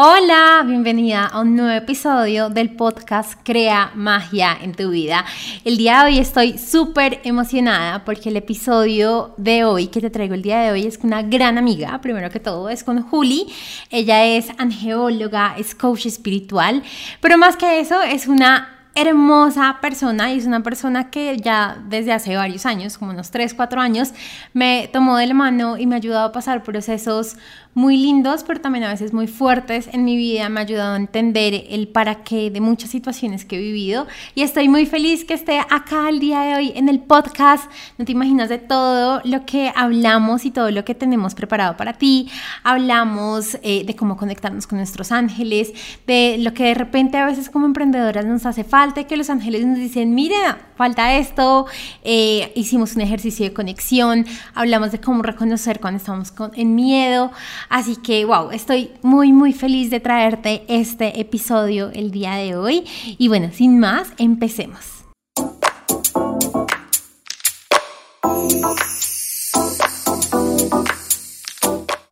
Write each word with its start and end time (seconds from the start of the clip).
Hola, 0.00 0.62
bienvenida 0.64 1.26
a 1.26 1.40
un 1.40 1.56
nuevo 1.56 1.72
episodio 1.72 2.50
del 2.50 2.76
podcast 2.76 3.36
Crea 3.42 3.90
Magia 3.96 4.56
en 4.62 4.72
tu 4.72 4.90
vida. 4.90 5.24
El 5.64 5.76
día 5.76 5.98
de 5.98 6.04
hoy 6.04 6.18
estoy 6.20 6.56
súper 6.56 7.20
emocionada 7.24 8.04
porque 8.04 8.28
el 8.28 8.36
episodio 8.36 9.34
de 9.38 9.64
hoy 9.64 9.88
que 9.88 10.00
te 10.00 10.08
traigo 10.08 10.34
el 10.34 10.42
día 10.42 10.60
de 10.60 10.70
hoy 10.70 10.86
es 10.86 10.98
con 10.98 11.08
una 11.08 11.22
gran 11.22 11.58
amiga, 11.58 12.00
primero 12.00 12.30
que 12.30 12.38
todo 12.38 12.68
es 12.68 12.84
con 12.84 13.02
Juli. 13.02 13.48
Ella 13.90 14.24
es 14.24 14.50
angeóloga, 14.58 15.56
es 15.58 15.74
coach 15.74 16.06
espiritual, 16.06 16.84
pero 17.20 17.36
más 17.36 17.56
que 17.56 17.80
eso 17.80 18.00
es 18.00 18.28
una 18.28 18.78
hermosa 19.00 19.78
persona 19.80 20.32
y 20.32 20.38
es 20.38 20.46
una 20.46 20.62
persona 20.62 21.10
que 21.10 21.36
ya 21.36 21.78
desde 21.88 22.12
hace 22.12 22.36
varios 22.36 22.66
años, 22.66 22.98
como 22.98 23.12
unos 23.12 23.30
3, 23.30 23.54
4 23.54 23.80
años, 23.80 24.12
me 24.52 24.90
tomó 24.92 25.16
de 25.16 25.26
la 25.26 25.34
mano 25.34 25.76
y 25.78 25.86
me 25.86 25.94
ha 25.94 25.98
ayudado 25.98 26.28
a 26.28 26.32
pasar 26.32 26.62
procesos 26.62 27.36
muy 27.74 27.96
lindos, 27.96 28.44
pero 28.44 28.60
también 28.60 28.84
a 28.84 28.88
veces 28.88 29.12
muy 29.12 29.26
fuertes 29.26 29.88
en 29.92 30.04
mi 30.04 30.16
vida. 30.16 30.48
Me 30.48 30.60
ha 30.60 30.62
ayudado 30.64 30.94
a 30.94 30.96
entender 30.96 31.64
el 31.70 31.88
para 31.88 32.24
qué 32.24 32.50
de 32.50 32.60
muchas 32.60 32.90
situaciones 32.90 33.44
que 33.44 33.56
he 33.56 33.60
vivido 33.60 34.06
y 34.34 34.42
estoy 34.42 34.68
muy 34.68 34.86
feliz 34.86 35.24
que 35.24 35.34
esté 35.34 35.60
acá 35.60 36.08
el 36.08 36.18
día 36.18 36.40
de 36.40 36.54
hoy 36.56 36.72
en 36.74 36.88
el 36.88 37.00
podcast. 37.00 37.70
No 37.96 38.04
te 38.04 38.12
imaginas 38.12 38.48
de 38.48 38.58
todo 38.58 39.20
lo 39.24 39.46
que 39.46 39.72
hablamos 39.74 40.44
y 40.44 40.50
todo 40.50 40.70
lo 40.70 40.84
que 40.84 40.94
tenemos 40.94 41.34
preparado 41.34 41.76
para 41.76 41.92
ti. 41.92 42.28
Hablamos 42.64 43.58
eh, 43.62 43.84
de 43.84 43.96
cómo 43.96 44.16
conectarnos 44.16 44.66
con 44.66 44.78
nuestros 44.78 45.12
ángeles, 45.12 45.72
de 46.06 46.36
lo 46.38 46.54
que 46.54 46.64
de 46.64 46.74
repente 46.74 47.18
a 47.18 47.26
veces 47.26 47.48
como 47.48 47.66
emprendedoras 47.66 48.24
nos 48.24 48.44
hace 48.46 48.64
falta, 48.64 49.04
que 49.04 49.16
los 49.16 49.30
ángeles 49.30 49.64
nos 49.64 49.78
dicen, 49.78 50.14
mira, 50.14 50.58
falta 50.76 51.14
esto. 51.16 51.66
Eh, 52.02 52.52
hicimos 52.54 52.96
un 52.96 53.02
ejercicio 53.02 53.44
de 53.44 53.52
conexión, 53.52 54.26
hablamos 54.54 54.92
de 54.92 55.00
cómo 55.00 55.22
reconocer 55.22 55.80
cuando 55.80 55.98
estamos 55.98 56.32
con, 56.32 56.50
en 56.54 56.74
miedo. 56.74 57.30
Así 57.68 57.96
que, 57.96 58.24
wow, 58.24 58.50
estoy 58.50 58.92
muy, 59.02 59.32
muy 59.32 59.52
feliz 59.52 59.90
de 59.90 60.00
traerte 60.00 60.62
este 60.68 61.20
episodio 61.20 61.90
el 61.92 62.10
día 62.10 62.34
de 62.34 62.56
hoy. 62.56 62.84
Y 63.18 63.28
bueno, 63.28 63.50
sin 63.52 63.78
más, 63.78 64.12
empecemos. 64.18 65.04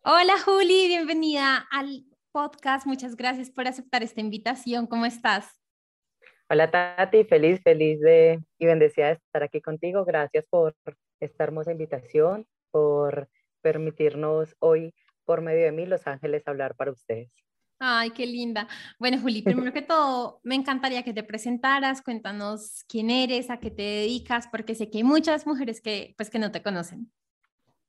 Hola 0.03 0.33
Juli, 0.45 0.87
bienvenida 0.87 1.67
al 1.71 2.05
podcast. 2.31 2.85
Muchas 2.85 3.15
gracias 3.15 3.49
por 3.49 3.67
aceptar 3.67 4.03
esta 4.03 4.21
invitación. 4.21 4.87
¿Cómo 4.87 5.05
estás? 5.05 5.59
Hola 6.49 6.71
Tati, 6.71 7.25
feliz, 7.25 7.61
feliz 7.61 7.99
de 7.99 8.39
y 8.57 8.65
bendecida 8.65 9.07
de 9.07 9.13
estar 9.13 9.43
aquí 9.43 9.59
contigo. 9.59 10.05
Gracias 10.05 10.45
por 10.49 10.75
esta 11.19 11.43
hermosa 11.43 11.71
invitación, 11.71 12.47
por 12.71 13.27
permitirnos 13.61 14.55
hoy 14.59 14.93
por 15.27 15.41
medio 15.41 15.65
de 15.65 15.73
mí, 15.73 15.85
Los 15.85 16.07
Ángeles, 16.07 16.47
hablar 16.47 16.73
para 16.75 16.91
ustedes. 16.91 17.29
Ay, 17.79 18.11
qué 18.11 18.25
linda. 18.25 18.67
Bueno, 18.97 19.19
Juli, 19.19 19.41
primero 19.43 19.73
que 19.73 19.81
todo, 19.81 20.39
me 20.43 20.55
encantaría 20.55 21.03
que 21.03 21.13
te 21.13 21.21
presentaras, 21.21 22.01
cuéntanos 22.01 22.85
quién 22.87 23.09
eres, 23.09 23.49
a 23.49 23.59
qué 23.59 23.69
te 23.69 23.83
dedicas, 23.83 24.47
porque 24.47 24.73
sé 24.73 24.89
que 24.89 24.99
hay 24.99 25.03
muchas 25.03 25.45
mujeres 25.45 25.81
que, 25.81 26.15
pues, 26.17 26.29
que 26.29 26.39
no 26.39 26.51
te 26.51 26.63
conocen. 26.63 27.11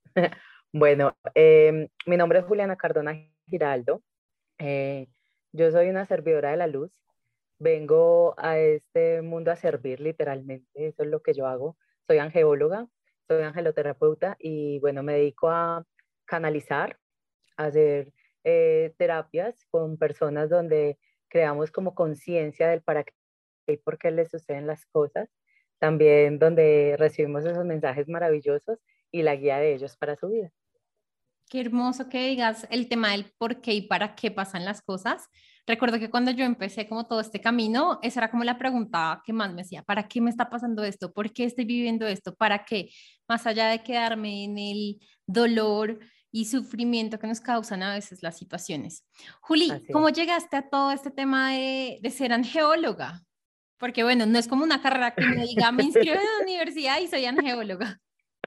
Bueno, 0.71 1.17
em, 1.35 1.89
mi 2.05 2.19
nombre 2.19 2.41
es 2.41 2.45
Juliana 2.45 2.77
Cardona 2.77 3.15
Giraldo. 3.47 4.03
Eh, 4.59 5.09
yo 5.51 5.71
soy 5.71 5.89
una 5.89 6.05
servidora 6.05 6.51
de 6.51 6.59
la 6.59 6.67
luz. 6.67 6.93
Vengo 7.59 8.35
a 8.37 8.59
este 8.59 9.23
mundo 9.23 9.51
a 9.51 9.57
servir 9.57 9.99
literalmente. 10.01 10.69
Eso 10.75 11.05
es 11.05 11.09
lo 11.09 11.23
que 11.23 11.33
yo 11.33 11.47
hago. 11.47 11.79
Soy 12.07 12.19
angeóloga, 12.19 12.87
soy 13.27 13.45
angeloterapeuta 13.45 14.37
y 14.39 14.79
bueno, 14.81 15.03
me 15.03 15.15
dedico 15.15 15.49
a 15.49 15.87
canalizar 16.27 16.99
hacer 17.59 18.13
eh, 18.45 18.95
terapias 18.97 19.67
con 19.71 19.99
personas 19.99 20.49
donde 20.49 20.99
creamos 21.29 21.71
como 21.71 21.95
conciencia 21.95 22.69
del 22.69 22.83
para 22.83 23.05
qué 23.05 23.13
y 23.67 23.77
por 23.77 23.99
qué 23.99 24.11
les 24.11 24.31
suceden 24.31 24.67
las 24.67 24.87
cosas, 24.87 25.29
también 25.79 26.39
donde 26.39 26.97
recibimos 26.99 27.45
esos 27.45 27.67
mensajes 27.67 28.09
maravillosos 28.09 28.79
y 29.13 29.23
la 29.23 29.37
guía 29.37 29.59
de 29.59 29.75
ellos 29.75 29.97
para 29.97 30.17
su 30.17 30.29
vida. 30.29 30.51
Qué 31.51 31.61
hermoso 31.61 32.09
que 32.09 32.29
digas 32.29 32.67
el 32.71 32.89
tema 32.89 33.13
del 33.13 33.33
por 33.39 33.61
qué 33.61 33.73
y 33.73 33.83
para 33.83 34.15
qué 34.15 34.31
pasan 34.31 34.67
las 34.67 34.83
cosas. 34.83 35.29
Recuerdo 35.67 35.99
que 35.99 36.11
cuando 36.11 36.31
yo 36.31 36.45
empecé 36.45 36.87
como 36.89 37.07
todo 37.07 37.21
este 37.21 37.41
camino, 37.41 37.99
esa 38.03 38.21
era 38.21 38.31
como 38.31 38.45
la 38.45 38.59
pregunta 38.59 39.23
que 39.25 39.33
más 39.33 39.53
me 39.55 39.63
hacía, 39.63 39.83
¿para 39.83 40.09
qué 40.09 40.21
me 40.21 40.31
está 40.31 40.51
pasando 40.51 40.85
esto? 40.85 41.13
¿Por 41.13 41.33
qué 41.33 41.45
estoy 41.45 41.65
viviendo 41.65 42.07
esto? 42.07 42.35
¿Para 42.35 42.65
qué? 42.65 42.91
Más 43.29 43.47
allá 43.47 43.69
de 43.69 43.83
quedarme 43.83 44.45
en 44.45 44.59
el 44.59 44.99
dolor 45.27 45.99
y 46.31 46.45
sufrimiento 46.45 47.19
que 47.19 47.27
nos 47.27 47.41
causan 47.41 47.83
a 47.83 47.95
veces 47.95 48.23
las 48.23 48.37
situaciones. 48.37 49.05
Juli, 49.41 49.71
¿cómo 49.93 50.11
llegaste 50.11 50.57
a 50.57 50.69
todo 50.69 50.93
este 50.93 51.11
tema 51.11 51.53
de, 51.53 51.99
de, 52.03 52.11
ser 52.11 52.33
angeóloga? 52.33 53.23
Porque 53.79 54.03
bueno, 54.03 54.27
no 54.27 54.39
es 54.39 54.49
como 54.49 54.65
una 54.65 54.83
carrera 54.83 55.15
que 55.15 55.25
me 55.25 55.43
diga, 55.43 55.73
me 55.73 55.85
inscribo 55.85 56.17
en 56.17 56.25
la 56.25 56.43
universidad 56.43 57.01
y 57.01 57.09
soy 57.09 57.25
angeóloga. 57.25 57.99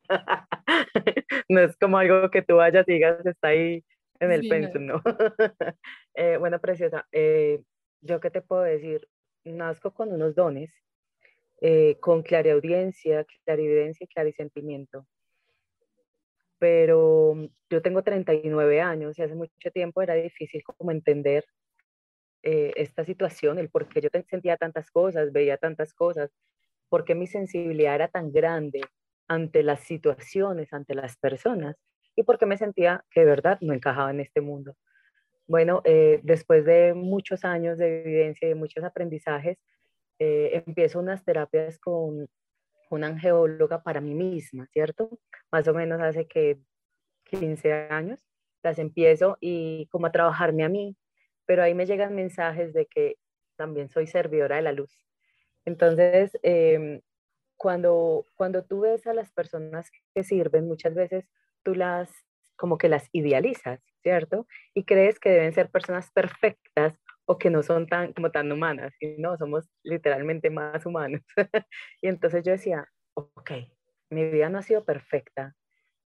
no 1.50 1.59
es 1.62 1.75
como 1.78 1.97
algo 1.97 2.30
que 2.30 2.41
tú 2.41 2.58
vayas 2.58 2.88
y 2.88 2.94
digas, 2.94 3.25
está 3.25 3.50
ahí 3.50 3.84
en 4.20 4.31
el 4.31 4.41
sí, 4.41 4.80
¿no? 4.80 5.02
eh, 6.16 6.38
bueno, 6.38 6.59
preciosa, 6.59 7.08
eh, 7.12 7.62
yo 8.02 8.20
qué 8.20 8.30
te 8.30 8.41
puedo 8.41 8.62
decir, 8.62 9.08
nazco 9.44 9.91
con 9.94 10.14
unos 10.14 10.36
dones, 10.36 10.72
eh, 11.62 11.97
con 12.00 12.22
clariaudiencia, 12.22 13.25
clarividencia 13.46 14.03
y 14.03 14.08
clarisentimiento 14.08 15.08
pero 16.61 17.49
yo 17.72 17.81
tengo 17.81 18.03
39 18.03 18.81
años 18.81 19.17
y 19.17 19.23
hace 19.23 19.33
mucho 19.33 19.72
tiempo 19.73 20.03
era 20.03 20.13
difícil 20.13 20.61
como 20.63 20.91
entender 20.91 21.44
eh, 22.44 22.72
esta 22.75 23.03
situación, 23.03 23.57
el 23.57 23.72
por 23.72 23.89
qué 23.89 23.99
yo 23.99 24.09
sentía 24.29 24.57
tantas 24.57 24.91
cosas, 24.91 25.31
veía 25.31 25.57
tantas 25.57 25.91
cosas, 25.95 26.29
por 26.88 27.03
qué 27.03 27.16
mi 27.16 27.25
sensibilidad 27.25 27.95
era 27.95 28.09
tan 28.09 28.31
grande 28.31 28.81
ante 29.27 29.63
las 29.63 29.79
situaciones, 29.79 30.72
ante 30.72 30.94
las 30.94 31.17
personas 31.17 31.77
y 32.16 32.22
por 32.22 32.38
qué 32.38 32.45
me 32.45 32.59
sentía 32.59 33.03
que 33.09 33.22
de 33.22 33.25
verdad 33.25 33.57
no 33.61 33.73
encajaba 33.73 34.11
en 34.11 34.19
este 34.19 34.41
mundo. 34.41 34.75
Bueno, 35.47 35.81
eh, 35.83 36.19
después 36.22 36.63
de 36.63 36.93
muchos 36.93 37.43
años 37.43 37.79
de 37.79 38.03
vivencia 38.03 38.45
y 38.45 38.49
de 38.49 38.55
muchos 38.55 38.83
aprendizajes, 38.83 39.57
eh, 40.19 40.61
empiezo 40.67 40.99
unas 40.99 41.25
terapias 41.25 41.79
con 41.79 42.29
una 42.96 43.07
angeóloga 43.07 43.84
para 43.84 44.02
mí 44.02 44.13
misma, 44.13 44.68
¿cierto? 44.68 45.09
Más 45.52 45.68
o 45.68 45.74
menos 45.74 46.02
hace 46.02 46.28
que 46.28 46.59
15 47.25 47.74
años 47.90 48.19
las 48.63 48.79
empiezo 48.79 49.38
y 49.41 49.88
como 49.88 50.07
a 50.07 50.12
trabajarme 50.12 50.63
a 50.63 50.69
mí, 50.69 50.96
pero 51.46 51.63
ahí 51.63 51.74
me 51.74 51.85
llegan 51.85 52.16
mensajes 52.16 52.74
de 52.74 52.85
que 52.85 53.18
también 53.56 53.90
soy 53.90 54.07
servidora 54.07 54.57
de 54.57 54.62
la 54.63 54.72
luz. 54.72 55.06
Entonces, 55.66 56.38
em, 56.44 57.02
cuando, 57.57 58.25
cuando 58.35 58.63
tú 58.63 58.81
ves 58.81 59.06
a 59.08 59.13
las 59.13 59.31
personas 59.31 59.90
que 60.13 60.23
sirven, 60.23 60.68
muchas 60.68 60.96
veces 60.96 61.29
tú 61.63 61.75
las 61.75 62.12
como 62.56 62.78
que 62.78 62.90
las 62.90 63.09
idealizas, 63.12 63.81
¿cierto? 64.03 64.46
Y 64.75 64.84
crees 64.84 65.19
que 65.19 65.31
deben 65.31 65.53
ser 65.53 65.72
personas 65.72 66.12
perfectas 66.12 66.94
o 67.31 67.38
que 67.38 67.50
no 67.50 67.64
son 67.64 67.88
tan 67.88 68.12
como 68.12 68.30
tan 68.30 68.52
humanas, 68.52 68.94
no, 69.18 69.38
somos 69.38 69.69
literalmente 69.84 70.50
más 70.50 70.86
humanos. 70.86 71.22
y 72.02 72.09
entonces 72.09 72.44
yo 72.44 72.52
decía, 72.52 72.86
ok, 73.14 73.52
mi 74.09 74.30
vida 74.30 74.50
no 74.50 74.58
ha 74.59 74.62
sido 74.64 74.84
perfecta, 74.84 75.56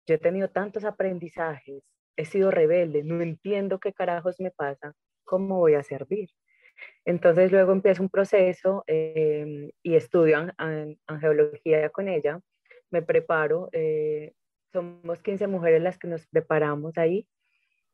yo 0.05 0.15
he 0.15 0.17
tenido 0.17 0.49
tantos 0.49 0.83
aprendizajes, 0.83 1.81
he 2.17 2.25
sido 2.25 2.51
rebelde, 2.51 3.03
no 3.05 3.21
entiendo 3.21 3.79
qué 3.79 3.93
carajos 3.93 4.41
me 4.41 4.51
pasa, 4.51 4.93
¿cómo 5.23 5.59
voy 5.59 5.75
a 5.75 5.83
servir? 5.83 6.29
Entonces 7.05 7.53
luego 7.53 7.71
empiezo 7.71 8.03
un 8.03 8.09
proceso 8.09 8.83
em, 8.87 9.71
y 9.81 9.95
estudio 9.95 10.51
angeología 11.07 11.89
con 11.89 12.09
ella, 12.09 12.41
me 12.91 13.01
preparo, 13.01 13.69
eh, 13.71 14.33
somos 14.73 15.21
15 15.23 15.47
mujeres 15.47 15.81
las 15.81 15.97
que 15.97 16.09
nos 16.09 16.27
preparamos 16.27 16.97
ahí 16.97 17.25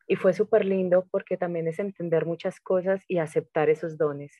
y 0.09 0.15
fue 0.15 0.33
súper 0.33 0.65
lindo 0.65 1.07
porque 1.11 1.37
también 1.37 1.67
es 1.67 1.77
entender 1.77 2.25
muchas 2.25 2.59
cosas 2.59 3.03
y 3.07 3.19
aceptar 3.19 3.69
esos 3.69 3.95
dones. 3.95 4.33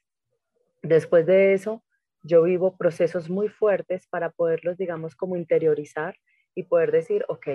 Después 0.81 1.27
de 1.27 1.54
eso, 1.54 1.83
yo 2.24 2.42
vivo 2.42 2.75
procesos 2.75 3.30
muy 3.30 3.50
fuertes 3.50 4.07
para 4.07 4.31
poderlos, 4.31 4.77
digamos, 4.77 5.16
como 5.16 5.38
interiorizar 5.38 6.18
y 6.56 6.63
poder 6.63 6.92
decir, 6.92 7.24
ok, 7.27 7.48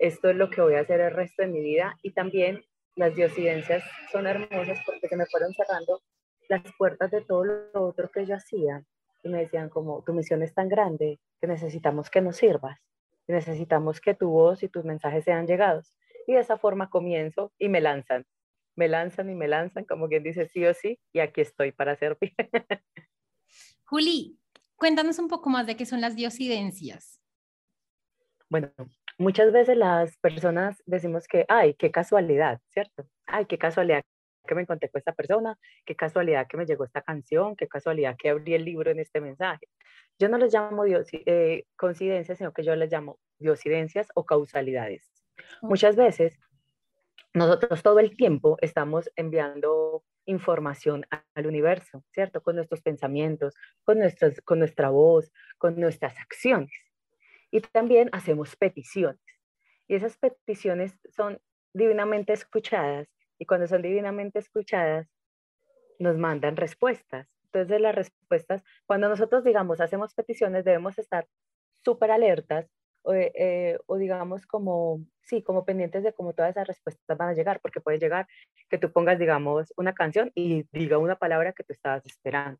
esto 0.00 0.28
es 0.28 0.36
lo 0.36 0.50
que 0.50 0.60
voy 0.60 0.74
a 0.74 0.80
hacer 0.80 1.00
el 1.00 1.12
resto 1.12 1.42
de 1.42 1.48
mi 1.48 1.60
vida. 1.60 1.96
Y 2.02 2.10
también 2.10 2.64
las 2.96 3.14
diosidencias 3.14 3.84
son 4.10 4.26
hermosas 4.26 4.80
porque 4.84 5.16
me 5.16 5.26
fueron 5.26 5.52
cerrando 5.54 6.02
las 6.48 6.62
puertas 6.76 7.12
de 7.12 7.20
todo 7.20 7.44
lo 7.44 7.70
otro 7.74 8.10
que 8.10 8.26
yo 8.26 8.34
hacía. 8.34 8.82
Y 9.22 9.28
me 9.28 9.38
decían 9.38 9.68
como, 9.68 10.02
tu 10.02 10.12
misión 10.12 10.42
es 10.42 10.52
tan 10.52 10.68
grande 10.68 11.20
que 11.40 11.46
necesitamos 11.46 12.10
que 12.10 12.22
nos 12.22 12.38
sirvas. 12.38 12.80
necesitamos 13.28 14.00
que 14.00 14.14
tu 14.14 14.30
voz 14.30 14.64
y 14.64 14.68
tus 14.68 14.84
mensajes 14.84 15.22
sean 15.22 15.46
llegados. 15.46 15.94
Y 16.26 16.34
de 16.34 16.40
esa 16.40 16.58
forma 16.58 16.90
comienzo 16.90 17.52
y 17.58 17.68
me 17.68 17.80
lanzan. 17.80 18.26
Me 18.76 18.88
lanzan 18.88 19.30
y 19.30 19.34
me 19.34 19.48
lanzan, 19.48 19.84
como 19.84 20.08
quien 20.08 20.22
dice 20.22 20.46
sí 20.46 20.64
o 20.64 20.74
sí, 20.74 20.98
y 21.12 21.20
aquí 21.20 21.40
estoy 21.40 21.72
para 21.72 21.96
servir. 21.96 22.32
Juli, 23.84 24.38
cuéntanos 24.76 25.18
un 25.18 25.28
poco 25.28 25.50
más 25.50 25.66
de 25.66 25.76
qué 25.76 25.84
son 25.84 26.00
las 26.00 26.14
diosidencias. 26.14 27.20
Bueno, 28.48 28.72
muchas 29.18 29.52
veces 29.52 29.76
las 29.76 30.16
personas 30.18 30.82
decimos 30.86 31.26
que, 31.28 31.44
ay, 31.48 31.74
qué 31.74 31.90
casualidad, 31.90 32.60
¿cierto? 32.68 33.06
Ay, 33.26 33.46
qué 33.46 33.58
casualidad 33.58 34.02
que 34.46 34.54
me 34.54 34.62
encontré 34.62 34.88
con 34.88 34.98
esta 34.98 35.12
persona, 35.12 35.58
qué 35.84 35.94
casualidad 35.94 36.46
que 36.48 36.56
me 36.56 36.66
llegó 36.66 36.84
esta 36.84 37.02
canción, 37.02 37.56
qué 37.56 37.68
casualidad 37.68 38.16
que 38.18 38.30
abrí 38.30 38.54
el 38.54 38.64
libro 38.64 38.90
en 38.90 38.98
este 38.98 39.20
mensaje. 39.20 39.66
Yo 40.18 40.28
no 40.28 40.38
les 40.38 40.52
llamo 40.52 40.84
eh, 40.86 41.64
coincidencias, 41.76 42.38
sino 42.38 42.52
que 42.52 42.62
yo 42.62 42.74
les 42.76 42.90
llamo 42.90 43.18
diosidencias 43.38 44.08
o 44.14 44.24
causalidades. 44.24 45.19
Muchas 45.62 45.96
veces 45.96 46.38
nosotros 47.32 47.82
todo 47.82 47.98
el 48.00 48.16
tiempo 48.16 48.56
estamos 48.60 49.10
enviando 49.16 50.04
información 50.26 51.06
al 51.34 51.46
universo, 51.46 52.04
¿cierto? 52.12 52.42
Con 52.42 52.56
nuestros 52.56 52.82
pensamientos, 52.82 53.54
con, 53.84 53.98
nuestras, 53.98 54.40
con 54.42 54.58
nuestra 54.58 54.90
voz, 54.90 55.32
con 55.58 55.78
nuestras 55.78 56.18
acciones. 56.18 56.72
Y 57.50 57.60
también 57.60 58.08
hacemos 58.12 58.56
peticiones. 58.56 59.20
Y 59.88 59.94
esas 59.94 60.16
peticiones 60.16 60.98
son 61.08 61.40
divinamente 61.72 62.32
escuchadas. 62.32 63.08
Y 63.38 63.46
cuando 63.46 63.66
son 63.66 63.82
divinamente 63.82 64.38
escuchadas, 64.38 65.08
nos 65.98 66.16
mandan 66.16 66.56
respuestas. 66.56 67.28
Entonces, 67.44 67.80
las 67.80 67.94
respuestas, 67.94 68.62
cuando 68.86 69.08
nosotros, 69.08 69.42
digamos, 69.44 69.80
hacemos 69.80 70.14
peticiones, 70.14 70.64
debemos 70.64 70.98
estar 70.98 71.26
súper 71.84 72.10
alertas 72.10 72.70
o, 73.02 73.14
eh, 73.14 73.78
o, 73.86 73.96
digamos 73.96 74.46
como, 74.46 75.04
sí, 75.22 75.42
como 75.42 75.64
pendientes 75.64 76.02
de 76.02 76.12
cómo 76.12 76.32
todas 76.32 76.50
esas 76.50 76.66
respuestas 76.66 77.16
van 77.18 77.28
a 77.28 77.34
llegar, 77.34 77.60
porque 77.60 77.80
puede 77.80 77.98
llegar 77.98 78.26
que 78.68 78.78
tú 78.78 78.92
pongas, 78.92 79.18
digamos, 79.18 79.72
una 79.76 79.94
canción 79.94 80.30
y 80.34 80.66
diga 80.72 80.98
una 80.98 81.16
palabra 81.16 81.52
que 81.52 81.64
tú 81.64 81.72
estabas 81.72 82.04
esperando, 82.06 82.58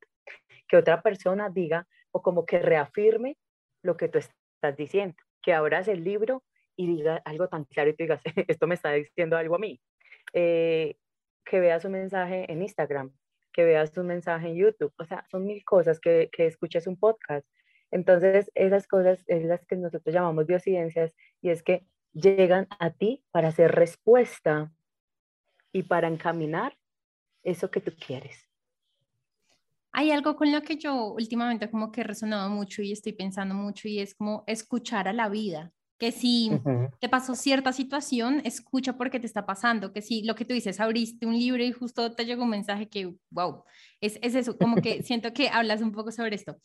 que 0.68 0.76
otra 0.76 1.02
persona 1.02 1.50
diga 1.50 1.86
o 2.12 2.22
como 2.22 2.46
que 2.46 2.58
reafirme 2.58 3.36
lo 3.82 3.96
que 3.96 4.08
tú 4.08 4.18
estás 4.18 4.76
diciendo, 4.76 5.16
que 5.42 5.54
abras 5.54 5.88
el 5.88 6.04
libro 6.04 6.42
y 6.76 6.86
diga 6.86 7.20
algo 7.24 7.48
tan 7.48 7.64
claro 7.64 7.90
y 7.90 7.94
tú 7.94 8.04
digas, 8.04 8.20
esto 8.48 8.66
me 8.66 8.74
está 8.74 8.92
diciendo 8.92 9.36
algo 9.36 9.56
a 9.56 9.58
mí, 9.58 9.80
eh, 10.32 10.96
que 11.44 11.60
veas 11.60 11.84
un 11.84 11.92
mensaje 11.92 12.50
en 12.50 12.62
Instagram, 12.62 13.12
que 13.52 13.64
veas 13.64 13.96
un 13.96 14.06
mensaje 14.06 14.48
en 14.48 14.56
YouTube, 14.56 14.92
o 14.98 15.04
sea, 15.04 15.24
son 15.30 15.46
mil 15.46 15.64
cosas, 15.64 16.00
que, 16.00 16.28
que 16.32 16.46
escuches 16.46 16.86
un 16.86 16.96
podcast, 16.96 17.46
entonces, 17.90 18.50
esas 18.54 18.86
cosas 18.86 19.22
es 19.26 19.44
las 19.44 19.64
que 19.66 19.76
nosotros 19.76 20.14
llamamos 20.14 20.46
biocidencias 20.46 21.12
y 21.40 21.50
es 21.50 21.62
que 21.62 21.86
llegan 22.12 22.68
a 22.78 22.90
ti 22.90 23.24
para 23.30 23.48
hacer 23.48 23.72
respuesta 23.72 24.72
y 25.72 25.84
para 25.84 26.08
encaminar 26.08 26.76
eso 27.42 27.70
que 27.70 27.80
tú 27.80 27.92
quieres. 27.98 28.48
Hay 29.92 30.12
algo 30.12 30.36
con 30.36 30.52
lo 30.52 30.62
que 30.62 30.76
yo 30.76 31.12
últimamente 31.14 31.70
como 31.70 31.90
que 31.90 32.02
he 32.02 32.04
resonado 32.04 32.48
mucho 32.48 32.82
y 32.82 32.92
estoy 32.92 33.12
pensando 33.12 33.54
mucho 33.54 33.88
y 33.88 33.98
es 33.98 34.14
como 34.14 34.44
escuchar 34.46 35.08
a 35.08 35.12
la 35.12 35.28
vida. 35.28 35.72
Que 35.98 36.12
si 36.12 36.50
te 36.98 37.10
pasó 37.10 37.34
cierta 37.34 37.74
situación, 37.74 38.40
escucha 38.44 38.96
por 38.96 39.10
qué 39.10 39.20
te 39.20 39.26
está 39.26 39.44
pasando. 39.44 39.92
Que 39.92 40.00
si 40.00 40.22
lo 40.22 40.34
que 40.34 40.46
tú 40.46 40.54
dices, 40.54 40.80
abriste 40.80 41.26
un 41.26 41.34
libro 41.34 41.62
y 41.62 41.72
justo 41.72 42.14
te 42.14 42.24
llegó 42.24 42.44
un 42.44 42.50
mensaje 42.50 42.88
que, 42.88 43.14
wow, 43.28 43.64
es, 44.00 44.18
es 44.22 44.34
eso, 44.34 44.56
como 44.56 44.76
que 44.76 45.02
siento 45.02 45.34
que 45.34 45.50
hablas 45.50 45.82
un 45.82 45.92
poco 45.92 46.10
sobre 46.10 46.36
esto. 46.36 46.56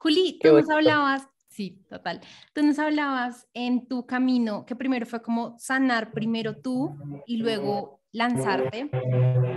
Juli, 0.00 0.38
tú 0.42 0.52
nos 0.54 0.70
hablabas, 0.70 1.28
sí, 1.48 1.84
total, 1.90 2.20
tú 2.54 2.62
nos 2.62 2.78
hablabas 2.78 3.46
en 3.52 3.86
tu 3.86 4.06
camino 4.06 4.64
que 4.64 4.74
primero 4.74 5.04
fue 5.04 5.20
como 5.20 5.58
sanar 5.58 6.12
primero 6.12 6.56
tú 6.56 6.96
y 7.26 7.36
luego 7.36 8.00
lanzarte. 8.10 8.90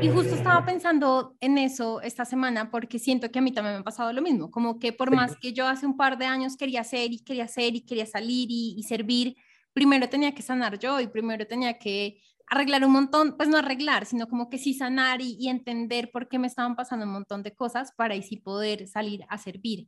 Y 0.01 0.10
justo 0.10 0.36
estaba 0.36 0.66
pensando 0.66 1.38
en 1.40 1.57
eso 1.57 2.01
esta 2.01 2.25
semana 2.25 2.69
porque 2.69 3.00
siento 3.00 3.31
que 3.31 3.40
a 3.40 3.42
mí 3.42 3.54
también 3.54 3.75
me 3.75 3.80
ha 3.80 3.84
pasado 3.84 4.12
lo 4.12 4.22
mismo, 4.22 4.51
como 4.51 4.80
que 4.80 4.92
por 4.92 5.12
más 5.16 5.38
que 5.38 5.54
yo 5.54 5.66
hace 5.66 5.86
un 5.86 5.95
par 5.95 6.18
de 6.18 6.25
años 6.25 6.57
quería 6.57 6.81
hacer 6.81 7.13
y 7.13 7.24
quería 7.24 7.45
hacer 7.45 7.75
y 7.75 7.86
quería 7.86 8.06
salir 8.06 8.48
y, 8.51 8.75
y 8.78 8.84
servir, 8.84 9.38
primero 9.72 10.10
tenía 10.10 10.36
que 10.36 10.42
sanar 10.42 10.78
yo 10.78 11.00
y 11.00 11.07
primero 11.07 11.48
tenía 11.48 11.80
que 11.80 12.22
arreglar 12.48 12.84
un 12.84 12.92
montón, 12.92 13.38
pues 13.38 13.48
no 13.48 13.57
arreglar, 13.57 14.06
sino 14.06 14.28
como 14.28 14.50
que 14.50 14.57
sí 14.57 14.74
sanar 14.74 15.22
y, 15.22 15.38
y, 15.40 15.48
entender 15.48 16.12
por 16.12 16.28
qué 16.28 16.38
me 16.38 16.48
estaban 16.48 16.75
pasando 16.75 17.06
un 17.06 17.13
montón 17.13 17.44
de 17.44 17.56
cosas 17.56 17.94
para 17.95 18.13
así 18.13 18.36
poder 18.36 18.90
salir 18.90 19.22
a 19.30 19.38
servir. 19.38 19.88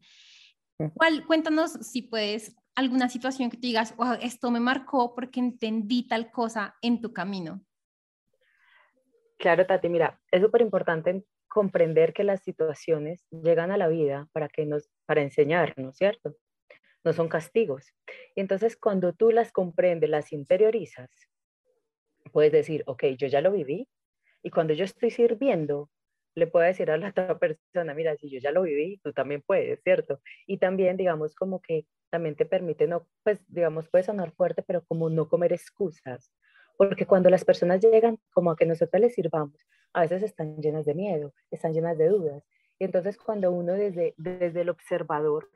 ¿Cuál, 0.94 1.26
cuéntanos 1.26 1.72
si 1.72 2.02
puedes 2.02 2.56
alguna 2.76 3.10
situación 3.10 3.50
que 3.50 3.58
te 3.58 3.68
digas, 3.68 3.96
esto 4.22 4.52
me 4.52 4.60
marcó 4.60 5.16
porque 5.16 5.40
entendí 5.40 6.08
tal 6.08 6.30
cosa 6.32 6.76
en 6.82 7.02
tu 7.02 7.14
camino. 7.14 7.66
Claro, 9.38 9.66
Tati, 9.66 9.90
mira, 9.90 10.20
es 10.32 10.42
súper 10.42 10.62
importante 10.62 11.26
comprender 11.48 12.14
que 12.14 12.24
las 12.24 12.42
situaciones 12.42 13.26
llegan 13.32 13.72
a 13.72 13.78
la 13.78 13.88
vida 13.88 14.28
para, 14.34 14.50
que 14.50 14.66
nos, 14.66 14.90
para 15.06 15.22
enseñarnos, 15.22 15.96
¿cierto? 15.96 16.36
No 17.04 17.14
son 17.14 17.30
castigos. 17.30 17.94
Y 18.36 18.42
entonces 18.42 18.76
cuando 18.76 19.14
tú 19.14 19.32
las 19.32 19.52
comprendes, 19.52 20.10
las 20.10 20.34
interiorizas, 20.34 21.10
puedes 22.34 22.52
decir, 22.52 22.84
ok, 22.88 23.06
yo 23.18 23.28
ya 23.28 23.42
lo 23.42 23.52
viví, 23.52 23.88
y 24.44 24.50
cuando 24.50 24.74
yo 24.74 24.84
estoy 24.84 25.12
sirviendo, 25.12 25.90
le 26.36 26.48
puedo 26.48 26.66
decir 26.66 26.92
a 26.92 26.98
la 26.98 27.10
otra 27.10 27.40
persona, 27.40 27.94
mira, 27.94 28.16
si 28.18 28.30
yo 28.30 28.40
ya 28.40 28.52
lo 28.52 28.64
viví, 28.64 29.00
tú 29.04 29.14
también 29.14 29.42
puedes, 29.42 29.82
¿cierto? 29.82 30.22
Y 30.46 30.58
también, 30.58 30.98
digamos, 30.98 31.36
como 31.36 31.62
que 31.62 31.88
también 32.10 32.36
te 32.36 32.46
permite, 32.46 32.88
no, 32.88 33.08
pues, 33.24 33.40
digamos, 33.48 33.90
puede 33.90 34.04
sonar 34.04 34.32
fuerte, 34.32 34.62
pero 34.62 34.86
como 34.86 35.10
no 35.10 35.28
comer 35.28 35.54
excusas, 35.54 36.32
porque 36.78 37.06
cuando 37.06 37.30
las 37.30 37.46
personas 37.46 37.82
llegan 37.82 38.20
como 38.32 38.52
a 38.52 38.56
que 38.56 38.66
nosotros 38.66 39.02
les 39.02 39.16
sirvamos, 39.16 39.58
a 39.94 40.02
veces 40.02 40.24
están 40.24 40.58
llenas 40.62 40.86
de 40.86 40.94
miedo, 40.94 41.34
están 41.52 41.74
llenas 41.74 41.98
de 41.98 42.10
dudas. 42.10 42.44
Y 42.78 42.84
entonces 42.84 43.18
cuando 43.18 43.52
uno 43.52 43.74
desde, 43.74 44.14
desde 44.18 44.62
el 44.62 44.70
observador 44.70 45.50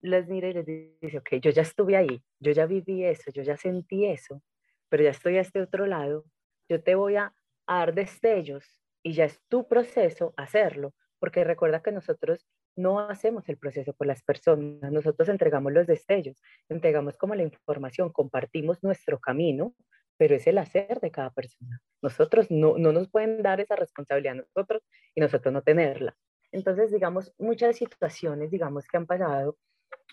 les 0.00 0.26
mira 0.26 0.48
y 0.48 0.54
les 0.54 0.66
dice, 0.66 1.18
ok, 1.18 1.34
yo 1.42 1.50
ya 1.50 1.62
estuve 1.62 1.96
ahí, 1.96 2.22
yo 2.38 2.52
ya 2.52 2.64
viví 2.64 3.04
eso, 3.04 3.30
yo 3.30 3.42
ya 3.42 3.56
sentí 3.58 4.06
eso, 4.06 4.42
pero 4.88 5.02
ya 5.02 5.10
estoy 5.10 5.36
a 5.36 5.42
este 5.42 5.60
otro 5.60 5.86
lado, 5.86 6.24
yo 6.68 6.82
te 6.82 6.94
voy 6.94 7.16
a, 7.16 7.34
a 7.66 7.78
dar 7.78 7.94
destellos 7.94 8.77
y 9.02 9.12
ya 9.12 9.24
es 9.24 9.40
tu 9.48 9.66
proceso 9.68 10.34
hacerlo, 10.36 10.94
porque 11.18 11.44
recuerda 11.44 11.82
que 11.82 11.92
nosotros 11.92 12.46
no 12.76 13.00
hacemos 13.00 13.48
el 13.48 13.58
proceso 13.58 13.92
por 13.92 14.06
las 14.06 14.22
personas, 14.22 14.92
nosotros 14.92 15.28
entregamos 15.28 15.72
los 15.72 15.86
destellos, 15.86 16.40
entregamos 16.68 17.16
como 17.16 17.34
la 17.34 17.42
información, 17.42 18.10
compartimos 18.12 18.82
nuestro 18.82 19.18
camino, 19.18 19.74
pero 20.16 20.34
es 20.34 20.46
el 20.46 20.58
hacer 20.58 21.00
de 21.00 21.10
cada 21.10 21.30
persona. 21.30 21.80
Nosotros 22.02 22.50
no, 22.50 22.78
no 22.78 22.92
nos 22.92 23.08
pueden 23.08 23.42
dar 23.42 23.60
esa 23.60 23.76
responsabilidad 23.76 24.34
a 24.34 24.42
nosotros 24.42 24.82
y 25.14 25.20
nosotros 25.20 25.52
no 25.52 25.62
tenerla. 25.62 26.16
Entonces, 26.52 26.90
digamos, 26.90 27.32
muchas 27.38 27.76
situaciones, 27.76 28.50
digamos, 28.50 28.86
que 28.86 28.96
han 28.96 29.06
pasado, 29.06 29.58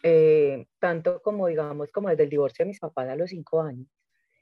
eh, 0.03 0.67
tanto 0.79 1.21
como, 1.21 1.47
digamos, 1.47 1.91
como 1.91 2.09
desde 2.09 2.23
el 2.23 2.29
divorcio 2.29 2.63
de 2.63 2.69
mis 2.69 2.79
papás 2.79 3.09
a 3.09 3.15
los 3.15 3.29
cinco 3.29 3.61
años, 3.61 3.87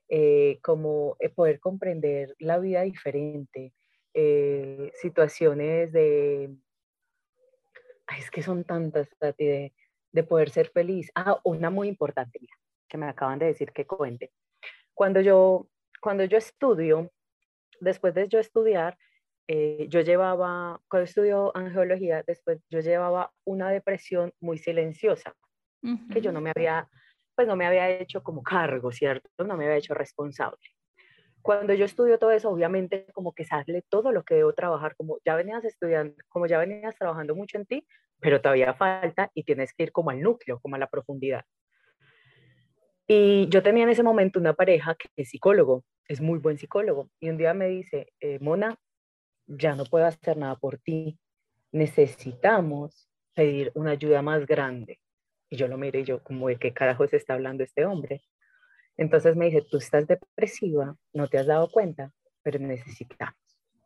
eh, 0.10 0.60
como 0.62 1.16
eh, 1.20 1.30
poder 1.30 1.60
comprender 1.60 2.36
la 2.40 2.60
vida 2.60 2.82
diferente, 2.82 3.74
eh, 4.14 4.92
situaciones 4.96 5.92
de, 5.92 6.56
es 8.18 8.30
que 8.32 8.44
son 8.44 8.64
tantas, 8.64 9.10
de, 9.38 9.74
de, 10.12 10.24
poder 10.24 10.50
ser 10.50 10.70
feliz. 10.70 11.12
Ah, 11.16 11.40
una 11.44 11.70
muy 11.70 11.88
importante, 11.88 12.40
que 12.88 12.98
me 12.98 13.08
acaban 13.08 13.40
de 13.40 13.48
decir 13.48 13.72
que 13.72 13.88
cuente. 13.88 14.32
Cuando 14.94 15.22
yo, 15.22 15.68
cuando 16.02 16.24
yo 16.26 16.38
estudio, 16.38 17.12
después 17.80 18.14
de 18.14 18.28
yo 18.28 18.40
estudiar, 18.40 18.98
eh, 19.48 19.88
yo 19.90 20.02
llevaba, 20.02 20.80
cuando 20.88 21.06
estudio 21.06 21.56
angiología, 21.56 22.24
después 22.26 22.60
yo 22.70 22.80
llevaba 22.80 23.34
una 23.46 23.72
depresión 23.72 24.32
muy 24.40 24.58
silenciosa, 24.58 25.36
que 26.14 26.22
yo 26.22 26.32
no 26.32 26.40
me 26.40 26.52
había, 26.56 26.88
pues 27.36 27.46
no 27.46 27.58
me 27.58 27.66
había 27.66 27.90
hecho 27.90 28.24
como 28.24 28.42
cargo, 28.42 28.92
¿cierto? 28.92 29.44
No 29.44 29.58
me 29.58 29.66
había 29.66 29.78
hecho 29.78 29.94
responsable 29.94 30.62
cuando 31.44 31.74
yo 31.74 31.86
estudio 31.86 32.18
todo 32.18 32.32
eso, 32.32 32.50
obviamente 32.50 33.06
como 33.14 33.34
que 33.34 33.46
sale 33.46 33.84
todo 33.90 34.12
lo 34.12 34.24
que 34.24 34.36
debo 34.36 34.54
trabajar, 34.54 34.96
como 34.96 35.18
ya 35.26 35.36
venías 35.36 35.64
estudiando, 35.66 36.16
como 36.30 36.48
ya 36.48 36.58
venías 36.58 36.96
trabajando 36.96 37.36
mucho 37.36 37.58
en 37.58 37.66
ti, 37.66 37.86
pero 38.20 38.42
todavía 38.42 38.74
falta 38.74 39.30
y 39.34 39.44
tienes 39.44 39.74
que 39.74 39.84
ir 39.84 39.92
como 39.92 40.10
al 40.10 40.22
núcleo, 40.22 40.60
como 40.62 40.76
a 40.76 40.80
la 40.80 40.88
profundidad. 40.88 41.44
Y 43.06 43.48
yo 43.50 43.62
tenía 43.62 43.84
en 43.84 43.90
ese 43.90 44.04
momento 44.04 44.40
una 44.40 44.54
pareja 44.54 44.96
que 44.96 45.10
es 45.18 45.30
psicólogo, 45.30 45.84
es 46.08 46.22
muy 46.22 46.40
buen 46.40 46.58
psicólogo, 46.58 47.10
y 47.20 47.30
un 47.30 47.38
día 47.38 47.54
me 47.54 47.68
dice, 47.68 48.08
eh, 48.22 48.40
Mona, 48.40 48.78
ya 49.46 49.76
no 49.76 49.84
puedo 49.84 50.06
hacer 50.06 50.38
nada 50.38 50.56
por 50.56 50.78
ti, 50.78 51.20
necesitamos 51.74 53.10
pedir 53.34 53.72
una 53.76 53.92
ayuda 53.92 54.22
más 54.22 54.46
grande. 54.46 55.00
Y 55.50 55.58
yo 55.58 55.68
lo 55.68 55.78
miré 55.78 56.00
y 56.00 56.04
yo, 56.06 56.24
como 56.24 56.48
de 56.48 56.58
qué 56.58 56.74
carajo 56.74 57.06
se 57.08 57.18
está 57.18 57.34
hablando 57.34 57.64
este 57.64 57.86
hombre. 57.86 58.22
Entonces 58.98 59.36
me 59.36 59.46
dice, 59.46 59.66
tú 59.70 59.78
estás 59.78 60.08
depresiva, 60.08 60.96
no 61.14 61.28
te 61.28 61.40
has 61.40 61.48
dado 61.48 61.70
cuenta, 61.72 62.12
pero 62.44 62.60
necesitamos. 62.60 63.36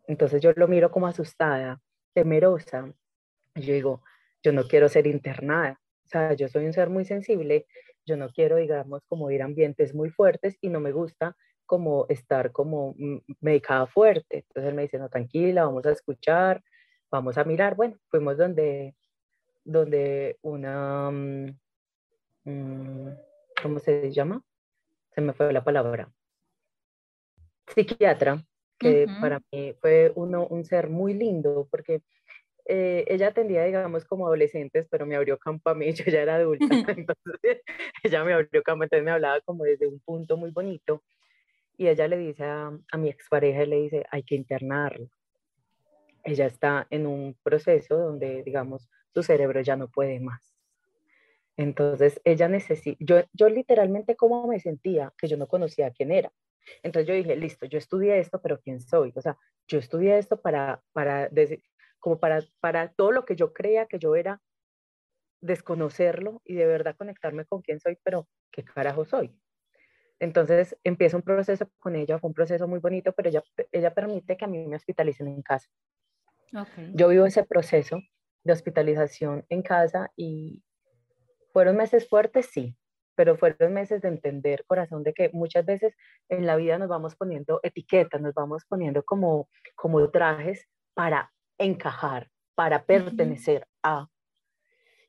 Entonces 0.08 0.42
yo 0.42 0.52
lo 0.56 0.68
miro 0.68 0.92
como 0.92 1.08
asustada, 1.08 1.82
temerosa. 2.14 2.94
yo 3.56 3.74
digo, 3.74 4.04
yo 4.44 4.52
no 4.54 4.64
quiero 4.68 4.90
ser 4.90 5.08
internada. 5.08 5.80
O 6.06 6.08
sea, 6.08 6.34
yo 6.34 6.48
soy 6.48 6.66
un 6.66 6.74
ser 6.74 6.90
muy 6.90 7.06
sensible. 7.06 7.68
Yo 8.06 8.16
no 8.16 8.30
quiero, 8.30 8.56
digamos, 8.56 9.02
como 9.08 9.30
ir 9.32 9.42
a 9.42 9.46
ambientes 9.46 9.94
muy 9.94 10.10
fuertes 10.10 10.58
y 10.62 10.70
no 10.70 10.80
me 10.80 10.92
gusta 10.92 11.36
como 11.66 12.06
estar 12.08 12.52
como 12.54 12.96
medicada 13.42 13.86
fuerte. 13.88 14.46
Entonces 14.48 14.70
él 14.70 14.76
me 14.76 14.84
dice, 14.84 14.98
no, 14.98 15.10
tranquila, 15.10 15.66
vamos 15.66 15.86
a 15.86 15.92
escuchar, 15.92 16.64
vamos 17.12 17.38
a 17.38 17.44
mirar. 17.44 17.76
Bueno, 17.76 17.98
fuimos 18.10 18.38
donde, 18.38 18.96
donde 19.66 20.38
una, 20.42 21.12
mm, 21.12 21.60
mm, 22.46 23.10
¿cómo 23.62 23.80
se 23.80 24.12
llama? 24.12 24.42
Se 25.18 25.22
me 25.22 25.34
fue 25.34 25.52
la 25.52 25.64
palabra, 25.64 26.14
psiquiatra, 27.74 28.46
que 28.78 29.08
para 29.20 29.42
mí 29.52 29.74
fue 29.82 30.12
uno, 30.14 30.46
un 30.46 30.64
ser 30.64 30.92
muy 30.92 31.16
lindo, 31.16 31.68
porque 31.72 32.04
eh, 32.66 33.04
ella 33.08 33.30
atendía, 33.30 33.64
digamos, 33.64 34.06
como 34.06 34.28
adolescentes, 34.28 34.86
pero 34.92 35.08
me 35.08 35.16
abrió 35.16 35.40
campo 35.40 35.72
a 35.72 35.74
mí, 35.74 35.92
yo 35.94 36.04
ya 36.06 36.22
era 36.22 36.36
adulta, 36.36 36.68
entonces 36.96 37.64
ella 38.04 38.24
me 38.24 38.34
abrió 38.34 38.62
campo, 38.62 38.84
entonces 38.84 39.04
me 39.04 39.10
hablaba 39.10 39.42
como 39.42 39.64
desde 39.64 39.88
un 39.88 40.00
punto 40.02 40.38
muy 40.38 40.52
bonito, 40.52 41.02
y 41.78 41.88
ella 41.88 42.08
le 42.08 42.18
dice 42.18 42.44
a, 42.44 42.72
a 42.92 42.98
mi 43.00 43.10
expareja, 43.10 43.66
le 43.66 43.78
dice, 43.78 44.06
hay 44.12 44.22
que 44.22 44.36
internarlo. 44.36 45.10
Ella 46.24 46.46
está 46.46 46.86
en 46.92 47.08
un 47.08 47.36
proceso 47.42 47.98
donde, 47.98 48.44
digamos, 48.44 48.88
su 49.16 49.24
cerebro 49.24 49.62
ya 49.62 49.76
no 49.78 49.88
puede 49.88 50.20
más. 50.20 50.57
Entonces, 51.58 52.22
ella 52.24 52.48
necesita, 52.48 52.98
yo, 53.00 53.24
yo 53.34 53.50
literalmente 53.50 54.16
cómo 54.16 54.48
me 54.48 54.60
sentía, 54.60 55.14
que 55.18 55.28
yo 55.28 55.38
no 55.38 55.48
conocía 55.48 55.92
quién 55.92 56.12
era. 56.12 56.32
Entonces 56.84 57.08
yo 57.08 57.14
dije, 57.14 57.36
listo, 57.36 57.66
yo 57.66 57.78
estudié 57.78 58.20
esto, 58.20 58.42
pero 58.42 58.60
¿quién 58.60 58.80
soy? 58.82 59.12
O 59.16 59.22
sea, 59.22 59.38
yo 59.68 59.80
estudié 59.80 60.18
esto 60.18 60.40
para, 60.40 60.84
para 60.94 61.30
como 62.00 62.20
para, 62.20 62.42
para 62.60 62.94
todo 62.94 63.12
lo 63.12 63.26
que 63.26 63.36
yo 63.36 63.54
creía 63.54 63.88
que 63.88 64.00
yo 64.00 64.16
era, 64.16 64.42
desconocerlo 65.42 66.42
y 66.46 66.56
de 66.56 66.66
verdad 66.66 66.96
conectarme 66.96 67.46
con 67.46 67.62
quién 67.62 67.80
soy, 67.80 67.98
pero 68.04 68.28
¿qué 68.52 68.64
carajo 68.64 69.06
soy? 69.06 69.36
Entonces 70.20 70.76
empieza 70.84 71.18
un 71.18 71.24
proceso 71.24 71.70
con 71.80 71.96
ella, 71.96 72.18
fue 72.20 72.30
un 72.30 72.34
proceso 72.34 72.68
muy 72.68 72.80
bonito, 72.80 73.14
pero 73.14 73.30
ella, 73.30 73.44
ella 73.72 73.94
permite 73.94 74.36
que 74.36 74.46
a 74.46 74.48
mí 74.48 74.66
me 74.66 74.76
hospitalicen 74.76 75.28
en 75.28 75.42
casa. 75.42 75.70
Yo 76.94 77.10
vivo 77.10 77.26
ese 77.26 77.44
proceso 77.44 78.00
de 78.44 78.54
hospitalización 78.54 79.46
en 79.50 79.62
casa 79.62 80.12
y 80.16 80.64
fueron 81.58 81.76
meses 81.76 82.08
fuertes, 82.08 82.52
sí, 82.52 82.78
pero 83.16 83.36
fueron 83.36 83.74
meses 83.74 84.04
de 84.04 84.10
entender, 84.10 84.64
corazón, 84.68 85.02
de 85.02 85.12
que 85.12 85.32
muchas 85.34 85.66
veces 85.66 85.96
en 86.30 86.46
la 86.46 86.56
vida 86.56 86.78
nos 86.78 86.88
vamos 86.88 87.16
poniendo 87.16 87.60
etiquetas, 87.64 88.22
nos 88.22 88.36
vamos 88.36 88.64
poniendo 88.70 89.04
como, 89.04 89.50
como 89.74 90.08
trajes 90.12 90.68
para 90.94 91.34
encajar, 91.58 92.30
para 92.54 92.86
pertenecer 92.86 93.66
a. 93.82 94.08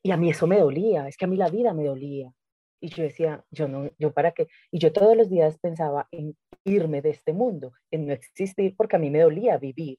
Y 0.03 0.11
a 0.11 0.17
mí 0.17 0.31
eso 0.31 0.47
me 0.47 0.59
dolía, 0.59 1.07
es 1.07 1.19
que 1.19 1.27
a 1.27 1.29
mí 1.29 1.37
la 1.37 1.51
vida 1.51 1.75
me 1.75 1.85
dolía. 1.85 2.33
Y 2.81 2.89
yo 2.89 3.03
decía, 3.03 3.45
yo 3.51 3.69
no, 3.69 3.91
yo 3.99 4.15
para 4.15 4.33
qué. 4.33 4.49
Y 4.71 4.79
yo 4.79 4.91
todos 4.91 5.15
los 5.19 5.29
días 5.29 5.59
pensaba 5.59 6.09
en 6.11 6.35
irme 6.65 7.03
de 7.03 7.11
este 7.11 7.35
mundo, 7.35 7.75
en 7.91 8.07
no 8.07 8.15
existir, 8.15 8.75
porque 8.75 8.97
a 8.97 8.99
mí 8.99 9.11
me 9.11 9.21
dolía 9.21 9.59
vivir. 9.59 9.99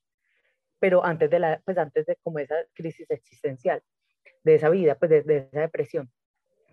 Pero 0.79 1.05
antes 1.05 1.29
de 1.29 1.37
la, 1.37 1.61
pues 1.63 1.77
antes 1.77 2.07
de 2.07 2.15
como 2.23 2.39
esa 2.39 2.55
crisis 2.73 3.05
existencial, 3.11 3.83
de 4.43 4.55
esa 4.55 4.69
vida, 4.69 4.95
pues 4.95 5.11
de, 5.11 5.21
de 5.21 5.37
esa 5.51 5.61
depresión 5.61 6.09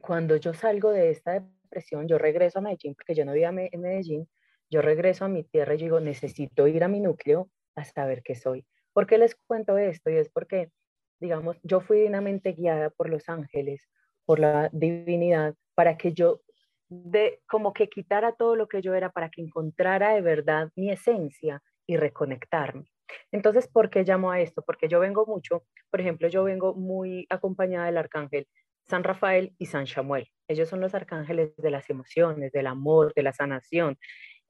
cuando 0.06 0.36
yo 0.36 0.54
salgo 0.54 0.90
de 0.90 1.10
esta 1.10 1.32
depresión, 1.32 2.06
yo 2.06 2.16
regreso 2.16 2.60
a 2.60 2.62
Medellín, 2.62 2.94
porque 2.94 3.14
yo 3.14 3.24
no 3.24 3.32
vivía 3.32 3.48
en 3.48 3.80
Medellín, 3.80 4.28
yo 4.70 4.80
regreso 4.80 5.24
a 5.24 5.28
mi 5.28 5.42
tierra 5.42 5.74
y 5.74 5.78
digo, 5.78 5.98
necesito 6.00 6.66
ir 6.68 6.84
a 6.84 6.88
mi 6.88 7.00
núcleo 7.00 7.50
a 7.74 7.84
saber 7.84 8.22
qué 8.22 8.36
soy. 8.36 8.64
¿Por 8.92 9.06
qué 9.06 9.18
les 9.18 9.34
cuento 9.34 9.76
esto? 9.76 10.08
Y 10.10 10.16
es 10.16 10.28
porque, 10.30 10.70
digamos, 11.20 11.58
yo 11.62 11.80
fui 11.80 11.98
divinamente 11.98 12.52
guiada 12.52 12.90
por 12.90 13.10
los 13.10 13.28
ángeles, 13.28 13.82
por 14.24 14.38
la 14.38 14.70
divinidad, 14.72 15.54
para 15.74 15.96
que 15.96 16.12
yo 16.12 16.40
de 16.88 17.40
como 17.48 17.72
que 17.72 17.88
quitara 17.88 18.32
todo 18.32 18.54
lo 18.54 18.68
que 18.68 18.80
yo 18.80 18.94
era 18.94 19.10
para 19.10 19.28
que 19.28 19.42
encontrara 19.42 20.14
de 20.14 20.20
verdad 20.20 20.70
mi 20.76 20.90
esencia 20.90 21.62
y 21.84 21.96
reconectarme. 21.96 22.92
Entonces, 23.32 23.66
¿por 23.66 23.90
qué 23.90 24.04
llamo 24.04 24.30
a 24.30 24.40
esto? 24.40 24.62
Porque 24.62 24.88
yo 24.88 25.00
vengo 25.00 25.26
mucho, 25.26 25.64
por 25.90 26.00
ejemplo, 26.00 26.28
yo 26.28 26.44
vengo 26.44 26.74
muy 26.74 27.26
acompañada 27.28 27.86
del 27.86 27.98
arcángel 27.98 28.46
San 28.88 29.04
Rafael 29.04 29.54
y 29.58 29.66
San 29.66 29.86
Samuel. 29.86 30.28
Ellos 30.48 30.68
son 30.68 30.80
los 30.80 30.94
arcángeles 30.94 31.56
de 31.56 31.70
las 31.70 31.90
emociones, 31.90 32.52
del 32.52 32.66
amor, 32.66 33.12
de 33.14 33.22
la 33.22 33.32
sanación. 33.32 33.98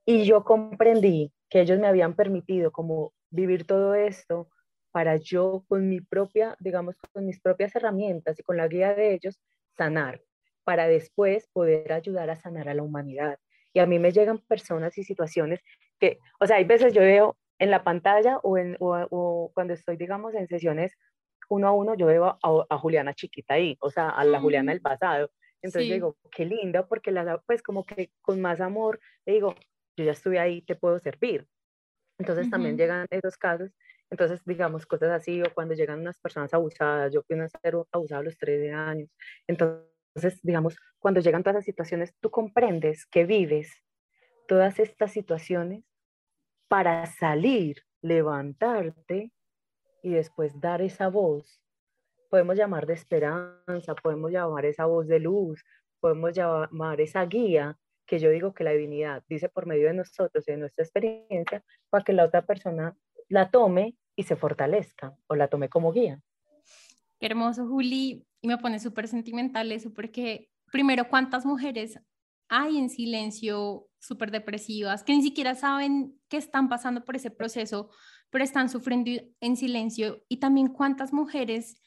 Y 0.04 0.24
yo 0.24 0.44
comprendí 0.44 1.32
que 1.48 1.60
ellos 1.60 1.78
me 1.78 1.86
habían 1.86 2.14
permitido 2.14 2.70
como 2.70 3.12
vivir 3.30 3.66
todo 3.66 3.94
esto 3.94 4.48
para 4.92 5.16
yo 5.16 5.64
con 5.68 5.88
mi 5.88 6.00
propia, 6.00 6.56
digamos, 6.58 6.96
con 7.12 7.26
mis 7.26 7.40
propias 7.40 7.74
herramientas 7.74 8.38
y 8.38 8.42
con 8.42 8.56
la 8.56 8.68
guía 8.68 8.94
de 8.94 9.14
ellos, 9.14 9.38
sanar, 9.76 10.22
para 10.64 10.86
después 10.86 11.48
poder 11.52 11.92
ayudar 11.92 12.30
a 12.30 12.36
sanar 12.36 12.68
a 12.68 12.74
la 12.74 12.82
humanidad. 12.82 13.38
Y 13.72 13.80
a 13.80 13.86
mí 13.86 13.98
me 13.98 14.12
llegan 14.12 14.38
personas 14.38 14.96
y 14.96 15.04
situaciones 15.04 15.60
que, 15.98 16.18
o 16.40 16.46
sea, 16.46 16.56
hay 16.56 16.64
veces 16.64 16.94
yo 16.94 17.02
veo 17.02 17.36
en 17.58 17.70
la 17.70 17.84
pantalla 17.84 18.38
o, 18.42 18.58
en, 18.58 18.76
o 18.80 19.50
cuando 19.54 19.74
estoy, 19.74 19.96
digamos, 19.96 20.34
en 20.34 20.46
sesiones 20.46 20.92
uno 21.48 21.68
a 21.68 21.72
uno 21.72 21.94
yo 21.94 22.06
veo 22.06 22.38
a, 22.42 22.78
Juliana 22.78 23.14
chiquita 23.14 23.54
ahí, 23.54 23.76
o 23.80 23.90
sea, 23.90 24.10
a 24.10 24.24
la 24.24 24.40
Juliana 24.40 24.72
del 24.72 24.80
pasado. 24.80 25.30
Entonces 25.62 25.90
digo, 25.90 26.16
qué 26.30 26.44
linda, 26.44 26.86
porque 26.86 27.10
la, 27.10 27.38
pues 27.46 27.62
como 27.62 27.84
que 27.84 28.10
con 28.22 28.40
más 28.40 28.60
amor, 28.60 29.00
le 29.24 29.34
digo, 29.34 29.54
yo 29.96 30.04
ya 30.04 30.12
estuve 30.12 30.38
ahí, 30.38 30.62
te 30.62 30.76
puedo 30.76 30.98
servir. 30.98 31.46
Entonces 32.18 32.48
también 32.48 32.78
llegan 32.78 33.06
esos 33.10 33.36
casos, 33.36 33.70
entonces 34.10 34.40
digamos 34.44 34.86
cosas 34.86 35.10
así, 35.10 35.42
o 35.42 35.52
cuando 35.54 35.74
llegan 35.74 36.00
unas 36.00 36.18
personas 36.18 36.52
abusadas, 36.54 37.12
yo 37.12 37.22
fui 37.22 37.36
una 37.36 37.48
ser 37.48 37.74
abusada 37.92 38.20
a 38.20 38.24
los 38.24 38.38
13 38.38 38.72
años, 38.72 39.10
entonces 39.46 40.40
digamos, 40.42 40.78
cuando 40.98 41.20
llegan 41.20 41.42
todas 41.42 41.56
esas 41.56 41.66
situaciones, 41.66 42.14
tú 42.20 42.30
comprendes 42.30 43.06
que 43.06 43.26
vives 43.26 43.70
todas 44.48 44.78
estas 44.78 45.12
situaciones 45.12 45.84
para 46.68 47.04
salir, 47.06 47.82
levantarte 48.00 49.32
y 50.06 50.10
después 50.10 50.60
dar 50.60 50.82
esa 50.82 51.08
voz. 51.08 51.60
Podemos 52.30 52.56
llamar 52.56 52.86
de 52.86 52.94
esperanza, 52.94 53.96
podemos 54.00 54.30
llamar 54.30 54.64
esa 54.64 54.84
voz 54.84 55.08
de 55.08 55.18
luz, 55.18 55.64
podemos 55.98 56.32
llamar 56.32 57.00
esa 57.00 57.24
guía 57.26 57.76
que 58.06 58.20
yo 58.20 58.30
digo 58.30 58.54
que 58.54 58.62
la 58.62 58.70
divinidad 58.70 59.24
dice 59.28 59.48
por 59.48 59.66
medio 59.66 59.88
de 59.88 59.94
nosotros 59.94 60.46
y 60.46 60.52
de 60.52 60.58
nuestra 60.58 60.84
experiencia 60.84 61.64
para 61.90 62.04
que 62.04 62.12
la 62.12 62.24
otra 62.24 62.46
persona 62.46 62.96
la 63.28 63.50
tome 63.50 63.96
y 64.14 64.22
se 64.22 64.36
fortalezca 64.36 65.16
o 65.26 65.34
la 65.34 65.48
tome 65.48 65.68
como 65.68 65.90
guía. 65.90 66.20
Qué 67.18 67.26
hermoso, 67.26 67.66
Juli. 67.66 68.24
Y 68.42 68.46
me 68.46 68.58
pone 68.58 68.78
súper 68.78 69.08
sentimental 69.08 69.72
eso 69.72 69.92
porque, 69.92 70.50
primero, 70.70 71.08
¿cuántas 71.08 71.44
mujeres 71.44 71.98
hay 72.48 72.78
en 72.78 72.90
silencio 72.90 73.88
súper 73.98 74.30
depresivas 74.30 75.02
que 75.02 75.16
ni 75.16 75.22
siquiera 75.22 75.56
saben 75.56 76.16
que 76.28 76.36
están 76.36 76.68
pasando 76.68 77.04
por 77.04 77.16
ese 77.16 77.32
proceso 77.32 77.90
pero 78.36 78.44
están 78.44 78.68
sufriendo 78.68 79.10
en 79.40 79.56
silencio 79.56 80.22
y 80.28 80.36
también 80.36 80.68
cuántas 80.68 81.10
mujeres, 81.10 81.80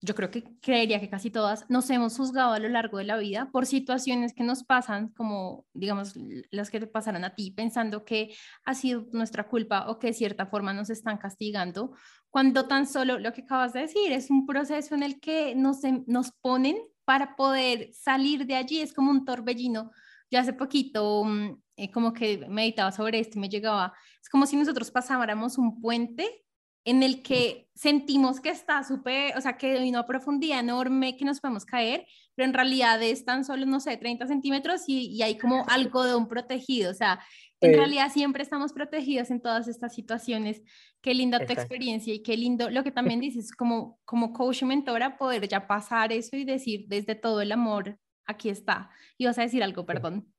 yo 0.00 0.14
creo 0.14 0.30
que 0.30 0.42
creería 0.62 0.98
que 1.00 1.10
casi 1.10 1.30
todas, 1.30 1.68
nos 1.68 1.90
hemos 1.90 2.16
juzgado 2.16 2.54
a 2.54 2.58
lo 2.58 2.70
largo 2.70 2.96
de 2.96 3.04
la 3.04 3.18
vida 3.18 3.50
por 3.52 3.66
situaciones 3.66 4.32
que 4.32 4.42
nos 4.42 4.64
pasan, 4.64 5.10
como 5.10 5.66
digamos 5.74 6.14
las 6.50 6.70
que 6.70 6.80
te 6.80 6.86
pasaron 6.86 7.24
a 7.24 7.34
ti, 7.34 7.50
pensando 7.50 8.06
que 8.06 8.34
ha 8.64 8.72
sido 8.72 9.04
nuestra 9.12 9.46
culpa 9.48 9.90
o 9.90 9.98
que 9.98 10.06
de 10.06 10.12
cierta 10.14 10.46
forma 10.46 10.72
nos 10.72 10.88
están 10.88 11.18
castigando, 11.18 11.92
cuando 12.30 12.66
tan 12.66 12.86
solo 12.86 13.18
lo 13.18 13.34
que 13.34 13.42
acabas 13.42 13.74
de 13.74 13.80
decir 13.80 14.12
es 14.12 14.30
un 14.30 14.46
proceso 14.46 14.94
en 14.94 15.02
el 15.02 15.20
que 15.20 15.54
nos, 15.54 15.80
nos 16.06 16.32
ponen 16.40 16.78
para 17.04 17.36
poder 17.36 17.92
salir 17.92 18.46
de 18.46 18.54
allí, 18.54 18.80
es 18.80 18.94
como 18.94 19.10
un 19.10 19.26
torbellino. 19.26 19.90
Yo 20.30 20.40
hace 20.40 20.54
poquito 20.54 21.22
mm, 21.26 21.61
eh, 21.76 21.90
como 21.90 22.12
que 22.12 22.46
meditaba 22.48 22.92
sobre 22.92 23.18
esto 23.18 23.38
y 23.38 23.40
me 23.40 23.48
llegaba, 23.48 23.94
es 24.20 24.28
como 24.28 24.46
si 24.46 24.56
nosotros 24.56 24.90
pasáramos 24.90 25.58
un 25.58 25.80
puente 25.80 26.44
en 26.84 27.02
el 27.02 27.22
que 27.22 27.68
sentimos 27.74 28.40
que 28.40 28.50
está 28.50 28.82
súper, 28.82 29.36
o 29.36 29.40
sea, 29.40 29.56
que 29.56 29.78
hay 29.78 29.88
una 29.88 30.04
profundidad 30.04 30.60
enorme 30.60 31.16
que 31.16 31.24
nos 31.24 31.40
podemos 31.40 31.64
caer, 31.64 32.06
pero 32.34 32.48
en 32.48 32.54
realidad 32.54 33.00
es 33.02 33.24
tan 33.24 33.44
solo, 33.44 33.66
no 33.66 33.78
sé, 33.78 33.96
30 33.96 34.26
centímetros 34.26 34.82
y, 34.88 35.06
y 35.06 35.22
hay 35.22 35.38
como 35.38 35.64
algo 35.68 36.04
de 36.04 36.16
un 36.16 36.26
protegido, 36.26 36.90
o 36.90 36.94
sea, 36.94 37.20
en 37.62 37.74
realidad 37.74 38.10
siempre 38.12 38.42
estamos 38.42 38.72
protegidos 38.72 39.30
en 39.30 39.40
todas 39.40 39.68
estas 39.68 39.94
situaciones. 39.94 40.62
Qué 41.00 41.14
linda 41.14 41.44
tu 41.46 41.52
experiencia 41.52 42.12
y 42.12 42.22
qué 42.22 42.36
lindo 42.36 42.68
lo 42.70 42.82
que 42.82 42.90
también 42.90 43.20
dices, 43.20 43.52
como, 43.52 44.00
como 44.04 44.32
coach 44.32 44.62
y 44.62 44.64
mentora, 44.64 45.16
poder 45.16 45.46
ya 45.48 45.66
pasar 45.66 46.12
eso 46.12 46.36
y 46.36 46.44
decir 46.44 46.86
desde 46.88 47.14
todo 47.14 47.40
el 47.40 47.52
amor, 47.52 47.98
aquí 48.26 48.48
está. 48.48 48.90
Y 49.16 49.26
vas 49.26 49.38
a 49.38 49.42
decir 49.42 49.62
algo, 49.62 49.86
perdón. 49.86 50.32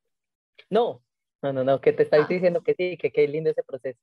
No, 0.70 1.02
no, 1.44 1.54
no, 1.54 1.64
no, 1.64 1.82
que 1.82 1.94
te 1.94 2.04
estoy 2.04 2.22
ah. 2.22 2.28
diciendo 2.28 2.64
que 2.64 2.74
sí, 2.74 2.98
que 2.98 3.12
qué 3.12 3.28
lindo 3.28 3.52
ese 3.52 3.64
proceso. 3.64 4.00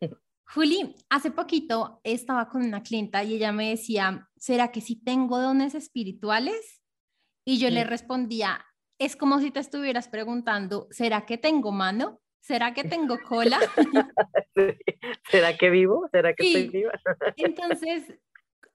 Juli, 0.54 0.94
hace 1.10 1.32
poquito 1.32 2.00
estaba 2.04 2.48
con 2.48 2.62
una 2.62 2.82
clienta 2.82 3.24
y 3.24 3.34
ella 3.34 3.50
me 3.50 3.70
decía, 3.70 4.28
¿será 4.36 4.70
que 4.70 4.80
sí 4.80 5.02
tengo 5.02 5.40
dones 5.40 5.74
espirituales? 5.74 6.82
Y 7.44 7.58
yo 7.58 7.68
le 7.70 7.82
respondía, 7.82 8.64
es 8.98 9.16
como 9.16 9.40
si 9.40 9.50
te 9.50 9.60
estuvieras 9.60 10.08
preguntando, 10.08 10.86
¿será 10.90 11.26
que 11.26 11.38
tengo 11.38 11.72
mano? 11.72 12.20
¿Será 12.40 12.74
que 12.74 12.84
tengo 12.84 13.18
cola? 13.26 13.58
¿Será 15.30 15.56
que 15.56 15.70
vivo? 15.70 16.08
¿Será 16.12 16.32
que 16.32 16.46
estoy 16.46 16.68
viva? 16.68 16.92
Entonces, 17.36 18.04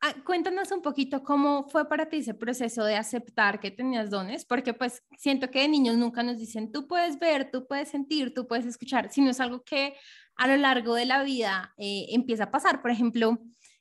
Ah, 0.04 0.16
cuéntanos 0.26 0.72
un 0.72 0.82
poquito 0.82 1.22
cómo 1.22 1.70
fue 1.70 1.88
para 1.88 2.10
ti 2.10 2.18
ese 2.18 2.34
proceso 2.34 2.84
de 2.84 2.96
aceptar 2.96 3.60
que 3.60 3.70
tenías 3.70 4.10
dones, 4.10 4.46
porque 4.46 4.74
pues 4.74 5.04
siento 5.16 5.52
que 5.52 5.62
de 5.62 5.68
niños 5.68 5.96
nunca 5.96 6.24
nos 6.24 6.40
dicen, 6.40 6.72
tú 6.72 6.88
puedes 6.88 7.20
ver, 7.20 7.52
tú 7.52 7.68
puedes 7.68 7.90
sentir, 7.90 8.34
tú 8.34 8.48
puedes 8.48 8.66
escuchar, 8.66 9.12
sino 9.12 9.30
es 9.30 9.40
algo 9.40 9.64
que 9.64 9.94
a 10.38 10.48
lo 10.48 10.58
largo 10.58 10.96
de 10.96 11.06
la 11.06 11.22
vida 11.22 11.76
eh, 11.78 12.08
empieza 12.10 12.46
a 12.46 12.52
pasar. 12.52 12.82
Por 12.82 12.90
ejemplo, 12.90 13.38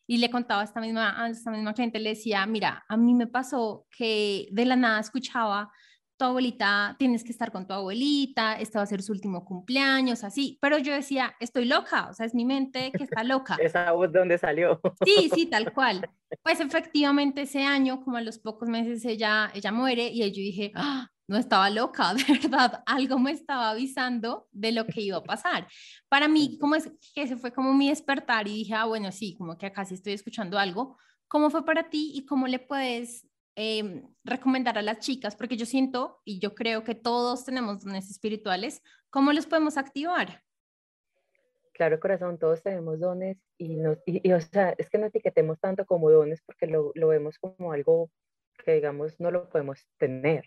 y 0.06 0.18
le 0.18 0.28
contaba 0.28 0.60
a 0.60 0.64
esta 0.64 0.82
misma, 0.82 1.24
a 1.24 1.30
esta 1.30 1.50
misma 1.50 1.72
cliente, 1.72 1.98
le 1.98 2.10
decía, 2.10 2.44
mira, 2.44 2.84
a 2.86 2.98
mí 2.98 3.14
me 3.14 3.26
pasó 3.26 3.86
que 3.90 4.46
de 4.52 4.66
la 4.66 4.76
nada 4.76 5.00
escuchaba 5.00 5.70
tu 6.20 6.26
abuelita, 6.26 6.96
tienes 6.98 7.24
que 7.24 7.32
estar 7.32 7.50
con 7.50 7.66
tu 7.66 7.72
abuelita, 7.72 8.60
este 8.60 8.76
va 8.76 8.84
a 8.84 8.86
ser 8.86 9.00
su 9.00 9.12
último 9.12 9.42
cumpleaños, 9.42 10.22
así, 10.22 10.58
pero 10.60 10.76
yo 10.76 10.92
decía, 10.92 11.34
estoy 11.40 11.64
loca, 11.64 12.08
o 12.10 12.12
sea, 12.12 12.26
es 12.26 12.34
mi 12.34 12.44
mente 12.44 12.92
que 12.92 13.04
está 13.04 13.24
loca. 13.24 13.56
¿Esa 13.60 13.90
voz 13.92 14.12
de 14.12 14.18
dónde 14.18 14.36
salió? 14.36 14.78
Sí, 15.06 15.30
sí, 15.34 15.46
tal 15.46 15.72
cual. 15.72 16.06
Pues 16.42 16.60
efectivamente 16.60 17.42
ese 17.42 17.62
año, 17.62 18.02
como 18.04 18.18
a 18.18 18.20
los 18.20 18.38
pocos 18.38 18.68
meses, 18.68 19.02
ella, 19.06 19.50
ella 19.54 19.72
muere 19.72 20.08
y 20.08 20.18
yo 20.18 20.26
dije, 20.26 20.72
ah, 20.74 21.08
no 21.26 21.38
estaba 21.38 21.70
loca, 21.70 22.12
de 22.14 22.24
verdad, 22.38 22.82
algo 22.84 23.18
me 23.18 23.30
estaba 23.30 23.70
avisando 23.70 24.46
de 24.50 24.72
lo 24.72 24.84
que 24.84 25.00
iba 25.00 25.16
a 25.16 25.24
pasar. 25.24 25.68
Para 26.10 26.28
mí, 26.28 26.58
como 26.60 26.74
es 26.74 26.92
que 27.14 27.22
ese 27.22 27.38
fue 27.38 27.50
como 27.50 27.72
mi 27.72 27.88
despertar 27.88 28.46
y 28.46 28.56
dije, 28.56 28.74
ah, 28.74 28.84
bueno, 28.84 29.10
sí, 29.10 29.34
como 29.38 29.56
que 29.56 29.64
acá 29.64 29.86
sí 29.86 29.94
estoy 29.94 30.12
escuchando 30.12 30.58
algo. 30.58 30.98
¿Cómo 31.28 31.48
fue 31.48 31.64
para 31.64 31.88
ti 31.88 32.10
y 32.14 32.26
cómo 32.26 32.46
le 32.46 32.58
puedes 32.58 33.29
Em, 33.57 34.07
recomendar 34.25 34.78
a 34.78 34.83
las 34.83 35.00
chicas? 35.00 35.37
Porque 35.37 35.57
yo 35.57 35.66
siento 35.66 36.21
y 36.25 36.38
yo 36.38 36.54
creo 36.54 36.85
que 36.85 36.95
todos 36.95 37.45
tenemos 37.45 37.85
dones 37.85 38.11
espirituales. 38.11 38.83
¿Cómo 39.11 39.33
los 39.33 39.47
podemos 39.47 39.76
activar? 39.76 40.42
Claro, 41.75 41.99
corazón, 41.99 42.38
todos 42.38 42.62
tenemos 42.62 43.00
dones 43.00 43.38
y, 43.57 43.76
nos, 43.76 43.99
y, 44.07 44.30
o 44.33 44.40
sea, 44.40 44.75
es 44.76 44.90
que 44.90 44.99
no 44.99 45.07
etiquetemos 45.07 45.59
tanto 45.59 45.87
como 45.87 46.11
dones 46.11 46.42
porque 46.42 46.66
lo, 46.66 46.92
lo 46.95 47.09
vemos 47.09 47.38
como 47.38 47.73
algo 47.73 48.11
que, 48.64 48.75
digamos, 48.75 49.19
no 49.19 49.30
lo 49.30 49.49
podemos 49.49 49.87
tener. 49.99 50.45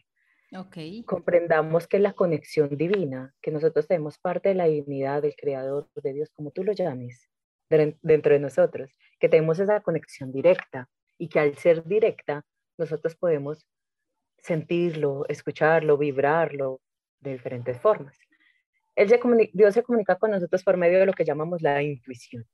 Okay. 0.55 1.03
Comprendamos 1.03 1.88
que 1.88 1.98
la 1.98 2.13
conexión 2.13 2.77
divina, 2.77 3.33
que 3.41 3.50
nosotros 3.50 3.88
tenemos 3.88 4.19
parte 4.19 4.50
de 4.50 4.55
la 4.55 4.65
divinidad 4.65 5.24
del 5.24 5.36
Creador, 5.36 5.89
de 5.95 6.13
Dios, 6.13 6.29
como 6.36 6.51
tú 6.51 6.63
lo 6.63 6.74
llames, 6.74 7.27
dentro 7.69 8.33
de 8.33 8.39
nosotros, 8.39 8.91
que 9.19 9.29
tenemos 9.29 9.57
esa 9.60 9.81
conexión 9.81 10.31
directa 10.31 10.89
y 11.17 11.29
que 11.29 11.39
al 11.39 11.57
ser 11.57 11.83
directa 11.86 12.45
nosotros 12.77 13.15
podemos 13.15 13.65
sentirlo, 14.37 15.25
escucharlo, 15.29 15.97
vibrarlo 15.97 16.81
de 17.19 17.31
diferentes 17.31 17.79
formas. 17.79 18.17
Él 18.95 19.09
se 19.09 19.19
Dios 19.53 19.73
se 19.73 19.83
comunica 19.83 20.17
con 20.17 20.31
nosotros 20.31 20.63
por 20.63 20.77
medio 20.77 20.99
de 20.99 21.05
lo 21.05 21.13
que 21.13 21.25
llamamos 21.25 21.61
la 21.61 21.81
intuición. 21.81 22.45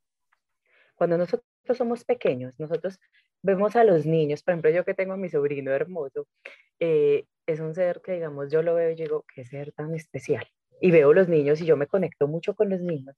Cuando 0.95 1.17
nosotros 1.17 1.45
somos 1.75 2.03
pequeños, 2.03 2.53
nosotros 2.59 2.99
vemos 3.41 3.75
a 3.75 3.83
los 3.83 4.05
niños, 4.05 4.43
por 4.43 4.53
ejemplo, 4.53 4.71
yo 4.71 4.85
que 4.85 4.93
tengo 4.93 5.13
a 5.13 5.17
mi 5.17 5.29
sobrino 5.29 5.71
hermoso, 5.71 6.27
eh, 6.79 7.25
es 7.45 7.59
un 7.59 7.73
ser 7.73 8.01
que, 8.01 8.13
digamos, 8.13 8.51
yo 8.51 8.61
lo 8.61 8.75
veo 8.75 8.91
y 8.91 8.95
digo, 8.95 9.25
qué 9.33 9.45
ser 9.45 9.71
tan 9.71 9.95
especial. 9.95 10.45
Y 10.81 10.91
veo 10.91 11.13
los 11.13 11.27
niños 11.27 11.61
y 11.61 11.65
yo 11.65 11.75
me 11.75 11.87
conecto 11.87 12.27
mucho 12.27 12.53
con 12.53 12.69
los 12.69 12.81
niños 12.81 13.15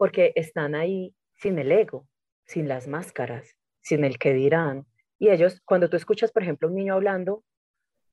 porque 0.00 0.32
están 0.34 0.74
ahí 0.74 1.14
sin 1.34 1.58
el 1.58 1.70
ego, 1.70 2.08
sin 2.46 2.68
las 2.68 2.88
máscaras, 2.88 3.54
sin 3.82 4.02
el 4.02 4.18
que 4.18 4.32
dirán, 4.32 4.86
y 5.20 5.28
ellos, 5.28 5.60
cuando 5.66 5.90
tú 5.90 5.96
escuchas, 5.98 6.32
por 6.32 6.42
ejemplo, 6.42 6.66
un 6.66 6.74
niño 6.74 6.94
hablando 6.94 7.44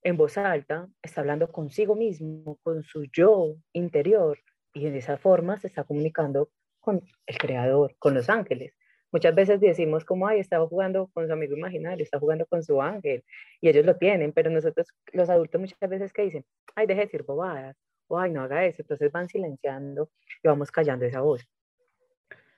en 0.03 0.17
voz 0.17 0.37
alta, 0.37 0.89
está 1.01 1.21
hablando 1.21 1.49
consigo 1.49 1.95
mismo, 1.95 2.59
con 2.63 2.83
su 2.83 3.05
yo 3.05 3.55
interior, 3.71 4.37
y 4.73 4.87
en 4.87 4.95
esa 4.95 5.17
forma 5.17 5.57
se 5.57 5.67
está 5.67 5.85
comunicando 5.85 6.49
con 6.81 7.01
el 7.25 7.37
creador, 7.37 7.95
con 7.97 8.13
los 8.13 8.29
ángeles. 8.29 8.75
Muchas 9.09 9.33
veces 9.33 9.61
decimos 9.61 10.03
como, 10.03 10.27
ay, 10.27 10.41
estaba 10.41 10.67
jugando 10.67 11.09
con 11.13 11.25
su 11.27 11.31
amigo 11.31 11.55
imaginario, 11.55 12.03
está 12.03 12.19
jugando 12.19 12.45
con 12.45 12.61
su 12.61 12.81
ángel, 12.81 13.23
y 13.61 13.69
ellos 13.69 13.85
lo 13.85 13.95
tienen, 13.95 14.33
pero 14.33 14.49
nosotros, 14.49 14.87
los 15.13 15.29
adultos, 15.29 15.61
muchas 15.61 15.89
veces 15.89 16.11
que 16.11 16.23
dicen, 16.23 16.45
ay, 16.75 16.87
deje 16.87 16.99
de 16.99 17.05
decir 17.05 17.23
bobadas, 17.23 17.77
o 18.07 18.19
ay, 18.19 18.31
no 18.31 18.41
haga 18.41 18.65
eso, 18.65 18.81
entonces 18.81 19.09
van 19.13 19.29
silenciando 19.29 20.09
y 20.43 20.47
vamos 20.49 20.71
callando 20.71 21.05
esa 21.05 21.21
voz. 21.21 21.47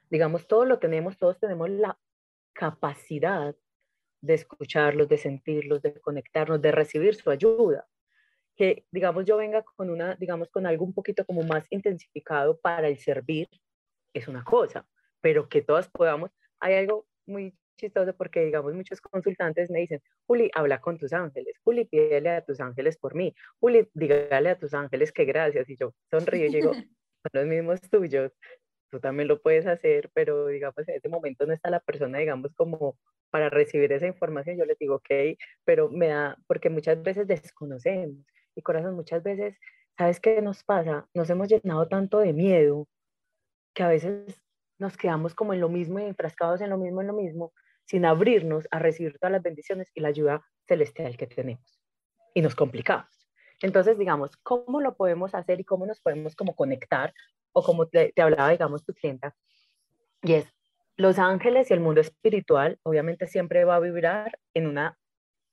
Digamos, 0.10 0.48
todo 0.48 0.66
lo 0.66 0.80
tenemos, 0.80 1.20
todos 1.20 1.40
tenemos 1.40 1.70
la 1.70 2.00
capacidad 2.54 3.56
de 4.22 4.34
escucharlos, 4.34 5.08
de 5.08 5.18
sentirlos, 5.18 5.82
de 5.82 6.00
conectarnos, 6.00 6.62
de 6.62 6.72
recibir 6.72 7.16
su 7.16 7.30
ayuda. 7.30 7.88
Que, 8.56 8.86
digamos, 8.92 9.26
yo 9.26 9.38
venga 9.38 9.64
con 9.64 9.90
una, 9.90 10.16
digamos, 10.16 10.50
con 10.50 10.66
algo 10.66 10.86
un 10.86 10.94
poquito 10.94 11.26
como 11.26 11.44
más 11.44 11.66
intensificado 11.70 12.60
para 12.60 12.88
el 12.88 12.98
servir, 12.98 13.48
es 14.14 14.28
una 14.28 14.44
cosa, 14.44 14.86
pero 15.22 15.48
que 15.48 15.62
todas 15.62 15.90
podamos, 15.90 16.32
hay 16.60 16.76
algo 16.76 17.08
muy 17.26 17.56
chistoso 17.78 18.14
porque, 18.16 18.44
digamos, 18.44 18.74
muchos 18.74 19.00
consultantes 19.02 19.70
me 19.70 19.80
dicen, 19.80 20.02
Juli, 20.28 20.52
habla 20.54 20.82
con 20.82 20.98
tus 20.98 21.14
ángeles, 21.14 21.56
Juli, 21.64 21.86
pídele 21.86 22.30
a 22.30 22.46
tus 22.46 22.60
ángeles 22.60 22.98
por 22.98 23.16
mí, 23.16 23.34
Juli, 23.60 23.88
dígale 23.94 24.50
a 24.50 24.60
tus 24.60 24.74
ángeles 24.74 25.12
que 25.14 25.26
gracias, 25.26 25.70
y 25.70 25.78
yo 25.78 25.94
sonrío 26.10 26.48
y 26.48 26.54
digo, 26.54 26.74
son 27.24 27.32
los 27.34 27.46
mismos 27.46 27.80
tuyos, 27.90 28.34
tú 28.90 29.00
también 29.00 29.28
lo 29.28 29.42
puedes 29.42 29.66
hacer, 29.66 30.12
pero 30.14 30.48
digamos, 30.48 30.88
en 30.88 30.96
ese 30.96 31.10
momento 31.10 31.46
no 31.46 31.54
está 31.54 31.70
la 31.70 31.80
persona, 31.80 32.20
digamos, 32.20 32.54
como 32.56 32.98
para 33.30 33.50
recibir 33.50 33.92
esa 33.92 34.08
información, 34.08 34.58
yo 34.58 34.66
les 34.66 34.78
digo, 34.78 34.96
ok, 34.96 35.38
pero 35.64 35.90
me 35.90 36.08
da, 36.08 36.38
porque 36.48 36.70
muchas 36.70 37.02
veces 37.02 37.28
desconocemos, 37.28 38.26
y 38.56 38.62
corazón, 38.62 38.96
muchas 38.96 39.24
veces, 39.24 39.58
¿sabes 39.98 40.20
qué 40.20 40.42
nos 40.42 40.64
pasa? 40.64 41.08
Nos 41.14 41.30
hemos 41.30 41.48
llenado 41.48 41.88
tanto 41.88 42.20
de 42.20 42.34
miedo 42.34 42.88
que 43.74 43.84
a 43.84 43.88
veces 43.88 44.42
nos 44.78 44.98
quedamos 44.98 45.36
como 45.36 45.54
en 45.54 45.62
lo 45.62 45.70
mismo 45.70 46.00
y 46.00 46.04
enfrascados 46.04 46.62
en 46.62 46.70
lo 46.70 46.78
mismo, 46.78 47.02
en 47.02 47.08
lo 47.08 47.14
mismo, 47.14 47.54
sin 47.86 48.06
abrirnos 48.06 48.68
a 48.72 48.80
recibir 48.80 49.18
todas 49.20 49.32
las 49.32 49.44
bendiciones 49.44 49.92
y 49.94 50.02
la 50.02 50.10
ayuda 50.10 50.46
celestial 50.68 51.18
que 51.18 51.28
tenemos. 51.28 51.82
Y 52.34 52.42
nos 52.42 52.56
complicamos. 52.56 53.28
Entonces, 53.62 53.98
digamos, 53.98 54.38
¿cómo 54.38 54.80
lo 54.80 54.96
podemos 54.96 55.36
hacer 55.36 55.60
y 55.60 55.66
cómo 55.66 55.86
nos 55.86 56.00
podemos 56.00 56.36
como 56.36 56.56
conectar? 56.56 57.14
O 57.52 57.64
como 57.64 57.88
te, 57.88 58.14
te 58.14 58.22
hablaba, 58.22 58.50
digamos, 58.50 58.86
tu 58.86 58.94
clienta, 58.94 59.36
y 60.22 60.34
es 60.34 60.54
los 61.00 61.18
ángeles 61.18 61.72
y 61.72 61.74
el 61.74 61.80
mundo 61.80 62.02
espiritual 62.02 62.78
obviamente 62.84 63.26
siempre 63.26 63.64
va 63.64 63.76
a 63.76 63.80
vibrar 63.80 64.38
en 64.54 64.68
una 64.68 64.98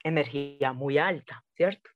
energía 0.02 0.72
muy 0.72 0.98
alta, 0.98 1.44
¿cierto? 1.54 1.88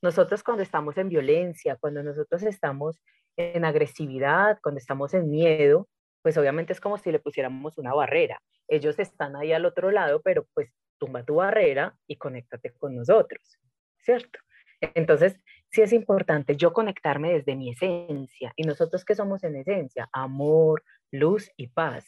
Nosotros 0.00 0.44
cuando 0.44 0.62
estamos 0.62 0.96
en 0.96 1.08
violencia, 1.08 1.76
cuando 1.80 2.04
nosotros 2.04 2.44
estamos 2.44 3.02
en 3.36 3.64
agresividad, 3.64 4.60
cuando 4.62 4.78
estamos 4.78 5.14
en 5.14 5.28
miedo, 5.30 5.88
pues 6.22 6.38
obviamente 6.38 6.72
es 6.72 6.80
como 6.80 6.96
si 6.96 7.10
le 7.10 7.18
pusiéramos 7.18 7.76
una 7.76 7.92
barrera. 7.92 8.40
Ellos 8.68 8.96
están 9.00 9.34
ahí 9.34 9.52
al 9.52 9.66
otro 9.66 9.90
lado, 9.90 10.22
pero 10.22 10.46
pues 10.54 10.72
tumba 10.98 11.24
tu 11.24 11.34
barrera 11.34 11.96
y 12.06 12.18
conéctate 12.18 12.72
con 12.78 12.94
nosotros, 12.94 13.58
¿cierto? 13.98 14.38
Entonces, 14.80 15.36
sí 15.72 15.82
es 15.82 15.92
importante 15.92 16.54
yo 16.54 16.72
conectarme 16.72 17.32
desde 17.32 17.56
mi 17.56 17.70
esencia. 17.70 18.52
¿Y 18.54 18.62
nosotros 18.62 19.04
qué 19.04 19.16
somos 19.16 19.42
en 19.42 19.56
esencia? 19.56 20.08
Amor, 20.12 20.84
luz 21.10 21.50
y 21.56 21.66
paz. 21.66 22.06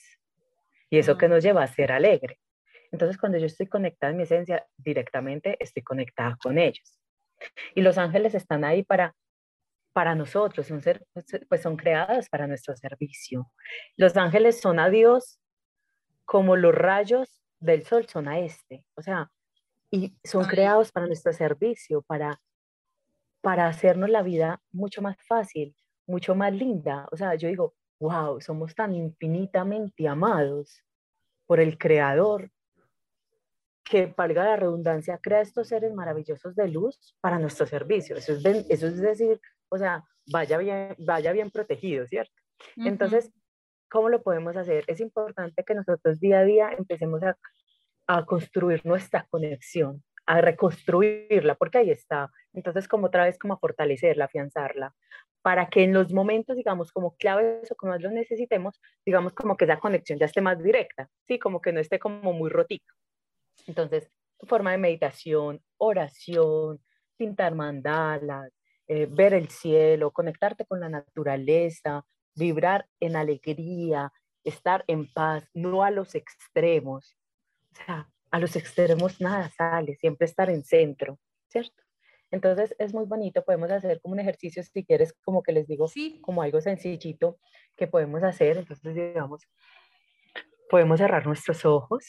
Y 0.90 0.98
eso 0.98 1.16
que 1.18 1.28
nos 1.28 1.42
lleva 1.42 1.62
a 1.62 1.66
ser 1.66 1.92
alegre. 1.92 2.38
Entonces, 2.92 3.18
cuando 3.18 3.38
yo 3.38 3.46
estoy 3.46 3.66
conectada 3.66 4.12
en 4.12 4.18
mi 4.18 4.22
esencia, 4.22 4.64
directamente 4.76 5.56
estoy 5.58 5.82
conectada 5.82 6.36
con 6.40 6.58
ellos. 6.58 7.00
Y 7.74 7.82
los 7.82 7.98
ángeles 7.98 8.34
están 8.34 8.64
ahí 8.64 8.82
para, 8.84 9.14
para 9.92 10.14
nosotros, 10.14 10.66
son 10.66 10.80
ser, 10.80 11.04
pues 11.48 11.62
son 11.62 11.76
creados 11.76 12.28
para 12.28 12.46
nuestro 12.46 12.76
servicio. 12.76 13.50
Los 13.96 14.16
ángeles 14.16 14.60
son 14.60 14.78
a 14.78 14.90
Dios 14.90 15.40
como 16.24 16.56
los 16.56 16.74
rayos 16.74 17.42
del 17.58 17.84
sol 17.84 18.06
son 18.06 18.28
a 18.28 18.38
este. 18.38 18.84
O 18.94 19.02
sea, 19.02 19.30
y 19.90 20.16
son 20.24 20.44
creados 20.44 20.92
para 20.92 21.06
nuestro 21.06 21.32
servicio, 21.32 22.02
para, 22.02 22.40
para 23.40 23.68
hacernos 23.68 24.10
la 24.10 24.22
vida 24.22 24.60
mucho 24.72 25.02
más 25.02 25.16
fácil, 25.26 25.74
mucho 26.06 26.34
más 26.34 26.52
linda. 26.52 27.06
O 27.12 27.16
sea, 27.16 27.34
yo 27.34 27.48
digo, 27.48 27.74
wow, 28.04 28.38
somos 28.40 28.74
tan 28.74 28.94
infinitamente 28.94 30.06
amados 30.06 30.84
por 31.46 31.58
el 31.58 31.78
Creador, 31.78 32.50
que 33.82 34.12
valga 34.14 34.44
la 34.44 34.56
redundancia, 34.56 35.18
crea 35.22 35.40
estos 35.40 35.68
seres 35.68 35.92
maravillosos 35.94 36.54
de 36.54 36.68
luz 36.68 37.16
para 37.20 37.38
nuestro 37.38 37.66
servicio. 37.66 38.16
Eso 38.16 38.32
es, 38.32 38.44
eso 38.68 38.86
es 38.86 39.00
decir, 39.00 39.40
o 39.70 39.78
sea, 39.78 40.04
vaya 40.26 40.58
bien, 40.58 40.94
vaya 40.98 41.32
bien 41.32 41.50
protegido, 41.50 42.06
¿cierto? 42.06 42.32
Entonces, 42.76 43.30
¿cómo 43.90 44.08
lo 44.08 44.22
podemos 44.22 44.56
hacer? 44.56 44.84
Es 44.86 45.00
importante 45.00 45.64
que 45.64 45.74
nosotros 45.74 46.20
día 46.20 46.40
a 46.40 46.44
día 46.44 46.70
empecemos 46.76 47.22
a, 47.22 47.36
a 48.06 48.24
construir 48.24 48.84
nuestra 48.84 49.26
conexión, 49.30 50.02
a 50.26 50.40
reconstruirla, 50.40 51.54
porque 51.54 51.78
ahí 51.78 51.90
está. 51.90 52.30
Entonces, 52.52 52.86
como 52.86 53.06
otra 53.06 53.24
vez, 53.24 53.38
como 53.38 53.54
a 53.54 53.58
fortalecerla, 53.58 54.26
afianzarla, 54.26 54.94
para 55.44 55.68
que 55.68 55.84
en 55.84 55.92
los 55.92 56.10
momentos, 56.10 56.56
digamos, 56.56 56.90
como 56.90 57.16
claves 57.16 57.70
o 57.70 57.74
como 57.74 57.92
más 57.92 58.00
lo 58.00 58.10
necesitemos, 58.10 58.80
digamos, 59.04 59.34
como 59.34 59.58
que 59.58 59.66
esa 59.66 59.78
conexión 59.78 60.18
ya 60.18 60.24
esté 60.24 60.40
más 60.40 60.58
directa, 60.62 61.10
¿sí? 61.28 61.38
Como 61.38 61.60
que 61.60 61.70
no 61.70 61.80
esté 61.80 61.98
como 61.98 62.32
muy 62.32 62.48
rotita. 62.48 62.90
Entonces, 63.66 64.10
forma 64.40 64.70
de 64.70 64.78
meditación, 64.78 65.62
oración, 65.76 66.82
pintar 67.18 67.54
mandalas, 67.54 68.54
eh, 68.88 69.04
ver 69.04 69.34
el 69.34 69.50
cielo, 69.50 70.12
conectarte 70.12 70.64
con 70.64 70.80
la 70.80 70.88
naturaleza, 70.88 72.06
vibrar 72.34 72.86
en 72.98 73.14
alegría, 73.14 74.10
estar 74.44 74.82
en 74.86 75.12
paz, 75.12 75.46
no 75.52 75.84
a 75.84 75.90
los 75.90 76.14
extremos. 76.14 77.18
O 77.70 77.84
sea, 77.84 78.08
a 78.30 78.38
los 78.38 78.56
extremos 78.56 79.20
nada 79.20 79.50
sale, 79.50 79.94
siempre 79.96 80.24
estar 80.24 80.48
en 80.48 80.64
centro, 80.64 81.18
¿cierto? 81.48 81.83
Entonces 82.34 82.74
es 82.80 82.92
muy 82.92 83.04
bonito, 83.04 83.44
podemos 83.44 83.70
hacer 83.70 84.00
como 84.00 84.14
un 84.14 84.18
ejercicio, 84.18 84.60
si 84.64 84.84
quieres, 84.84 85.12
como 85.22 85.40
que 85.44 85.52
les 85.52 85.68
digo, 85.68 85.86
como 86.20 86.42
algo 86.42 86.60
sencillito 86.60 87.38
que 87.76 87.86
podemos 87.86 88.24
hacer. 88.24 88.56
Entonces, 88.56 88.92
digamos, 88.92 89.46
podemos 90.68 90.98
cerrar 90.98 91.24
nuestros 91.26 91.64
ojos. 91.64 92.04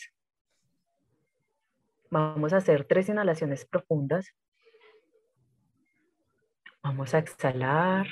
Vamos 2.09 2.53
a 2.53 2.57
hacer 2.57 2.85
tres 2.85 3.07
inhalaciones 3.07 3.65
profundas. 3.65 4.33
Vamos 6.81 7.13
a 7.13 7.19
exhalar 7.19 8.07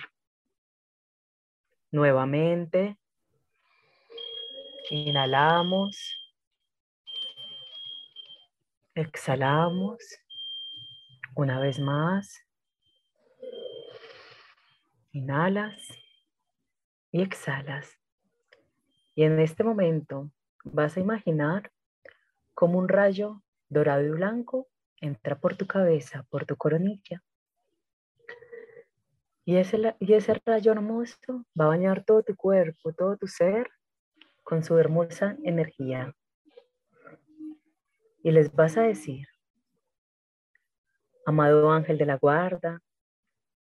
nuevamente. 1.89 2.99
Inhalamos. 4.91 5.97
Exhalamos. 8.93 10.22
Una 11.35 11.59
vez 11.59 11.79
más. 11.79 12.45
Inhalas 15.11 15.81
y 17.11 17.21
exhalas. 17.21 17.99
Y 19.15 19.23
en 19.23 19.39
este 19.39 19.63
momento 19.63 20.31
vas 20.63 20.95
a 20.95 20.99
imaginar 20.99 21.71
como 22.53 22.77
un 22.77 22.87
rayo 22.87 23.41
dorado 23.67 24.03
y 24.03 24.09
blanco 24.09 24.67
entra 25.01 25.39
por 25.39 25.55
tu 25.55 25.65
cabeza, 25.65 26.23
por 26.29 26.45
tu 26.45 26.55
coronilla. 26.55 27.23
Y 29.43 29.57
ese, 29.57 29.95
y 29.99 30.13
ese 30.13 30.39
rayo 30.45 30.71
hermoso 30.71 31.45
va 31.59 31.65
a 31.65 31.69
bañar 31.69 32.05
todo 32.05 32.21
tu 32.21 32.35
cuerpo, 32.35 32.93
todo 32.93 33.17
tu 33.17 33.27
ser 33.27 33.69
con 34.43 34.63
su 34.63 34.77
hermosa 34.77 35.35
energía. 35.43 36.15
Y 38.23 38.31
les 38.31 38.53
vas 38.53 38.77
a 38.77 38.83
decir, 38.83 39.27
amado 41.25 41.71
ángel 41.71 41.97
de 41.97 42.05
la 42.05 42.17
guarda, 42.17 42.81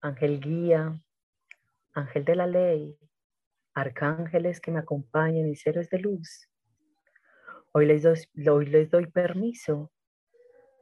ángel 0.02 0.40
guía, 0.40 1.00
ángel 1.94 2.26
de 2.26 2.36
la 2.36 2.48
ley, 2.48 2.98
arcángeles 3.74 4.60
que 4.60 4.72
me 4.72 4.80
acompañen 4.80 5.48
y 5.48 5.56
seres 5.56 5.90
de 5.90 6.00
luz, 6.00 6.50
hoy 7.72 7.86
les 7.86 8.06
hoy 8.48 8.66
les 8.66 8.90
doy 8.90 9.08
permiso 9.08 9.92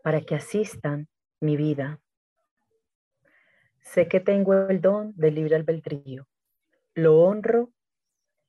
para 0.03 0.21
que 0.21 0.35
asistan 0.35 1.07
mi 1.39 1.55
vida. 1.57 1.99
Sé 3.81 4.07
que 4.07 4.19
tengo 4.19 4.67
el 4.69 4.81
don 4.81 5.13
del 5.15 5.35
libre 5.35 5.55
albedrío. 5.55 6.27
Lo 6.95 7.21
honro 7.21 7.71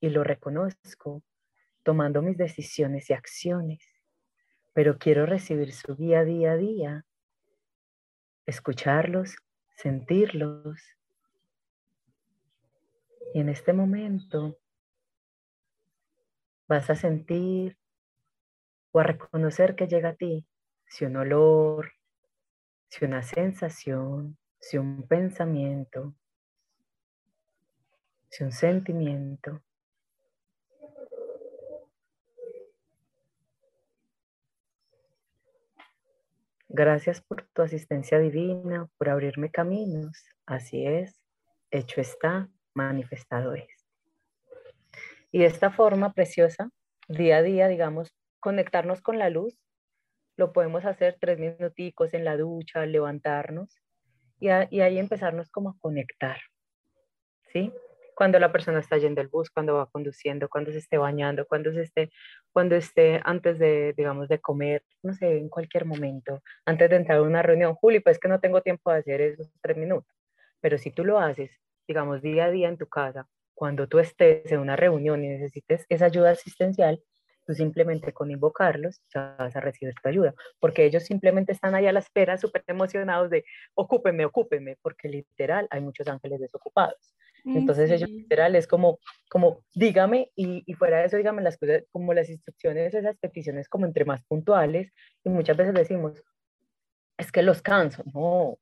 y 0.01 0.11
lo 0.11 0.25
reconozco 0.25 1.23
tomando 1.83 2.23
mis 2.23 2.37
decisiones 2.37 3.11
y 3.11 3.15
acciones, 3.15 3.85
pero 4.73 4.99
quiero 4.99 5.27
recibir 5.27 5.73
su 5.73 5.97
guía 5.97 6.25
día 6.25 6.53
a 6.53 6.57
día, 6.57 7.05
escucharlos, 8.47 9.37
sentirlos. 9.77 10.81
Y 13.35 13.41
en 13.41 13.49
este 13.49 13.73
momento 13.73 14.59
vas 16.69 16.91
a 16.91 16.95
sentir 16.95 17.77
o 18.93 19.01
a 19.01 19.05
reconocer 19.05 19.77
que 19.77 19.87
llega 19.87 20.11
a 20.11 20.17
ti 20.17 20.47
si 20.87 21.05
un 21.05 21.17
olor, 21.17 21.93
si 22.89 23.05
una 23.05 23.23
sensación, 23.23 24.37
si 24.59 24.77
un 24.79 25.07
pensamiento, 25.07 26.15
si 28.29 28.45
un 28.45 28.53
sentimiento. 28.53 29.63
Gracias 36.73 37.21
por 37.21 37.43
tu 37.53 37.63
asistencia 37.63 38.21
divina, 38.21 38.89
por 38.97 39.09
abrirme 39.09 39.51
caminos. 39.51 40.25
Así 40.47 40.87
es, 40.87 41.21
hecho 41.73 42.01
está, 42.01 42.49
manifestado 42.75 43.55
es. 43.55 43.89
Y 45.33 45.43
esta 45.43 45.73
forma 45.73 46.13
preciosa, 46.13 46.71
día 47.09 47.39
a 47.39 47.43
día, 47.43 47.67
digamos, 47.67 48.15
conectarnos 48.39 49.03
con 49.03 49.19
la 49.19 49.31
luz 49.31 49.59
lo 50.37 50.53
podemos 50.53 50.85
hacer 50.85 51.19
tres 51.21 51.41
minuticos 51.41 52.15
en 52.15 52.25
la 52.25 52.37
ducha, 52.37 52.87
levantarnos 52.87 53.77
y, 54.39 54.49
ahí 54.49 54.99
empezarnos 54.99 55.51
como 55.51 55.71
a 55.71 55.79
conectar, 55.81 56.39
¿sí? 57.53 57.75
Cuando 58.21 58.39
la 58.39 58.53
persona 58.53 58.81
está 58.81 58.99
yendo 58.99 59.23
el 59.23 59.29
bus, 59.29 59.49
cuando 59.49 59.77
va 59.77 59.87
conduciendo, 59.87 60.51
cuando 60.51 60.71
se 60.73 60.77
esté 60.77 60.99
bañando, 60.99 61.47
cuando 61.47 61.73
se 61.73 61.81
esté, 61.81 62.11
cuando 62.53 62.77
esté 62.77 63.19
antes 63.25 63.59
de, 63.59 63.95
digamos, 63.97 64.29
de 64.29 64.39
comer, 64.39 64.85
no 65.03 65.15
sé, 65.15 65.39
en 65.39 65.49
cualquier 65.49 65.87
momento, 65.87 66.43
antes 66.67 66.91
de 66.91 66.97
entrar 66.97 67.17
a 67.17 67.23
una 67.23 67.41
reunión. 67.41 67.75
Juli, 67.77 68.01
pues 68.01 68.19
que 68.19 68.29
no 68.29 68.39
tengo 68.39 68.61
tiempo 68.61 68.93
de 68.93 68.99
hacer 68.99 69.23
esos 69.23 69.51
tres 69.63 69.79
minutos, 69.79 70.15
pero 70.61 70.77
si 70.77 70.91
tú 70.91 71.03
lo 71.03 71.19
haces, 71.19 71.51
digamos, 71.89 72.21
día 72.21 72.45
a 72.45 72.51
día 72.51 72.69
en 72.69 72.77
tu 72.77 72.87
casa, 72.89 73.27
cuando 73.55 73.89
tú 73.89 73.99
estés 73.99 74.53
en 74.53 74.61
una 74.61 74.77
reunión 74.77 75.25
y 75.25 75.29
necesites 75.29 75.87
esa 75.89 76.05
ayuda 76.05 76.33
asistencial, 76.33 77.03
simplemente 77.55 78.13
con 78.13 78.31
invocarlos 78.31 79.01
ya 79.15 79.35
vas 79.39 79.57
a 79.57 79.61
recibir 79.61 79.95
tu 79.95 80.11
ayuda, 80.11 80.35
porque 80.59 80.85
ellos 80.85 81.05
simplemente 81.05 81.53
están 81.53 81.75
ahí 81.75 81.87
a 81.87 81.93
la 81.93 82.01
espera, 82.01 82.37
súper 82.37 82.65
emocionados 82.67 83.31
de 83.31 83.47
ocúpenme, 83.75 84.27
ocúpenme, 84.27 84.77
porque 84.83 85.09
literal 85.09 85.67
hay 85.71 85.81
muchos 85.81 86.07
ángeles 86.07 86.39
desocupados. 86.39 87.15
Entonces 87.45 87.91
ellos 87.91 88.11
literal 88.11 88.55
es 88.57 88.67
como, 88.67 88.99
como 89.29 89.65
dígame 89.75 90.31
y, 90.35 90.63
y, 90.67 90.75
fuera 90.75 90.99
de 90.99 91.07
eso 91.07 91.17
dígame 91.17 91.43
las 91.43 91.57
cosas, 91.59 91.85
como 91.91 92.15
las 92.15 92.29
instrucciones, 92.29 92.95
esas 92.95 93.17
peticiones 93.19 93.69
como 93.69 93.87
entre 93.87 94.05
más 94.05 94.23
puntuales 94.25 94.93
y 95.25 95.31
muchas 95.31 95.57
veces 95.57 95.75
decimos, 95.75 96.23
es 97.19 97.33
que 97.33 97.43
los 97.43 97.63
canso, 97.63 98.03
no, 98.15 98.59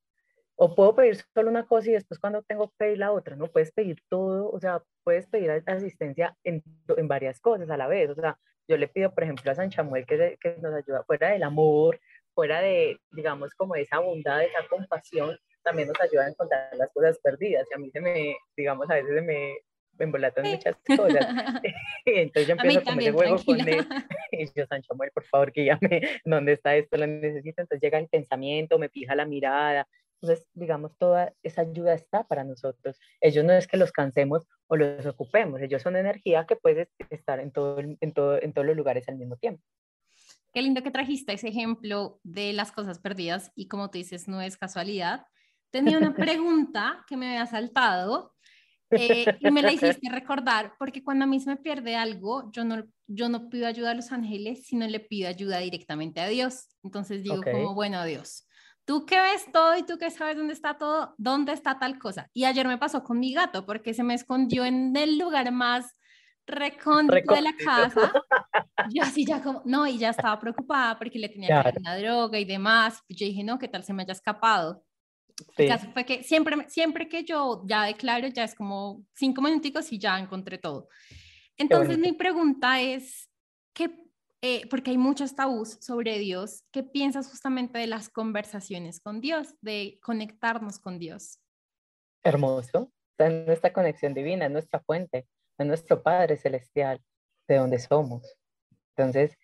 o 0.60 0.74
puedo 0.74 0.94
pedir 0.94 1.16
solo 1.32 1.50
una 1.50 1.66
cosa 1.66 1.90
y 1.90 1.92
después 1.92 2.18
cuando 2.18 2.42
tengo 2.42 2.68
que 2.68 2.74
pedir 2.78 2.98
la 2.98 3.12
otra, 3.12 3.36
no 3.36 3.46
puedes 3.46 3.70
pedir 3.72 4.02
todo, 4.08 4.50
o 4.50 4.58
sea, 4.58 4.82
puedes 5.04 5.26
pedir 5.28 5.50
asistencia 5.66 6.36
en, 6.42 6.62
en 6.96 7.08
varias 7.08 7.40
cosas 7.40 7.70
a 7.70 7.76
la 7.76 7.86
vez, 7.86 8.10
o 8.10 8.14
sea, 8.14 8.36
yo 8.68 8.76
le 8.76 8.88
pido, 8.88 9.14
por 9.14 9.22
ejemplo, 9.22 9.50
a 9.50 9.54
San 9.54 9.70
Chamuel 9.70 10.04
que, 10.04 10.36
que 10.40 10.56
nos 10.60 10.74
ayuda 10.74 11.04
fuera 11.04 11.30
del 11.30 11.42
amor, 11.42 11.98
fuera 12.34 12.60
de, 12.60 13.00
digamos, 13.12 13.54
como 13.54 13.76
esa 13.76 13.98
bondad, 14.00 14.42
esa 14.42 14.66
compasión, 14.68 15.38
también 15.68 15.88
nos 15.88 16.00
ayuda 16.00 16.26
a 16.26 16.28
encontrar 16.28 16.76
las 16.76 16.90
cosas 16.92 17.18
perdidas. 17.18 17.66
Y 17.70 17.74
a 17.74 17.78
mí 17.78 17.90
se 17.90 18.00
me, 18.00 18.36
digamos, 18.56 18.90
a 18.90 18.94
veces 18.94 19.14
se 19.14 19.22
me, 19.22 19.56
embolatan 19.98 20.44
muchas 20.48 20.76
cosas. 20.96 21.26
Entonces 22.06 22.46
yo 22.46 22.52
empiezo 22.52 22.78
a 22.80 22.84
comer 22.84 23.12
juego 23.12 23.36
con 23.44 23.68
él. 23.68 23.86
Y 24.30 24.46
yo, 24.54 24.66
San 24.66 24.82
Chamuel, 24.82 25.10
por 25.10 25.24
favor, 25.24 25.50
guíame, 25.50 26.02
¿dónde 26.24 26.52
está 26.52 26.76
esto? 26.76 26.96
Lo 26.96 27.06
necesito. 27.06 27.62
Entonces 27.62 27.80
llega 27.80 27.98
el 27.98 28.08
pensamiento, 28.08 28.78
me 28.78 28.88
fija 28.88 29.16
la 29.16 29.24
mirada, 29.24 29.88
entonces, 30.20 30.46
digamos, 30.54 30.96
toda 30.96 31.32
esa 31.42 31.62
ayuda 31.62 31.94
está 31.94 32.24
para 32.24 32.44
nosotros. 32.44 32.98
Ellos 33.20 33.44
no 33.44 33.52
es 33.52 33.66
que 33.66 33.76
los 33.76 33.92
cansemos 33.92 34.46
o 34.66 34.76
los 34.76 35.06
ocupemos, 35.06 35.60
ellos 35.60 35.82
son 35.82 35.96
energía 35.96 36.44
que 36.46 36.56
puede 36.56 36.88
estar 37.10 37.40
en, 37.40 37.52
todo, 37.52 37.78
en, 37.78 38.12
todo, 38.12 38.40
en 38.42 38.52
todos 38.52 38.66
los 38.66 38.76
lugares 38.76 39.08
al 39.08 39.16
mismo 39.16 39.36
tiempo. 39.36 39.62
Qué 40.52 40.62
lindo 40.62 40.82
que 40.82 40.90
trajiste 40.90 41.32
ese 41.34 41.48
ejemplo 41.48 42.20
de 42.24 42.52
las 42.52 42.72
cosas 42.72 42.98
perdidas 42.98 43.52
y 43.54 43.68
como 43.68 43.90
tú 43.90 43.98
dices, 43.98 44.28
no 44.28 44.40
es 44.40 44.56
casualidad. 44.56 45.26
Tenía 45.70 45.98
una 45.98 46.14
pregunta 46.14 47.04
que 47.06 47.16
me 47.16 47.28
había 47.28 47.46
saltado 47.46 48.34
eh, 48.90 49.36
y 49.40 49.50
me 49.50 49.62
la 49.62 49.72
hiciste 50.00 50.08
recordar 50.10 50.74
porque 50.78 51.02
cuando 51.02 51.24
a 51.24 51.28
mí 51.28 51.40
se 51.40 51.50
me 51.50 51.56
pierde 51.56 51.96
algo, 51.96 52.50
yo 52.52 52.64
no, 52.64 52.84
yo 53.06 53.28
no 53.28 53.48
pido 53.48 53.66
ayuda 53.66 53.90
a 53.90 53.94
los 53.94 54.12
ángeles, 54.12 54.66
sino 54.66 54.86
le 54.86 55.00
pido 55.00 55.28
ayuda 55.28 55.58
directamente 55.58 56.20
a 56.20 56.28
Dios. 56.28 56.68
Entonces 56.82 57.22
digo 57.22 57.42
como, 57.42 57.74
bueno, 57.74 58.04
Dios, 58.04 58.48
tú 58.84 59.04
que 59.04 59.20
ves 59.20 59.46
todo 59.52 59.76
y 59.76 59.82
tú 59.82 59.98
que 59.98 60.10
sabes 60.10 60.36
dónde 60.36 60.54
está 60.54 60.78
todo, 60.78 61.14
dónde 61.18 61.52
está 61.52 61.78
tal 61.78 61.98
cosa. 61.98 62.30
Y 62.32 62.44
ayer 62.44 62.66
me 62.66 62.78
pasó 62.78 63.02
con 63.02 63.18
mi 63.18 63.32
gato 63.34 63.66
porque 63.66 63.92
se 63.92 64.02
me 64.02 64.14
escondió 64.14 64.64
en 64.64 64.96
el 64.96 65.18
lugar 65.18 65.52
más 65.52 65.92
recóndito 66.46 67.34
de 67.34 67.42
la 67.42 67.54
casa. 67.62 68.10
Yo 68.90 69.02
así 69.02 69.26
ya 69.26 69.42
como, 69.42 69.60
no, 69.66 69.86
y 69.86 69.98
ya 69.98 70.08
estaba 70.10 70.38
preocupada 70.38 70.98
porque 70.98 71.18
le 71.18 71.28
tenía 71.28 71.48
que 71.48 71.54
dar 71.54 71.78
una 71.78 71.98
droga 71.98 72.38
y 72.38 72.46
demás. 72.46 73.02
Yo 73.08 73.26
dije, 73.26 73.44
no, 73.44 73.58
¿qué 73.58 73.68
tal 73.68 73.84
se 73.84 73.92
me 73.92 74.02
haya 74.04 74.12
escapado? 74.12 74.82
El 75.56 75.68
caso 75.68 75.88
fue 75.92 76.04
que 76.04 76.22
siempre, 76.22 76.68
siempre 76.68 77.08
que 77.08 77.24
yo 77.24 77.62
ya 77.66 77.84
declaro, 77.84 78.28
ya 78.28 78.44
es 78.44 78.54
como 78.54 79.04
cinco 79.14 79.40
minuticos 79.42 79.92
y 79.92 79.98
ya 79.98 80.18
encontré 80.18 80.58
todo. 80.58 80.88
Entonces 81.56 81.98
mi 81.98 82.12
pregunta 82.12 82.80
es, 82.80 83.28
¿qué 83.72 83.90
eh, 84.40 84.68
porque 84.70 84.92
hay 84.92 84.98
muchos 84.98 85.34
tabús 85.34 85.78
sobre 85.80 86.18
Dios. 86.18 86.64
¿Qué 86.70 86.84
piensas 86.84 87.28
justamente 87.28 87.78
de 87.78 87.88
las 87.88 88.08
conversaciones 88.08 89.00
con 89.00 89.20
Dios, 89.20 89.54
de 89.62 89.98
conectarnos 90.02 90.78
con 90.78 90.98
Dios? 90.98 91.40
Hermoso. 92.22 92.92
Está 93.10 93.26
en 93.26 93.46
nuestra 93.46 93.72
conexión 93.72 94.14
divina, 94.14 94.46
en 94.46 94.52
nuestra 94.52 94.78
fuente, 94.80 95.26
en 95.58 95.66
nuestro 95.66 96.02
Padre 96.04 96.36
Celestial, 96.36 97.02
de 97.48 97.56
donde 97.56 97.80
somos. 97.80 98.38
Entonces, 98.96 99.36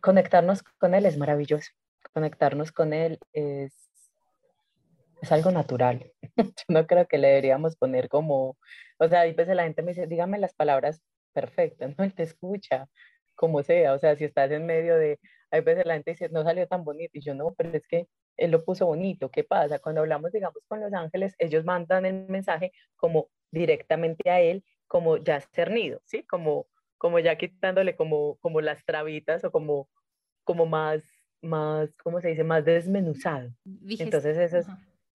conectarnos 0.00 0.62
con 0.62 0.94
Él 0.94 1.06
es 1.06 1.16
maravilloso. 1.16 1.72
Conectarnos 2.14 2.70
con 2.70 2.92
Él 2.92 3.18
es, 3.32 3.87
es 5.20 5.32
algo 5.32 5.50
natural. 5.50 6.12
Yo 6.36 6.64
no 6.68 6.86
creo 6.86 7.06
que 7.06 7.18
le 7.18 7.28
deberíamos 7.28 7.76
poner 7.76 8.08
como, 8.08 8.56
o 8.98 9.08
sea, 9.08 9.22
a 9.22 9.24
veces 9.24 9.54
la 9.56 9.64
gente 9.64 9.82
me 9.82 9.92
dice, 9.92 10.06
dígame 10.06 10.38
las 10.38 10.54
palabras 10.54 11.02
perfectas, 11.32 11.94
no, 11.98 12.04
Él 12.04 12.14
te 12.14 12.22
escucha, 12.24 12.88
como 13.34 13.62
sea, 13.62 13.94
o 13.94 13.98
sea, 13.98 14.16
si 14.16 14.24
estás 14.24 14.50
en 14.50 14.66
medio 14.66 14.96
de, 14.96 15.20
hay 15.50 15.60
veces 15.60 15.86
la 15.86 15.94
gente 15.94 16.10
dice, 16.12 16.28
no 16.28 16.42
salió 16.42 16.66
tan 16.66 16.84
bonito, 16.84 17.12
y 17.14 17.22
yo 17.22 17.34
no, 17.34 17.54
pero 17.56 17.70
es 17.76 17.86
que 17.86 18.08
él 18.36 18.50
lo 18.50 18.64
puso 18.64 18.86
bonito, 18.86 19.30
¿qué 19.30 19.44
pasa? 19.44 19.78
Cuando 19.78 20.00
hablamos, 20.00 20.32
digamos, 20.32 20.62
con 20.68 20.80
los 20.80 20.92
ángeles, 20.92 21.34
ellos 21.38 21.64
mandan 21.64 22.06
el 22.06 22.26
mensaje 22.28 22.72
como 22.96 23.28
directamente 23.50 24.30
a 24.30 24.40
él, 24.40 24.64
como 24.86 25.16
ya 25.18 25.40
cernido, 25.40 26.00
¿sí? 26.04 26.24
Como, 26.24 26.66
como 26.98 27.18
ya 27.18 27.36
quitándole 27.36 27.96
como, 27.96 28.36
como 28.36 28.60
las 28.60 28.84
trabitas 28.84 29.44
o 29.44 29.50
como, 29.50 29.88
como 30.44 30.66
más, 30.66 31.02
más, 31.42 31.94
¿cómo 32.02 32.20
se 32.20 32.28
dice? 32.28 32.44
Más 32.44 32.64
desmenuzado. 32.64 33.50
Entonces 33.88 34.36
eso 34.36 34.58
es, 34.58 34.66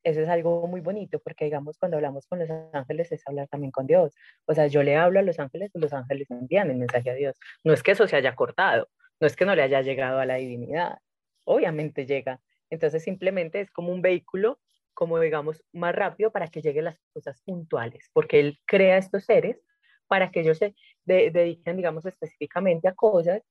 eso 0.03 0.21
es 0.21 0.29
algo 0.29 0.67
muy 0.67 0.81
bonito 0.81 1.19
porque, 1.19 1.45
digamos, 1.45 1.77
cuando 1.77 1.97
hablamos 1.97 2.27
con 2.27 2.39
los 2.39 2.49
ángeles 2.73 3.11
es 3.11 3.25
hablar 3.27 3.47
también 3.47 3.71
con 3.71 3.87
Dios. 3.87 4.15
O 4.45 4.53
sea, 4.53 4.67
yo 4.67 4.83
le 4.83 4.97
hablo 4.97 5.19
a 5.19 5.23
los 5.23 5.39
ángeles 5.39 5.71
y 5.73 5.79
los 5.79 5.93
ángeles 5.93 6.29
envían 6.29 6.69
el 6.69 6.77
mensaje 6.77 7.09
a 7.09 7.13
Dios. 7.13 7.37
No 7.63 7.73
es 7.73 7.83
que 7.83 7.91
eso 7.91 8.07
se 8.07 8.15
haya 8.15 8.35
cortado, 8.35 8.89
no 9.19 9.27
es 9.27 9.35
que 9.35 9.45
no 9.45 9.55
le 9.55 9.61
haya 9.61 9.81
llegado 9.81 10.19
a 10.19 10.25
la 10.25 10.35
divinidad. 10.35 10.99
Obviamente 11.45 12.05
llega. 12.05 12.41
Entonces, 12.69 13.03
simplemente 13.03 13.61
es 13.61 13.71
como 13.71 13.93
un 13.93 14.01
vehículo, 14.01 14.59
como 14.93 15.19
digamos, 15.19 15.63
más 15.71 15.95
rápido 15.95 16.31
para 16.31 16.47
que 16.47 16.61
lleguen 16.61 16.85
las 16.85 16.99
cosas 17.13 17.41
puntuales, 17.41 18.09
porque 18.13 18.39
Él 18.39 18.59
crea 18.65 18.97
estos 18.97 19.25
seres 19.25 19.61
para 20.07 20.31
que 20.31 20.41
ellos 20.41 20.57
se 20.57 20.75
dediquen, 21.05 21.77
digamos, 21.77 22.05
específicamente 22.05 22.87
a 22.87 22.93
cosas, 22.93 23.41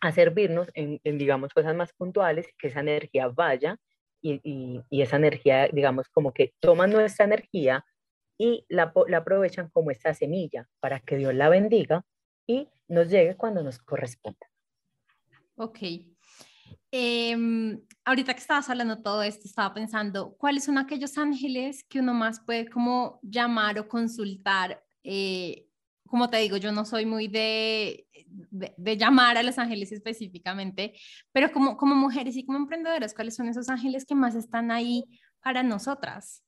a 0.00 0.12
servirnos 0.12 0.70
en, 0.74 1.00
en 1.04 1.18
digamos, 1.18 1.52
cosas 1.52 1.74
más 1.74 1.92
puntuales, 1.92 2.46
que 2.58 2.68
esa 2.68 2.80
energía 2.80 3.28
vaya 3.28 3.78
y, 4.42 5.02
esa 5.02 5.16
energía, 5.16 5.68
digamos, 5.72 6.08
como 6.08 6.32
que 6.32 6.54
toman 6.60 6.90
nuestra 6.90 7.24
energía 7.24 7.84
y 8.38 8.64
la, 8.68 8.92
aprovechan 9.16 9.70
como 9.70 9.90
esta 9.90 10.14
semilla 10.14 10.68
para 10.80 11.00
que 11.00 11.16
Dios 11.16 11.34
la 11.34 11.48
bendiga 11.48 12.04
y 12.46 12.68
nos 12.88 13.08
llegue 13.08 13.36
cuando 13.36 13.62
nos 13.62 13.78
corresponda. 13.78 14.46
Ok. 15.56 15.78
Em, 16.90 17.80
ahorita 18.04 18.34
que 18.34 18.40
estabas 18.40 18.68
hablando 18.70 19.02
todo 19.02 19.22
esto, 19.22 19.46
estaba 19.46 19.74
pensando, 19.74 20.36
¿cuáles 20.38 20.64
son 20.64 20.78
aquellos 20.78 21.18
ángeles 21.18 21.84
que 21.84 22.00
uno 22.00 22.14
más 22.14 22.40
puede 22.40 22.68
como 22.68 23.18
llamar 23.22 23.78
o 23.78 23.88
consultar 23.88 24.82
eh, 25.02 25.65
como 26.06 26.30
te 26.30 26.38
digo, 26.38 26.56
yo 26.56 26.72
no 26.72 26.84
soy 26.84 27.06
muy 27.06 27.28
de, 27.28 28.06
de, 28.50 28.96
llamar 28.96 29.36
a 29.36 29.42
los 29.42 29.58
ángeles 29.58 29.92
específicamente, 29.92 30.94
pero 31.32 31.52
como, 31.52 31.76
como 31.76 31.94
mujeres 31.94 32.36
y 32.36 32.44
como 32.44 32.58
emprendedoras, 32.58 33.14
¿cuáles 33.14 33.34
son 33.34 33.48
esos 33.48 33.68
ángeles 33.68 34.04
que 34.04 34.14
más 34.14 34.34
están 34.34 34.70
ahí 34.70 35.04
para 35.42 35.62
nosotras? 35.62 36.44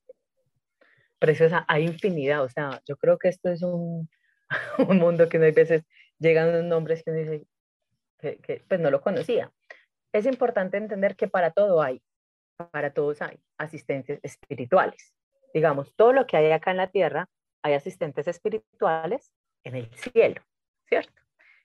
Preciosa, 1.19 1.65
hay 1.69 1.85
infinidad, 1.85 2.43
o 2.43 2.49
sea, 2.49 2.81
yo 2.87 2.97
creo 2.97 3.19
que 3.19 3.29
esto 3.29 3.51
es 3.51 3.63
un, 3.63 4.09
un 4.89 4.99
mundo 4.99 5.29
que 5.29 5.39
no 5.39 5.45
hay 5.45 5.53
veces 5.53 5.85
llegan 6.19 6.69
nombres 6.69 7.03
que 7.03 7.11
uno 7.11 7.21
dice 7.21 7.47
que, 8.19 8.37
que 8.39 8.65
pues 8.69 8.81
no 8.81 8.91
lo 8.91 9.01
conocía. 9.01 9.53
Es 10.13 10.27
importante 10.27 10.77
entender 10.77 11.17
que 11.17 11.29
para 11.29 11.51
todo 11.51 11.83
hay, 11.83 12.03
para 12.71 12.93
todos 12.93 13.23
hay 13.23 13.39
asistentes 13.59 14.21
espirituales. 14.23 15.15
Digamos, 15.55 15.95
todo 15.97 16.13
lo 16.13 16.27
que 16.27 16.37
hay 16.37 16.51
acá 16.51 16.71
en 16.71 16.77
la 16.79 16.91
tierra, 16.91 17.29
hay 17.63 17.75
asistentes 17.75 18.27
espirituales 18.29 19.33
en 19.69 19.77
el 19.77 19.91
cielo, 19.95 20.43
¿cierto? 20.89 21.13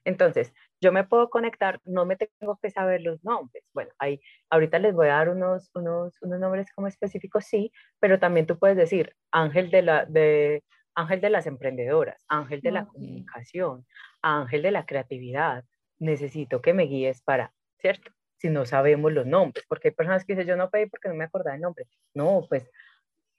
Entonces, 0.04 0.52
yo 0.80 0.92
me 0.92 1.04
puedo 1.04 1.30
conectar, 1.30 1.80
no 1.84 2.04
me 2.04 2.16
tengo 2.16 2.58
que 2.62 2.70
saber 2.70 3.00
los 3.00 3.24
nombres. 3.24 3.64
Bueno, 3.72 3.90
ahí, 3.98 4.20
ahorita 4.50 4.78
les 4.78 4.94
voy 4.94 5.06
a 5.06 5.14
dar 5.14 5.30
unos, 5.30 5.70
unos, 5.74 6.20
unos 6.20 6.38
nombres 6.38 6.70
como 6.74 6.88
específicos, 6.88 7.46
sí, 7.46 7.72
pero 8.00 8.18
también 8.18 8.46
tú 8.46 8.58
puedes 8.58 8.76
decir 8.76 9.16
ángel 9.30 9.70
de, 9.70 9.82
la, 9.82 10.04
de, 10.04 10.62
ángel 10.94 11.20
de 11.20 11.30
las 11.30 11.46
emprendedoras, 11.46 12.22
ángel 12.28 12.60
de 12.60 12.70
la 12.70 12.86
comunicación, 12.86 13.86
ángel 14.20 14.62
de 14.62 14.70
la 14.72 14.84
creatividad. 14.84 15.64
Necesito 15.98 16.60
que 16.60 16.74
me 16.74 16.84
guíes 16.84 17.22
para, 17.22 17.52
¿cierto? 17.78 18.12
Si 18.36 18.50
no 18.50 18.66
sabemos 18.66 19.10
los 19.12 19.26
nombres, 19.26 19.64
porque 19.66 19.88
hay 19.88 19.94
personas 19.94 20.24
que 20.24 20.34
dicen, 20.34 20.48
yo 20.48 20.56
no 20.56 20.68
pedí 20.68 20.86
porque 20.86 21.08
no 21.08 21.14
me 21.14 21.24
acordaba 21.24 21.56
el 21.56 21.62
nombre. 21.62 21.86
No, 22.12 22.44
pues 22.48 22.70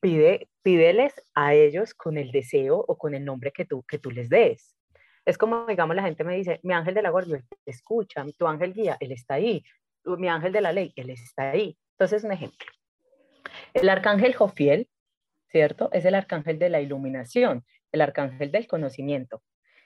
pide, 0.06 0.50
pídeles 0.62 1.16
a 1.34 1.56
ellos 1.56 1.96
con 1.96 2.20
el 2.20 2.32
deseo 2.32 2.78
o 2.78 2.96
con 2.96 3.16
el 3.16 3.26
nombre 3.26 3.52
que 3.52 3.66
tú, 3.66 3.82
que 3.88 3.98
tú 3.98 4.12
les 4.12 4.30
des. 4.30 4.78
Es 5.26 5.36
como, 5.36 5.66
digamos, 5.66 5.96
la 5.96 6.04
gente 6.04 6.24
me 6.24 6.36
dice, 6.36 6.60
mi 6.62 6.76
ángel 6.76 6.94
de 6.94 7.02
la 7.02 7.10
guardia, 7.10 7.44
escucha, 7.66 8.24
tu 8.38 8.46
ángel 8.46 8.72
guía, 8.72 8.98
él 9.00 9.12
está 9.12 9.34
ahí, 9.34 9.64
mi 10.04 10.30
ángel 10.30 10.52
de 10.52 10.62
la 10.62 10.74
ley, 10.74 10.94
él 10.96 11.10
está 11.10 11.50
ahí. 11.50 11.76
Entonces, 11.94 12.24
un 12.24 12.34
ejemplo. 12.34 12.68
El 13.74 13.90
arcángel 13.90 14.36
Jofiel, 14.36 14.88
¿cierto? 15.50 15.90
Es 15.92 16.06
el 16.06 16.14
arcángel 16.14 16.60
de 16.60 16.70
la 16.70 16.82
iluminación, 16.82 17.66
el 17.92 18.02
arcángel 18.02 18.52
del 18.52 18.68
conocimiento. 18.68 19.42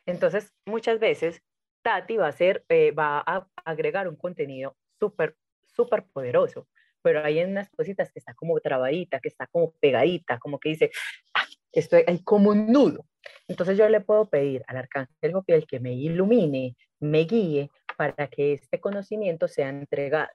Entonces, 0.06 0.52
muchas 0.66 1.00
veces, 1.00 1.42
Tati 1.82 2.18
va 2.18 2.26
a, 2.26 2.30
hacer, 2.30 2.66
eh, 2.68 2.92
va 2.92 3.24
a 3.26 3.48
agregar 3.64 4.10
un 4.10 4.18
contenido 4.18 4.76
súper, 5.00 5.38
súper 5.66 6.04
poderoso 6.12 6.68
pero 7.10 7.26
hay 7.26 7.44
unas 7.44 7.68
cositas 7.72 8.12
que 8.12 8.20
está 8.20 8.36
como 8.36 8.60
trabadita, 8.60 9.20
que 9.20 9.30
está 9.30 9.48
como 9.48 9.72
pegadita, 9.80 10.38
como 10.38 10.60
que 10.60 10.70
dice, 10.70 10.92
ah, 11.34 11.44
esto 11.72 11.96
hay 11.96 12.24
como 12.24 12.52
un 12.52 12.72
nudo. 12.72 13.04
Entonces 13.48 13.80
yo 13.80 13.90
le 13.90 14.00
puedo 14.00 14.30
pedir 14.30 14.64
al 14.68 14.78
arcángel 14.78 15.34
Jofiel 15.34 15.66
que 15.66 15.80
me 15.80 15.94
ilumine, 15.94 16.78
me 17.00 17.22
guíe 17.22 17.72
para 17.98 18.28
que 18.28 18.54
este 18.54 18.80
conocimiento 18.80 19.48
sea 19.48 19.70
entregado. 19.70 20.30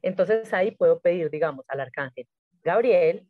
Entonces 0.00 0.50
ahí 0.54 0.70
puedo 0.70 0.98
pedir, 0.98 1.28
digamos, 1.28 1.66
al 1.68 1.80
arcángel 1.80 2.26
Gabriel, 2.62 3.28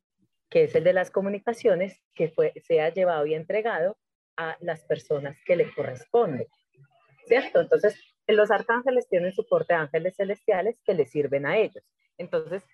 que 0.48 0.62
es 0.62 0.74
el 0.76 0.84
de 0.84 0.92
las 0.92 1.10
comunicaciones, 1.10 2.00
que 2.14 2.28
fue, 2.28 2.52
sea 2.64 2.94
llevado 2.94 3.26
y 3.26 3.34
entregado 3.34 3.98
a 4.36 4.56
las 4.60 4.84
personas 4.84 5.36
que 5.44 5.56
le 5.56 5.74
corresponden. 5.74 6.46
¿Cierto? 7.26 7.60
Entonces, 7.60 7.98
los 8.28 8.52
arcángeles 8.52 9.08
tienen 9.08 9.32
soporte 9.32 9.74
de 9.74 9.80
ángeles 9.80 10.14
celestiales 10.16 10.80
que 10.84 10.94
le 10.94 11.06
sirven 11.06 11.44
a 11.44 11.56
ellos. 11.56 11.82
Entonces, 12.18 12.64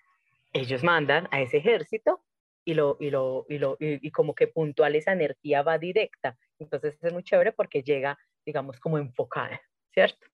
ellos 0.53 0.83
mandan 0.83 1.27
a 1.31 1.41
ese 1.41 1.57
ejército 1.57 2.21
y, 2.65 2.73
lo, 2.73 2.97
y, 2.99 3.09
lo, 3.09 3.45
y, 3.49 3.57
lo, 3.57 3.77
y, 3.79 4.11
como 4.11 4.35
que 4.35 4.47
puntual 4.47 4.95
esa 4.95 5.13
energía 5.13 5.61
va 5.61 5.77
directa. 5.77 6.37
Entonces 6.59 6.97
es 7.01 7.13
muy 7.13 7.23
chévere 7.23 7.51
porque 7.51 7.83
llega, 7.83 8.17
digamos, 8.45 8.79
como 8.79 8.97
enfocada, 8.97 9.61
¿cierto? 9.93 10.27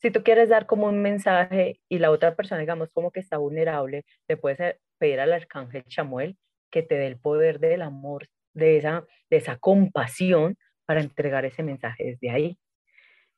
Si 0.00 0.10
tú 0.10 0.22
quieres 0.22 0.48
dar 0.48 0.66
como 0.66 0.86
un 0.86 1.00
mensaje 1.00 1.80
y 1.88 1.98
la 1.98 2.10
otra 2.10 2.34
persona, 2.34 2.60
digamos, 2.60 2.90
como 2.90 3.10
que 3.10 3.20
está 3.20 3.38
vulnerable, 3.38 4.04
le 4.28 4.36
puedes 4.36 4.76
pedir 4.98 5.20
al 5.20 5.32
arcángel 5.32 5.84
Chamuel 5.84 6.36
que 6.70 6.82
te 6.82 6.96
dé 6.96 7.06
el 7.06 7.18
poder 7.18 7.58
del 7.58 7.82
amor, 7.82 8.28
de 8.54 8.76
esa, 8.78 9.06
de 9.30 9.36
esa 9.38 9.56
compasión 9.58 10.56
para 10.84 11.00
entregar 11.00 11.44
ese 11.44 11.62
mensaje 11.62 12.04
desde 12.04 12.30
ahí. 12.30 12.58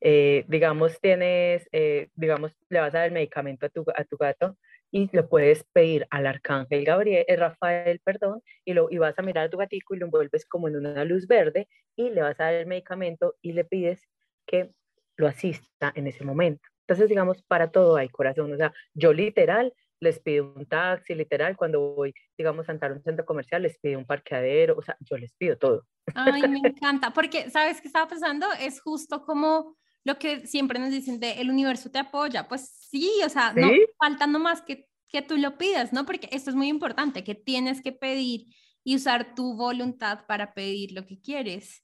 Eh, 0.00 0.44
digamos, 0.48 1.00
tienes, 1.00 1.68
eh, 1.72 2.08
digamos, 2.14 2.52
le 2.68 2.80
vas 2.80 2.94
a 2.94 2.98
dar 2.98 3.06
el 3.06 3.12
medicamento 3.12 3.66
a 3.66 3.68
tu, 3.68 3.84
a 3.94 4.04
tu 4.04 4.16
gato, 4.16 4.56
y 4.94 5.10
lo 5.12 5.28
puedes 5.28 5.64
pedir 5.72 6.06
al 6.10 6.24
arcángel 6.24 6.84
Gabriel, 6.84 7.24
eh, 7.26 7.34
Rafael, 7.34 8.00
perdón, 8.04 8.42
y, 8.64 8.74
lo, 8.74 8.86
y 8.92 8.98
vas 8.98 9.18
a 9.18 9.22
mirar 9.22 9.46
a 9.46 9.50
tu 9.50 9.56
gatico 9.56 9.92
y 9.92 9.98
lo 9.98 10.06
envuelves 10.06 10.46
como 10.46 10.68
en 10.68 10.76
una 10.76 11.04
luz 11.04 11.26
verde 11.26 11.66
y 11.96 12.10
le 12.10 12.22
vas 12.22 12.38
a 12.38 12.44
dar 12.44 12.54
el 12.54 12.66
medicamento 12.66 13.34
y 13.42 13.54
le 13.54 13.64
pides 13.64 14.06
que 14.46 14.70
lo 15.16 15.26
asista 15.26 15.92
en 15.96 16.06
ese 16.06 16.24
momento. 16.24 16.62
Entonces, 16.82 17.08
digamos, 17.08 17.42
para 17.42 17.72
todo 17.72 17.96
hay 17.96 18.08
corazón. 18.08 18.52
O 18.52 18.56
sea, 18.56 18.72
yo 18.92 19.12
literal 19.12 19.74
les 19.98 20.20
pido 20.20 20.52
un 20.54 20.64
taxi, 20.66 21.16
literal, 21.16 21.56
cuando 21.56 21.80
voy, 21.80 22.14
digamos, 22.38 22.68
a 22.68 22.72
entrar 22.72 22.92
a 22.92 22.94
un 22.94 23.02
centro 23.02 23.24
comercial, 23.24 23.62
les 23.62 23.76
pido 23.78 23.98
un 23.98 24.06
parqueadero, 24.06 24.76
o 24.76 24.82
sea, 24.82 24.96
yo 25.00 25.18
les 25.18 25.34
pido 25.34 25.58
todo. 25.58 25.84
Ay, 26.14 26.42
me 26.46 26.60
encanta, 26.68 27.12
porque, 27.12 27.50
¿sabes 27.50 27.80
qué 27.80 27.88
estaba 27.88 28.06
pensando? 28.06 28.46
Es 28.60 28.80
justo 28.80 29.24
como 29.24 29.76
lo 30.04 30.18
que 30.18 30.46
siempre 30.46 30.78
nos 30.78 30.90
dicen 30.90 31.18
de 31.18 31.40
el 31.40 31.50
universo 31.50 31.90
te 31.90 31.98
apoya, 31.98 32.46
pues 32.46 32.68
sí, 32.68 33.10
o 33.24 33.28
sea, 33.28 33.52
no 33.54 33.68
falta 33.98 34.26
nomás 34.26 34.62
que, 34.62 34.88
que 35.08 35.22
tú 35.22 35.36
lo 35.36 35.56
pidas, 35.56 35.92
¿no? 35.92 36.04
Porque 36.04 36.28
esto 36.30 36.50
es 36.50 36.56
muy 36.56 36.68
importante, 36.68 37.24
que 37.24 37.34
tienes 37.34 37.82
que 37.82 37.92
pedir 37.92 38.46
y 38.84 38.96
usar 38.96 39.34
tu 39.34 39.56
voluntad 39.56 40.26
para 40.26 40.52
pedir 40.52 40.92
lo 40.92 41.06
que 41.06 41.20
quieres. 41.20 41.82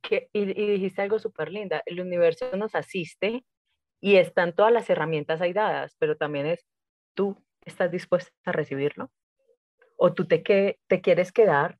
Que, 0.00 0.30
y, 0.32 0.44
dijiste 0.44 1.02
algo 1.02 1.18
súper 1.18 1.50
linda, 1.50 1.82
el 1.86 2.00
universo 2.00 2.56
nos 2.56 2.76
asiste 2.76 3.44
y 4.00 4.14
están 4.14 4.54
todas 4.54 4.72
las 4.72 4.88
herramientas 4.88 5.40
ahí 5.40 5.52
dadas, 5.52 5.96
pero 5.98 6.16
también 6.16 6.46
es 6.46 6.64
tú 7.14 7.44
estás 7.64 7.90
dispuesta 7.90 8.30
a 8.44 8.52
recibirlo 8.52 9.10
o 9.96 10.14
tú 10.14 10.26
te, 10.26 10.44
que, 10.44 10.78
te 10.86 11.00
quieres 11.00 11.32
quedar 11.32 11.78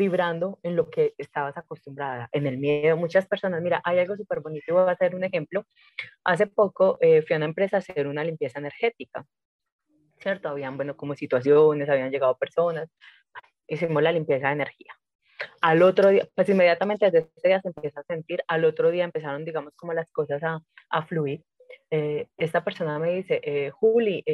vibrando 0.00 0.58
en 0.62 0.76
lo 0.76 0.88
que 0.88 1.12
estabas 1.18 1.56
acostumbrada, 1.58 2.28
en 2.32 2.46
el 2.46 2.56
miedo. 2.56 2.96
Muchas 2.96 3.26
personas, 3.26 3.60
mira, 3.60 3.82
hay 3.84 3.98
algo 3.98 4.16
súper 4.16 4.40
bonito, 4.40 4.72
voy 4.72 4.88
a 4.88 4.92
hacer 4.92 5.14
un 5.14 5.24
ejemplo. 5.24 5.64
Hace 6.24 6.46
poco 6.46 6.96
eh, 7.00 7.20
fui 7.22 7.34
a 7.34 7.36
una 7.36 7.44
empresa 7.46 7.76
a 7.76 7.80
hacer 7.80 8.06
una 8.06 8.24
limpieza 8.24 8.58
energética, 8.58 9.26
¿cierto? 10.18 10.48
Habían, 10.48 10.76
bueno, 10.76 10.96
como 10.96 11.14
situaciones, 11.14 11.88
habían 11.88 12.10
llegado 12.10 12.36
personas, 12.38 12.88
hicimos 13.68 14.02
la 14.02 14.12
limpieza 14.12 14.46
de 14.48 14.54
energía. 14.54 14.92
Al 15.60 15.82
otro 15.82 16.08
día, 16.08 16.26
pues 16.34 16.48
inmediatamente 16.48 17.04
desde 17.10 17.30
ese 17.36 17.48
día 17.48 17.60
se 17.60 17.68
empieza 17.68 18.00
a 18.00 18.04
sentir, 18.04 18.42
al 18.48 18.64
otro 18.64 18.90
día 18.90 19.04
empezaron, 19.04 19.44
digamos, 19.44 19.74
como 19.76 19.92
las 19.92 20.10
cosas 20.10 20.42
a, 20.42 20.60
a 20.88 21.06
fluir. 21.06 21.42
Eh, 21.90 22.26
esta 22.38 22.64
persona 22.64 22.98
me 22.98 23.10
dice, 23.16 23.40
eh, 23.42 23.70
Juli, 23.70 24.24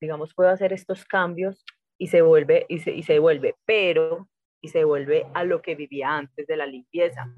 digamos, 0.00 0.34
puedo 0.34 0.50
hacer 0.50 0.72
estos 0.72 1.04
cambios 1.06 1.64
y 1.98 2.08
se 2.08 2.20
vuelve, 2.20 2.66
y 2.68 2.80
se, 2.80 2.90
y 2.90 3.02
se 3.02 3.18
vuelve, 3.18 3.54
pero 3.64 4.28
y 4.64 4.68
se 4.68 4.82
vuelve 4.84 5.26
a 5.34 5.44
lo 5.44 5.60
que 5.60 5.74
vivía 5.74 6.16
antes 6.16 6.46
de 6.46 6.56
la 6.56 6.64
limpieza. 6.64 7.30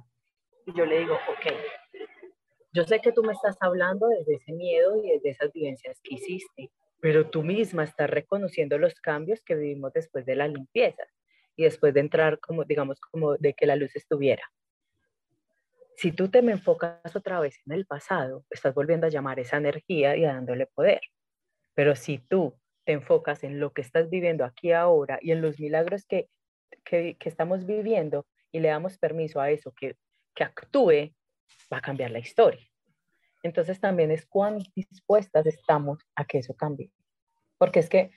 Y 0.65 0.73
yo 0.75 0.87
le 0.87 1.01
digo, 1.01 1.15
ok, 1.15 1.55
yo 2.73 2.85
sé 2.85 3.01
que 3.01 3.11
tú 3.11 3.25
me 3.25 3.33
estás 3.33 3.57
hablando 3.59 4.07
desde 4.07 4.37
ese 4.37 4.53
miedo 4.53 4.97
y 5.03 5.11
desde 5.11 5.31
esas 5.31 5.53
vivencias 5.53 6.01
que 6.05 6.15
hiciste, 6.15 6.71
pero 7.01 7.29
tú 7.29 7.43
misma 7.43 7.83
estás 7.83 8.09
reconociendo 8.09 8.79
los 8.79 8.95
cambios 9.01 9.43
que 9.43 9.57
vivimos 9.57 9.93
después 9.93 10.25
de 10.25 10.37
la 10.37 10.47
limpieza 10.47 11.03
y 11.57 11.65
después 11.65 11.93
de 11.95 12.01
entrar 12.01 12.39
como, 12.39 12.63
digamos, 12.63 13.01
como 13.01 13.37
de 13.37 13.55
que 13.55 13.67
la 13.67 13.75
luz 13.75 13.97
estuviera. 13.97 14.45
Si 15.97 16.13
tú 16.13 16.29
te 16.29 16.43
me 16.43 16.53
enfocas 16.53 17.17
otra 17.17 17.41
vez 17.41 17.59
en 17.67 17.73
el 17.73 17.87
pasado, 17.87 18.45
estás 18.51 18.73
volviendo 18.73 19.09
a 19.09 19.11
llamar 19.11 19.41
esa 19.41 19.57
energía 19.57 20.17
y 20.17 20.23
dándole 20.23 20.67
poder. 20.67 21.01
Pero 21.75 21.97
si 21.97 22.19
tú 22.19 22.55
te 22.85 22.93
enfocas 22.93 23.43
en 23.43 23.59
lo 23.59 23.73
que 23.73 23.83
estás 23.83 24.11
viviendo 24.11 24.45
aquí 24.45 24.71
ahora 24.71 25.19
y 25.21 25.33
en 25.33 25.43
los 25.43 25.59
milagros 25.59 26.07
que, 26.07 26.29
que, 26.85 27.17
que 27.17 27.29
estamos 27.29 27.67
viviendo 27.67 28.27
y 28.53 28.61
le 28.61 28.69
damos 28.69 28.99
permiso 28.99 29.41
a 29.41 29.51
eso 29.51 29.73
que, 29.73 29.97
que 30.35 30.45
actúe, 30.45 31.13
va 31.73 31.79
a 31.79 31.83
cambiar 31.83 32.11
la 32.11 32.19
historia. 32.19 32.67
Entonces 33.43 33.81
también 33.81 34.11
es 34.11 34.27
cuán 34.27 34.59
dispuestas 34.75 35.47
estamos 35.47 35.99
a 36.15 36.25
que 36.25 36.39
eso 36.39 36.55
cambie. 36.55 36.91
Porque 37.59 37.81
es 37.81 37.89
que 37.89 38.11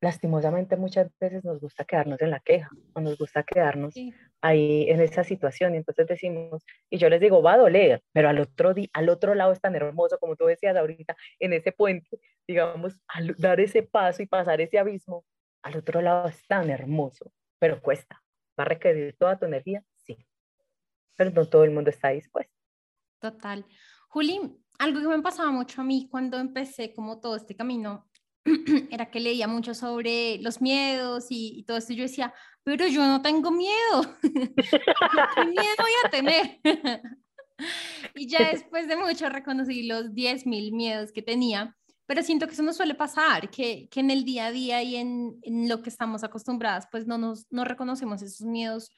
lastimosamente 0.00 0.76
muchas 0.76 1.10
veces 1.20 1.44
nos 1.44 1.60
gusta 1.60 1.84
quedarnos 1.84 2.20
en 2.22 2.30
la 2.30 2.40
queja 2.40 2.68
o 2.92 3.00
nos 3.00 3.16
gusta 3.16 3.44
quedarnos 3.44 3.94
ahí 4.40 4.90
en 4.90 5.00
esa 5.00 5.22
situación 5.22 5.74
y 5.74 5.76
entonces 5.78 6.08
decimos, 6.08 6.64
y 6.90 6.98
yo 6.98 7.08
les 7.08 7.20
digo, 7.20 7.40
va 7.40 7.54
a 7.54 7.58
doler, 7.58 8.02
pero 8.12 8.28
al 8.28 8.40
otro, 8.40 8.74
al 8.92 9.08
otro 9.08 9.34
lado 9.36 9.52
es 9.52 9.60
tan 9.60 9.76
hermoso, 9.76 10.18
como 10.18 10.34
tú 10.34 10.46
decías 10.46 10.76
ahorita, 10.76 11.16
en 11.38 11.52
ese 11.52 11.70
puente, 11.70 12.18
digamos, 12.48 13.00
al 13.06 13.36
dar 13.38 13.60
ese 13.60 13.84
paso 13.84 14.22
y 14.22 14.26
pasar 14.26 14.60
ese 14.60 14.80
abismo, 14.80 15.24
al 15.62 15.76
otro 15.76 16.02
lado 16.02 16.28
es 16.28 16.44
tan 16.48 16.68
hermoso, 16.68 17.32
pero 17.62 17.80
cuesta, 17.80 18.20
va 18.58 18.64
a 18.64 18.68
requerir 18.70 19.14
toda 19.16 19.38
tu 19.38 19.44
energía, 19.44 19.84
sí, 19.94 20.18
pero 21.16 21.30
no 21.30 21.46
todo 21.46 21.62
el 21.62 21.70
mundo 21.70 21.90
está 21.90 22.08
dispuesto. 22.08 22.52
Total. 23.20 23.64
Juli, 24.08 24.40
algo 24.80 25.00
que 25.00 25.06
me 25.06 25.22
pasaba 25.22 25.52
mucho 25.52 25.80
a 25.80 25.84
mí 25.84 26.08
cuando 26.10 26.40
empecé 26.40 26.92
como 26.92 27.20
todo 27.20 27.36
este 27.36 27.54
camino 27.54 28.10
era 28.90 29.12
que 29.12 29.20
leía 29.20 29.46
mucho 29.46 29.74
sobre 29.74 30.38
los 30.38 30.60
miedos 30.60 31.26
y, 31.30 31.62
todo 31.64 31.76
esto. 31.76 31.92
Y 31.92 31.96
yo 31.98 32.02
decía, 32.02 32.34
pero 32.64 32.88
yo 32.88 33.06
no 33.06 33.22
tengo 33.22 33.52
miedo. 33.52 34.02
¿Qué 34.22 35.44
miedo 35.44 35.76
voy 35.78 35.92
a 36.04 36.10
tener? 36.10 36.60
y 38.16 38.26
ya 38.26 38.38
después 38.50 38.88
de 38.88 38.96
mucho 38.96 39.28
reconocí 39.28 39.84
los 39.84 40.06
10.000 40.06 40.74
miedos 40.74 41.12
que 41.12 41.22
tenía. 41.22 41.76
Pero 42.06 42.22
siento 42.22 42.46
que 42.46 42.52
eso 42.52 42.62
no 42.62 42.72
suele 42.72 42.94
pasar, 42.94 43.50
que, 43.50 43.88
que 43.88 44.00
en 44.00 44.10
el 44.10 44.24
día 44.24 44.46
a 44.46 44.50
día 44.50 44.82
y 44.82 44.96
en, 44.96 45.38
en, 45.42 45.68
lo 45.68 45.82
que 45.82 45.88
estamos 45.88 46.24
acostumbradas, 46.24 46.88
pues 46.90 47.06
no 47.06 47.16
nos 47.16 47.46
no 47.50 47.64
reconocemos 47.64 48.22
esos 48.22 48.46
miedos. 48.46 48.90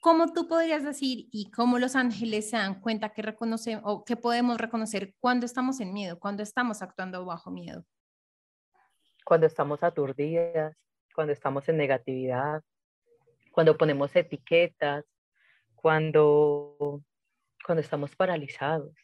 ¿Cómo 0.00 0.32
tú 0.32 0.48
podrías 0.48 0.82
decir 0.82 1.28
y 1.30 1.50
cómo 1.50 1.78
los 1.78 1.94
ángeles 1.94 2.50
se 2.50 2.56
dan 2.56 2.80
cuenta 2.80 3.10
que 3.10 3.22
reconocen 3.22 3.80
o 3.84 4.04
que 4.04 4.16
podemos 4.16 4.58
reconocer 4.58 5.14
cuando 5.20 5.46
estamos 5.46 5.80
en 5.80 5.92
miedo, 5.92 6.18
cuando 6.18 6.42
estamos 6.42 6.82
actuando 6.82 7.24
bajo 7.24 7.50
miedo? 7.50 7.84
cuando 9.24 9.46
estamos 9.46 9.82
aturdidas, 9.82 10.76
cuando 11.14 11.32
estamos 11.32 11.68
en 11.68 11.76
negatividad, 11.76 12.62
cuando 13.50 13.76
ponemos 13.76 14.14
etiquetas, 14.16 15.04
cuando, 15.74 17.02
cuando 17.64 17.80
estamos 17.80 18.14
paralizados, 18.16 18.94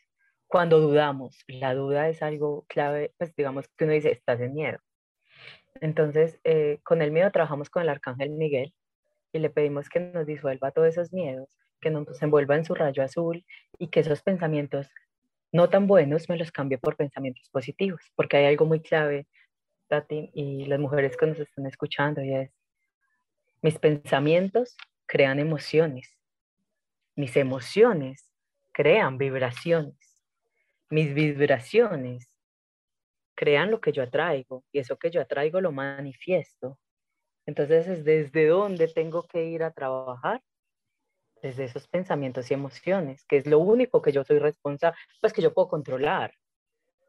cuando 0.49 0.81
dudamos. 0.81 1.39
La 1.47 1.75
duda 1.75 2.09
es 2.09 2.23
algo 2.23 2.65
clave, 2.69 3.13
pues 3.19 3.35
digamos 3.37 3.69
que 3.77 3.85
uno 3.85 3.93
dice, 3.93 4.11
estás 4.11 4.41
en 4.41 4.55
miedo. 4.55 4.79
Entonces, 5.81 6.41
eh, 6.45 6.81
con 6.83 7.03
el 7.03 7.13
miedo 7.13 7.31
trabajamos 7.31 7.71
con 7.71 7.83
el 7.83 7.89
arcángel 7.89 8.31
Miguel 8.31 8.75
y 9.33 9.39
le 9.39 9.51
pedimos 9.51 9.89
que 9.89 10.01
nos 10.01 10.27
disuelva 10.27 10.73
todos 10.73 10.89
esos 10.89 11.13
miedos, 11.13 11.49
que 11.81 11.91
nos 11.91 12.21
envuelva 12.23 12.57
en 12.57 12.65
su 12.65 12.75
rayo 12.75 13.03
azul 13.05 13.45
y 13.79 13.89
que 13.89 14.01
esos 14.01 14.23
pensamientos 14.23 14.91
no 15.53 15.69
tan 15.71 15.87
buenos 15.87 16.29
me 16.29 16.37
los 16.37 16.51
cambie 16.51 16.79
por 16.79 16.97
pensamientos 16.97 17.49
positivos, 17.51 18.01
porque 18.17 18.39
hay 18.39 18.47
algo 18.47 18.67
muy 18.67 18.81
clave 18.81 19.27
Tati, 19.89 20.31
y 20.35 20.67
las 20.67 20.79
mujeres 20.79 21.17
que 21.17 21.27
nos 21.27 21.39
están 21.39 21.67
escuchando, 21.67 22.23
y 22.23 22.35
es, 22.35 22.51
mis 23.63 23.79
pensamientos 23.79 24.77
crean 25.07 25.39
emociones, 25.39 26.19
mis 27.17 27.37
emociones 27.37 28.31
crean 28.73 29.17
vibraciones, 29.17 29.98
mis 30.91 31.15
vibraciones 31.15 32.29
crean 33.37 33.71
lo 33.71 33.81
que 33.81 33.93
yo 33.93 34.03
atraigo, 34.03 34.65
y 34.73 34.81
eso 34.81 34.99
que 34.99 35.11
yo 35.11 35.21
atraigo 35.21 35.61
lo 35.61 35.73
manifiesto. 35.73 36.79
Entonces 37.47 37.89
es 37.89 38.05
desde 38.05 38.49
dónde 38.49 38.89
tengo 38.89 39.25
que 39.29 39.45
ir 39.47 39.63
a 39.65 39.73
trabajar, 39.73 40.43
desde 41.43 41.65
esos 41.65 41.89
pensamientos 41.89 42.51
y 42.51 42.55
emociones, 42.55 43.25
que 43.27 43.37
es 43.39 43.47
lo 43.47 43.59
único 43.61 44.03
que 44.03 44.13
yo 44.13 44.25
soy 44.25 44.39
responsable, 44.41 44.99
pues 45.21 45.33
que 45.33 45.43
yo 45.43 45.55
puedo 45.55 45.69
controlar 45.69 46.33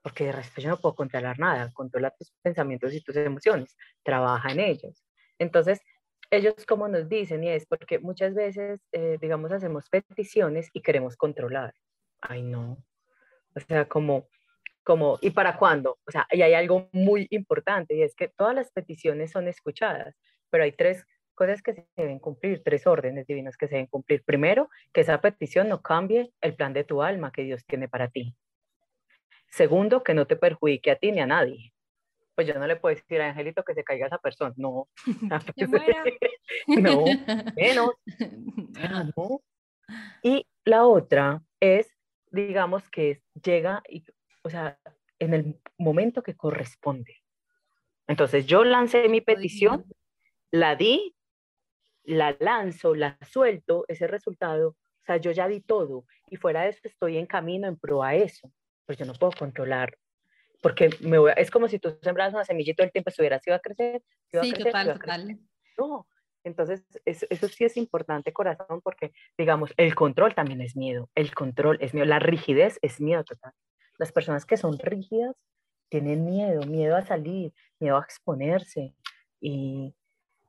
porque 0.03 0.25
de 0.25 0.31
resto 0.31 0.61
yo 0.61 0.69
no 0.69 0.77
puedo 0.77 0.95
controlar 0.95 1.39
nada, 1.39 1.71
controla 1.73 2.11
tus 2.11 2.31
pensamientos 2.41 2.93
y 2.93 3.01
tus 3.01 3.15
emociones, 3.15 3.75
trabaja 4.03 4.51
en 4.51 4.59
ellos. 4.59 5.03
Entonces, 5.39 5.81
ellos 6.31 6.55
como 6.67 6.87
nos 6.87 7.09
dicen, 7.09 7.43
y 7.43 7.49
es 7.49 7.65
porque 7.65 7.99
muchas 7.99 8.33
veces, 8.35 8.81
eh, 8.91 9.17
digamos, 9.21 9.51
hacemos 9.51 9.89
peticiones 9.89 10.69
y 10.73 10.81
queremos 10.81 11.17
controlar. 11.17 11.73
Ay, 12.21 12.43
no. 12.43 12.77
O 13.55 13.59
sea, 13.59 13.87
como, 13.87 14.27
como, 14.83 15.17
¿y 15.21 15.31
para 15.31 15.57
cuándo? 15.57 15.99
O 16.07 16.11
sea, 16.11 16.27
y 16.31 16.41
hay 16.41 16.53
algo 16.53 16.89
muy 16.91 17.27
importante, 17.31 17.95
y 17.95 18.03
es 18.03 18.15
que 18.15 18.27
todas 18.27 18.55
las 18.55 18.71
peticiones 18.71 19.31
son 19.31 19.47
escuchadas, 19.47 20.15
pero 20.49 20.63
hay 20.63 20.71
tres 20.71 21.05
cosas 21.35 21.61
que 21.61 21.73
se 21.73 21.87
deben 21.95 22.19
cumplir, 22.19 22.61
tres 22.63 22.85
órdenes 22.85 23.25
divinas 23.25 23.55
que 23.55 23.67
se 23.67 23.75
deben 23.75 23.87
cumplir. 23.87 24.23
Primero, 24.25 24.69
que 24.91 25.01
esa 25.01 25.21
petición 25.21 25.69
no 25.69 25.81
cambie 25.81 26.33
el 26.41 26.53
plan 26.53 26.73
de 26.73 26.83
tu 26.83 27.01
alma 27.01 27.31
que 27.31 27.43
Dios 27.43 27.65
tiene 27.65 27.87
para 27.87 28.09
ti. 28.09 28.35
Segundo, 29.49 30.03
que 30.03 30.13
no 30.13 30.27
te 30.27 30.35
perjudique 30.35 30.91
a 30.91 30.97
ti 30.97 31.11
ni 31.11 31.21
a 31.21 31.25
nadie. 31.25 31.73
Pues 32.35 32.47
yo 32.47 32.53
no 32.55 32.67
le 32.67 32.75
puedo 32.75 32.95
decir 32.95 33.21
a 33.21 33.29
Angelito 33.29 33.63
que 33.63 33.73
se 33.73 33.83
caiga 33.83 34.07
esa 34.07 34.17
persona. 34.17 34.53
No. 34.57 34.89
no, 36.67 37.05
menos. 37.55 37.91
No. 39.15 39.41
Y 40.23 40.45
la 40.65 40.85
otra 40.85 41.41
es, 41.59 41.89
digamos, 42.29 42.89
que 42.89 43.21
llega, 43.43 43.81
y, 43.89 44.03
o 44.43 44.49
sea, 44.49 44.79
en 45.19 45.33
el 45.33 45.59
momento 45.77 46.23
que 46.23 46.35
corresponde. 46.35 47.17
Entonces 48.07 48.45
yo 48.45 48.63
lancé 48.63 49.07
mi 49.09 49.21
petición, 49.21 49.85
la 50.51 50.75
di, 50.75 51.15
la 52.03 52.35
lanzo, 52.39 52.95
la 52.95 53.17
suelto, 53.29 53.85
ese 53.87 54.07
resultado, 54.07 54.69
o 54.69 55.05
sea, 55.05 55.17
yo 55.17 55.31
ya 55.31 55.47
di 55.47 55.61
todo 55.61 56.05
y 56.29 56.37
fuera 56.37 56.63
de 56.63 56.69
eso 56.69 56.81
estoy 56.83 57.17
en 57.17 57.25
camino 57.25 57.67
en 57.67 57.77
pro 57.77 58.03
a 58.03 58.15
eso 58.15 58.51
pues 58.89 58.97
yo 58.97 59.05
no 59.05 59.13
puedo 59.13 59.31
controlar, 59.33 59.95
porque 60.63 60.89
me 61.01 61.19
voy 61.19 61.31
es 61.37 61.51
como 61.51 61.67
si 61.67 61.77
tú 61.77 61.95
sembras 62.01 62.33
una 62.33 62.43
semillita 62.43 62.77
todo 62.77 62.85
el 62.85 62.91
tiempo, 62.91 63.11
estuvieras, 63.11 63.45
iba 63.45 63.55
a 63.55 63.59
crecer, 63.59 64.01
iba 64.33 64.41
sí, 64.41 64.49
a 64.49 64.53
crecer, 64.53 64.71
total, 64.71 64.99
total. 64.99 65.39
No, 65.77 66.07
entonces 66.43 66.83
eso, 67.05 67.47
sí 67.47 67.65
es 67.65 67.77
importante, 67.77 68.33
corazón, 68.33 68.81
porque 68.81 69.11
digamos, 69.37 69.73
el 69.77 69.95
control 69.95 70.35
también 70.35 70.61
es 70.61 70.75
miedo, 70.75 71.09
el 71.15 71.33
control 71.33 71.77
es 71.81 71.93
miedo, 71.93 72.05
la 72.05 72.19
rigidez 72.19 72.79
es 72.81 73.01
miedo 73.01 73.23
total. 73.23 73.53
Las 73.97 74.11
personas 74.11 74.45
que 74.45 74.57
son 74.57 74.79
rígidas 74.79 75.35
tienen 75.89 76.25
miedo, 76.25 76.61
miedo 76.63 76.95
a 76.95 77.05
salir, 77.05 77.53
miedo 77.79 77.97
a 77.97 78.03
exponerse 78.03 78.95
y, 79.41 79.93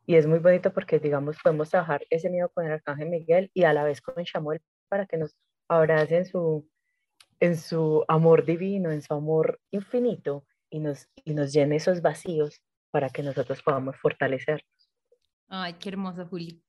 y 0.06 0.16
es 0.16 0.26
muy 0.26 0.38
bonito 0.38 0.72
porque, 0.72 0.98
digamos, 0.98 1.36
podemos 1.42 1.70
trabajar 1.70 2.02
ese 2.10 2.30
miedo 2.30 2.50
con 2.50 2.66
el 2.66 2.72
Arcángel 2.72 3.08
Miguel 3.08 3.50
y 3.54 3.64
a 3.64 3.72
la 3.72 3.84
vez 3.84 4.00
con 4.00 4.24
Samuel 4.26 4.60
para 4.88 5.06
que 5.06 5.16
nos 5.16 5.36
abracen 5.68 6.26
su, 6.26 6.68
en 7.40 7.56
su 7.56 8.04
amor 8.08 8.44
divino, 8.44 8.90
en 8.90 9.02
su 9.02 9.14
amor 9.14 9.60
infinito 9.70 10.44
y 10.68 10.80
nos, 10.80 11.08
y 11.24 11.34
nos 11.34 11.52
llene 11.52 11.76
esos 11.76 12.02
vacíos 12.02 12.60
para 12.90 13.08
que 13.10 13.22
nosotros 13.22 13.62
podamos 13.62 13.96
fortalecernos. 13.96 14.79
Ay, 15.50 15.74
qué 15.74 15.88
hermoso, 15.88 16.26
Juli. 16.26 16.62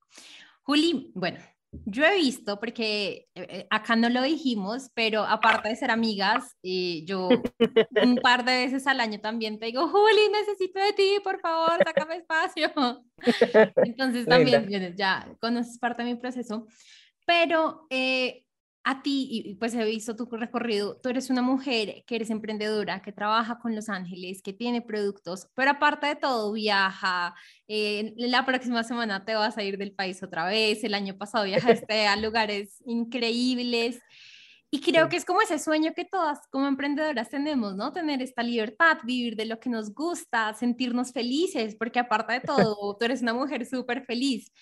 Juli, 0.63 1.11
bueno, 1.13 1.39
yo 1.85 2.03
he 2.03 2.15
visto, 2.15 2.59
porque 2.59 3.29
eh, 3.35 3.47
eh, 3.49 3.67
acá 3.69 3.95
no 3.95 4.09
lo 4.09 4.23
dijimos, 4.23 4.89
pero 4.95 5.23
aparte 5.23 5.69
de 5.69 5.75
ser 5.75 5.91
amigas, 5.91 6.57
eh, 6.63 7.05
yo 7.05 7.29
un 8.01 8.17
par 8.23 8.43
de 8.43 8.65
veces 8.65 8.87
al 8.87 8.99
año 8.99 9.21
también 9.21 9.59
te 9.59 9.67
digo, 9.67 9.87
Juli, 9.87 10.29
necesito 10.31 10.79
de 10.79 10.93
ti, 10.93 11.19
por 11.23 11.39
favor, 11.39 11.77
sácame 11.85 12.17
espacio. 12.17 12.71
Entonces 13.77 14.25
también 14.25 14.95
ya 14.97 15.31
conoces 15.39 15.77
parte 15.77 16.03
de 16.03 16.13
mi 16.13 16.19
proceso. 16.19 16.67
Pero 17.25 17.85
eh, 17.89 18.45
a 18.83 19.03
ti, 19.03 19.27
y 19.29 19.55
pues 19.55 19.75
he 19.75 19.85
visto 19.85 20.15
tu 20.15 20.25
recorrido, 20.25 20.97
tú 20.97 21.09
eres 21.09 21.29
una 21.29 21.43
mujer 21.43 22.03
que 22.07 22.15
eres 22.15 22.31
emprendedora, 22.31 23.01
que 23.01 23.11
trabaja 23.11 23.59
con 23.59 23.75
Los 23.75 23.89
Ángeles, 23.89 24.41
que 24.41 24.53
tiene 24.53 24.81
productos, 24.81 25.47
pero 25.53 25.71
aparte 25.71 26.07
de 26.07 26.15
todo, 26.15 26.51
viaja. 26.51 27.35
Eh, 27.67 28.13
la 28.17 28.43
próxima 28.45 28.83
semana 28.83 29.23
te 29.23 29.35
vas 29.35 29.57
a 29.57 29.63
ir 29.63 29.77
del 29.77 29.93
país 29.93 30.23
otra 30.23 30.45
vez. 30.45 30.84
El 30.84 30.95
año 30.95 31.15
pasado 31.15 31.45
viajaste 31.86 32.07
a 32.07 32.15
lugares 32.15 32.82
increíbles. 32.86 33.99
Y 34.73 34.79
creo 34.79 35.09
que 35.09 35.17
es 35.17 35.25
como 35.25 35.41
ese 35.41 35.59
sueño 35.59 35.91
que 35.93 36.05
todas 36.05 36.39
como 36.49 36.65
emprendedoras 36.65 37.29
tenemos, 37.29 37.75
¿no? 37.75 37.91
Tener 37.91 38.21
esta 38.21 38.41
libertad, 38.41 38.99
vivir 39.03 39.36
de 39.36 39.45
lo 39.45 39.59
que 39.59 39.69
nos 39.69 39.93
gusta, 39.93 40.53
sentirnos 40.53 41.11
felices, 41.11 41.75
porque 41.75 41.99
aparte 41.99 42.34
de 42.34 42.39
todo, 42.39 42.95
tú 42.97 43.05
eres 43.05 43.21
una 43.21 43.34
mujer 43.34 43.65
súper 43.65 44.05
feliz. 44.05 44.51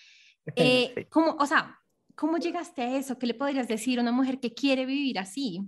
Eh, 0.56 1.06
como, 1.12 1.36
o 1.38 1.46
sea, 1.46 1.79
¿Cómo 2.20 2.38
llegaste 2.38 2.82
a 2.82 2.98
eso? 2.98 3.18
¿Qué 3.18 3.28
le 3.28 3.34
podrías 3.34 3.70
decir 3.70 3.98
a 3.98 4.02
una 4.02 4.12
mujer 4.12 4.42
que 4.42 4.54
quiere 4.54 4.86
vivir 4.86 5.18
así? 5.20 5.62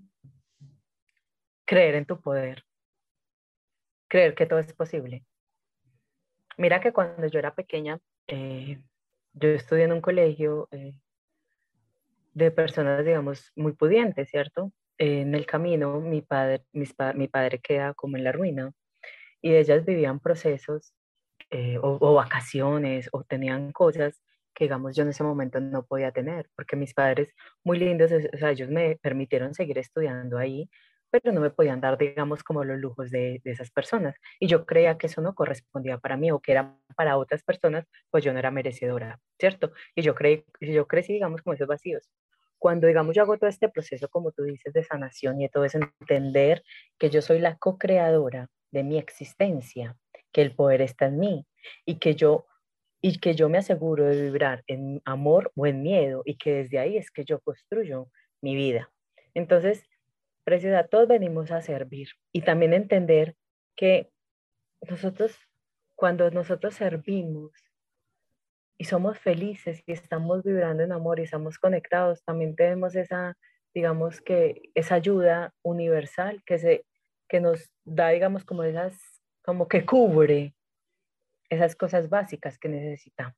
Creer 1.64 1.96
en 1.96 2.06
tu 2.06 2.20
poder. 2.20 2.66
Creer 4.10 4.36
que 4.36 4.46
todo 4.46 4.60
es 4.60 4.74
posible. 4.74 5.24
Mira 6.58 6.82
que 6.82 6.92
cuando 6.92 7.26
yo 7.28 7.40
era 7.40 7.56
pequeña, 7.56 8.00
eh, 8.28 8.82
yo 9.32 9.48
estudié 9.48 9.86
en 9.86 9.94
un 9.94 10.02
colegio 10.02 10.68
eh, 10.72 10.94
de 12.34 12.52
personas, 12.52 13.06
digamos, 13.06 13.54
muy 13.56 13.72
pudientes, 13.72 14.30
¿cierto? 14.30 14.74
en 15.02 15.34
el 15.34 15.48
camino, 15.48 16.00
mi 16.00 16.22
padre, 16.22 16.64
mi 16.74 17.28
padre 17.28 17.60
queda 17.60 17.96
como 17.96 18.18
en 18.18 18.24
la 18.24 18.32
ruina 18.32 18.72
y 19.42 19.56
ellas 19.56 19.84
vivían 19.84 20.20
procesos 20.20 20.94
eh, 21.50 21.80
o, 21.82 22.14
vacaciones 22.14 23.10
o 23.12 23.24
tenían 23.24 23.72
cosas 23.72 24.22
que 24.62 24.66
digamos 24.66 24.96
yo 24.96 25.02
en 25.02 25.10
ese 25.10 25.24
momento 25.24 25.60
no 25.60 25.84
podía 25.88 26.12
tener, 26.12 26.48
porque 26.56 26.76
mis 26.76 26.94
padres 26.94 27.34
muy 27.64 27.80
lindos, 27.80 28.12
o 28.12 28.38
sea, 28.38 28.52
ellos 28.52 28.70
me 28.70 28.96
permitieron 28.98 29.56
seguir 29.56 29.80
estudiando 29.80 30.38
ahí, 30.38 30.70
pero 31.10 31.34
no 31.34 31.42
me 31.42 31.50
podían 31.50 31.82
dar, 31.82 31.98
digamos, 31.98 32.44
como 32.44 32.64
los 32.64 32.78
lujos 32.78 33.10
de, 33.10 33.42
de, 33.44 33.52
esas 33.52 33.72
personas. 33.72 34.16
Y 34.40 34.46
yo 34.46 34.68
creía 34.68 35.00
que 35.00 35.08
eso 35.08 35.20
no 35.20 35.34
correspondía 35.34 35.98
para 35.98 36.16
mí 36.16 36.30
o 36.30 36.40
que 36.40 36.52
era 36.52 36.78
para 36.96 37.18
otras 37.18 37.42
personas, 37.42 37.88
pues 38.12 38.24
yo 38.24 38.34
no 38.34 38.38
era 38.38 38.52
merecedora, 38.52 39.20
¿cierto? 39.40 39.72
Y 39.96 40.04
yo, 40.04 40.14
creí, 40.14 40.46
yo 40.60 40.88
crecí, 40.88 41.14
digamos, 41.14 41.42
con 41.42 41.56
esos 41.56 41.68
vacíos. 41.68 42.08
Cuando, 42.60 42.86
digamos, 42.86 43.16
yo 43.16 43.24
hago 43.24 43.40
todo 43.40 43.50
este 43.50 43.68
proceso, 43.68 44.10
como 44.10 44.32
tú 44.32 44.44
dices, 44.44 44.74
de 44.74 44.84
sanación 44.84 45.42
y 45.42 45.46
de 45.46 45.50
todo 45.50 45.66
eso, 45.66 45.80
entender 46.02 46.64
que 47.00 47.10
yo 47.10 47.24
soy 47.24 47.40
la 47.40 47.58
co-creadora 47.58 48.48
de 48.70 48.84
mi 48.84 49.00
existencia, 49.00 49.98
que 50.32 50.44
el 50.44 50.54
poder 50.54 50.84
está 50.84 51.08
en 51.08 51.18
mí 51.18 51.48
y 51.84 51.96
que 51.96 52.14
yo 52.14 52.46
y 53.02 53.20
que 53.20 53.34
yo 53.34 53.50
me 53.50 53.58
aseguro 53.58 54.06
de 54.06 54.22
vibrar 54.22 54.64
en 54.68 55.02
amor 55.06 55.52
o 55.56 55.66
en 55.66 55.82
miedo 55.82 56.22
y 56.24 56.38
que 56.38 56.54
desde 56.54 56.78
ahí 56.80 56.98
es 56.98 57.10
que 57.10 57.26
yo 57.26 57.40
construyo 57.40 58.08
mi 58.42 58.56
vida. 58.56 58.92
Entonces, 59.34 59.84
preciosa, 60.44 60.88
todos 60.88 61.08
venimos 61.08 61.52
a 61.52 61.62
servir 61.62 62.10
y 62.32 62.42
también 62.42 62.74
entender 62.74 63.36
que 63.76 64.12
nosotros, 64.88 65.36
cuando 65.96 66.30
nosotros 66.32 66.76
servimos 66.76 67.52
y 68.78 68.86
somos 68.86 69.18
felices 69.20 69.84
y 69.86 69.94
estamos 69.94 70.44
vibrando 70.44 70.84
en 70.84 70.92
amor 70.92 71.20
y 71.20 71.24
estamos 71.24 71.58
conectados, 71.58 72.24
también 72.24 72.56
tenemos 72.56 72.96
esa, 72.96 73.38
digamos 73.74 74.22
que, 74.22 74.70
esa 74.76 74.96
ayuda 74.96 75.54
universal 75.64 76.44
que, 76.46 76.60
se, 76.60 76.86
que 77.28 77.40
nos 77.40 77.72
da, 77.84 78.10
digamos, 78.10 78.44
como 78.44 78.64
esas, 78.64 78.96
como 79.44 79.68
que 79.68 79.86
cubre 79.86 80.54
esas 81.52 81.76
cosas 81.76 82.10
básicas 82.10 82.58
que 82.58 82.70
necesitamos. 82.70 83.36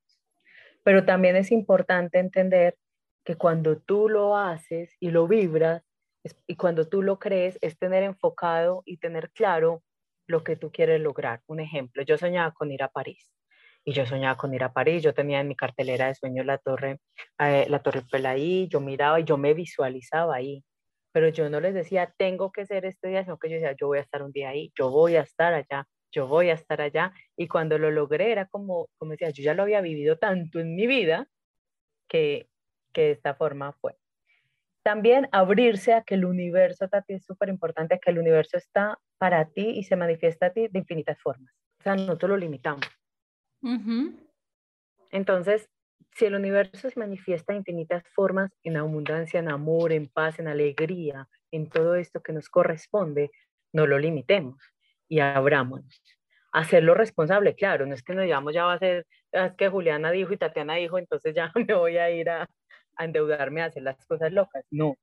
Pero 0.84 1.04
también 1.04 1.36
es 1.36 1.52
importante 1.52 2.20
entender 2.20 2.78
que 3.26 3.36
cuando 3.36 3.80
tú 3.80 4.08
lo 4.08 4.38
haces 4.38 4.96
y 5.00 5.10
lo 5.10 5.28
vibras 5.28 5.84
y 6.48 6.56
cuando 6.56 6.88
tú 6.88 7.02
lo 7.02 7.20
crees 7.20 7.58
es 7.62 7.78
tener 7.78 8.04
enfocado 8.04 8.84
y 8.86 8.98
tener 8.98 9.32
claro 9.32 9.84
lo 10.28 10.44
que 10.44 10.56
tú 10.56 10.72
quieres 10.72 11.02
lograr. 11.02 11.42
Un 11.48 11.60
ejemplo, 11.60 12.04
yo 12.04 12.18
soñaba 12.18 12.54
con 12.54 12.72
ir 12.72 12.84
a 12.84 12.90
París 12.90 13.30
y 13.84 13.94
yo 13.94 14.06
soñaba 14.06 14.38
con 14.38 14.54
ir 14.54 14.64
a 14.64 14.72
París, 14.72 15.04
yo 15.04 15.14
tenía 15.14 15.42
en 15.42 15.48
mi 15.48 15.56
cartelera 15.56 16.08
de 16.08 16.16
sueños 16.16 16.46
la 16.46 16.58
torre, 16.58 17.00
eh, 17.40 17.66
la 17.68 17.80
torre 17.80 18.04
ahí, 18.26 18.68
yo 18.70 18.80
miraba 18.80 19.20
y 19.20 19.26
yo 19.26 19.38
me 19.38 19.54
visualizaba 19.54 20.36
ahí, 20.36 20.64
pero 21.12 21.30
yo 21.30 21.50
no 21.50 21.60
les 21.60 21.74
decía, 21.74 22.14
tengo 22.18 22.52
que 22.52 22.66
ser 22.66 22.86
este 22.86 23.10
día, 23.10 23.24
sino 23.24 23.38
que 23.38 23.50
yo 23.50 23.56
decía, 23.56 23.76
yo 23.78 23.88
voy 23.88 23.98
a 23.98 24.02
estar 24.02 24.24
un 24.24 24.32
día 24.32 24.50
ahí, 24.50 24.72
yo 24.78 24.90
voy 24.90 25.16
a 25.18 25.22
estar 25.22 25.54
allá, 25.54 25.86
yo 26.14 26.28
voy 26.28 26.50
a 26.50 26.54
estar 26.54 26.80
allá. 26.80 27.12
Y 27.36 27.48
cuando 27.48 27.78
lo 27.78 27.92
logré 27.92 28.32
era 28.32 28.46
como, 28.46 28.88
como 28.98 29.12
decía, 29.12 29.32
yo 29.32 29.44
ya 29.44 29.54
lo 29.54 29.64
había 29.64 29.82
vivido 29.82 30.18
tanto 30.18 30.60
en 30.60 30.76
mi 30.76 30.88
vida 30.88 31.28
que, 32.08 32.48
que 32.94 33.02
de 33.02 33.12
esta 33.12 33.34
forma 33.34 33.74
fue. 33.74 33.98
También 34.84 35.28
abrirse 35.32 35.94
a 35.94 36.04
que 36.04 36.16
el 36.16 36.26
universo, 36.26 36.88
Tati, 36.88 37.14
es 37.14 37.26
súper 37.26 37.50
importante, 37.50 38.00
que 38.00 38.12
el 38.12 38.20
universo 38.20 38.58
está 38.58 39.00
para 39.18 39.46
ti 39.46 39.70
y 39.70 39.84
se 39.84 39.96
manifiesta 39.96 40.48
a 40.48 40.50
ti 40.52 40.68
de 40.68 40.80
infinitas 40.80 41.20
formas. 41.22 41.54
O 41.80 41.84
sea, 41.84 41.96
nosotros 41.96 42.30
lo 42.32 42.38
limitamos. 42.38 42.86
Entonces, 45.12 45.70
si 46.12 46.26
el 46.26 46.36
universo 46.36 46.90
se 46.90 47.00
manifiesta 47.00 47.54
de 47.54 47.60
infinitas 47.60 48.04
formas, 48.14 48.52
en 48.64 48.78
abundancia, 48.78 49.40
en 49.40 49.50
amor, 49.50 49.94
en 49.94 50.10
paz, 50.10 50.40
en 50.40 50.50
alegría, 50.50 51.28
en 51.52 51.70
todo 51.70 51.96
esto 51.96 52.22
que 52.22 52.34
nos 52.34 52.50
corresponde, 52.50 53.32
no 53.72 53.88
lo 53.88 53.98
limitemos 53.98 54.74
y 55.14 55.20
abrámonos. 55.20 56.02
Hacerlo 56.52 56.96
responsable, 56.96 57.54
claro, 57.54 57.86
no 57.86 57.94
es 57.94 58.02
que 58.02 58.16
nos 58.16 58.24
digamos 58.24 58.52
ya 58.52 58.66
va 58.66 58.74
a 58.74 58.80
ser, 58.80 59.06
es 59.32 59.54
que 59.54 59.70
Juliana 59.70 60.10
dijo 60.10 60.34
y 60.34 60.38
Tatiana 60.38 60.76
dijo, 60.76 60.98
entonces 60.98 61.36
ya 61.36 61.52
me 61.68 61.74
voy 61.76 61.98
a 61.98 62.10
ir 62.10 62.30
a, 62.32 62.50
endeudarme 62.98 63.62
a 63.62 63.66
hacer 63.66 63.84
las 63.84 64.04
cosas 64.08 64.32
locas, 64.32 64.66
no, 64.72 64.98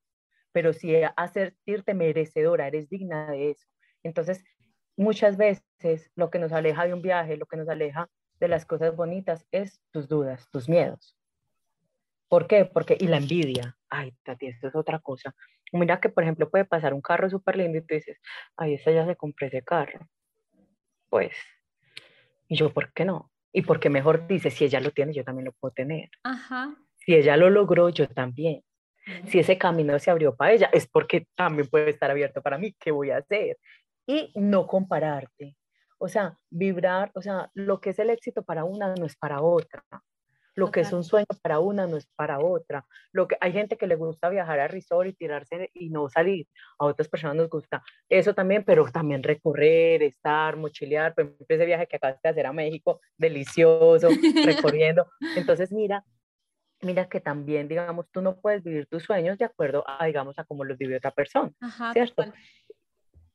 pero 0.52 0.72
sí 0.72 0.94
hacerte 1.16 1.94
merecedora, 1.94 2.66
eres 2.66 2.88
digna 2.88 3.30
de 3.30 3.50
eso. 3.50 3.66
Entonces, 4.02 4.42
muchas 4.96 5.36
veces 5.36 6.10
lo 6.16 6.30
que 6.30 6.40
nos 6.40 6.52
aleja 6.52 6.86
de 6.86 6.94
un 6.94 7.02
viaje, 7.02 7.36
lo 7.36 7.46
que 7.46 7.56
nos 7.56 7.68
aleja 7.68 8.08
de 8.40 8.48
las 8.48 8.66
cosas 8.66 8.96
bonitas 8.96 9.46
es 9.52 9.80
tus 9.92 10.08
dudas, 10.08 10.48
tus 10.50 10.68
miedos. 10.68 11.16
¿Por 12.28 12.48
qué? 12.48 12.64
Porque, 12.64 12.96
y 12.98 13.06
la 13.06 13.18
envidia. 13.18 13.76
Ay, 13.88 14.12
Tati, 14.24 14.46
esto 14.46 14.68
es 14.68 14.74
otra 14.74 14.98
cosa. 15.00 15.34
Mira 15.72 16.00
que, 16.00 16.08
por 16.08 16.24
ejemplo, 16.24 16.50
puede 16.50 16.64
pasar 16.64 16.94
un 16.94 17.00
carro 17.00 17.30
súper 17.30 17.56
lindo 17.56 17.78
y 17.78 17.82
tú 17.82 17.94
dices, 17.94 18.18
ay, 18.56 18.74
esa 18.74 18.90
ya 18.90 19.06
se 19.06 19.16
compró 19.16 19.46
ese 19.46 19.62
carro. 19.62 20.08
Pues, 21.08 21.34
y 22.48 22.56
yo, 22.56 22.72
¿por 22.72 22.92
qué 22.92 23.04
no? 23.04 23.30
Y 23.52 23.62
porque 23.62 23.90
mejor 23.90 24.26
dice, 24.26 24.50
si 24.50 24.64
ella 24.64 24.80
lo 24.80 24.90
tiene, 24.90 25.12
yo 25.12 25.24
también 25.24 25.46
lo 25.46 25.52
puedo 25.52 25.72
tener. 25.72 26.10
Ajá. 26.24 26.74
Si 26.96 27.14
ella 27.14 27.36
lo 27.36 27.50
logró, 27.50 27.88
yo 27.88 28.08
también. 28.08 28.62
Si 29.26 29.38
ese 29.38 29.56
camino 29.58 29.98
se 29.98 30.10
abrió 30.10 30.36
para 30.36 30.52
ella, 30.52 30.70
es 30.72 30.86
porque 30.86 31.26
también 31.34 31.68
puede 31.68 31.90
estar 31.90 32.10
abierto 32.10 32.42
para 32.42 32.58
mí. 32.58 32.74
¿Qué 32.78 32.90
voy 32.90 33.10
a 33.10 33.18
hacer? 33.18 33.56
Y 34.06 34.32
no 34.36 34.66
compararte. 34.66 35.56
O 35.98 36.08
sea, 36.08 36.38
vibrar, 36.48 37.10
o 37.14 37.22
sea, 37.22 37.50
lo 37.54 37.80
que 37.80 37.90
es 37.90 37.98
el 37.98 38.10
éxito 38.10 38.42
para 38.42 38.64
una 38.64 38.94
no 38.94 39.06
es 39.06 39.16
para 39.16 39.42
otra. 39.42 39.84
Lo 40.54 40.70
que 40.70 40.80
es 40.80 40.92
un 40.92 41.04
sueño 41.04 41.26
para 41.42 41.60
una 41.60 41.86
no 41.86 41.96
es 41.96 42.06
para 42.16 42.40
otra. 42.40 42.84
Lo 43.12 43.28
que 43.28 43.36
hay 43.40 43.52
gente 43.52 43.76
que 43.76 43.86
le 43.86 43.96
gusta 43.96 44.28
viajar 44.28 44.60
a 44.60 44.68
resort 44.68 45.08
y 45.08 45.12
tirarse 45.12 45.70
y 45.74 45.90
no 45.90 46.08
salir. 46.08 46.46
A 46.78 46.86
otras 46.86 47.08
personas 47.08 47.36
nos 47.36 47.48
gusta 47.48 47.82
eso 48.08 48.34
también, 48.34 48.64
pero 48.64 48.84
también 48.90 49.22
recorrer, 49.22 50.02
estar, 50.02 50.56
mochilear. 50.56 51.14
Por 51.14 51.24
ejemplo, 51.24 51.46
ese 51.48 51.66
viaje 51.66 51.86
que 51.86 51.96
acabaste 51.96 52.20
de 52.24 52.30
hacer 52.30 52.46
a 52.46 52.52
México, 52.52 53.00
delicioso, 53.16 54.08
recorriendo. 54.74 55.06
Entonces, 55.36 55.72
mira, 55.72 56.04
mira 56.82 57.08
que 57.08 57.20
también, 57.20 57.68
digamos, 57.68 58.06
tú 58.10 58.22
no 58.22 58.40
puedes 58.40 58.62
vivir 58.62 58.86
tus 58.86 59.02
sueños 59.04 59.38
de 59.38 59.44
acuerdo 59.44 59.84
a, 59.86 60.06
digamos, 60.06 60.38
a 60.38 60.44
cómo 60.44 60.64
los 60.64 60.78
vive 60.78 60.96
otra 60.96 61.10
persona, 61.10 61.52
¿cierto? 61.92 62.24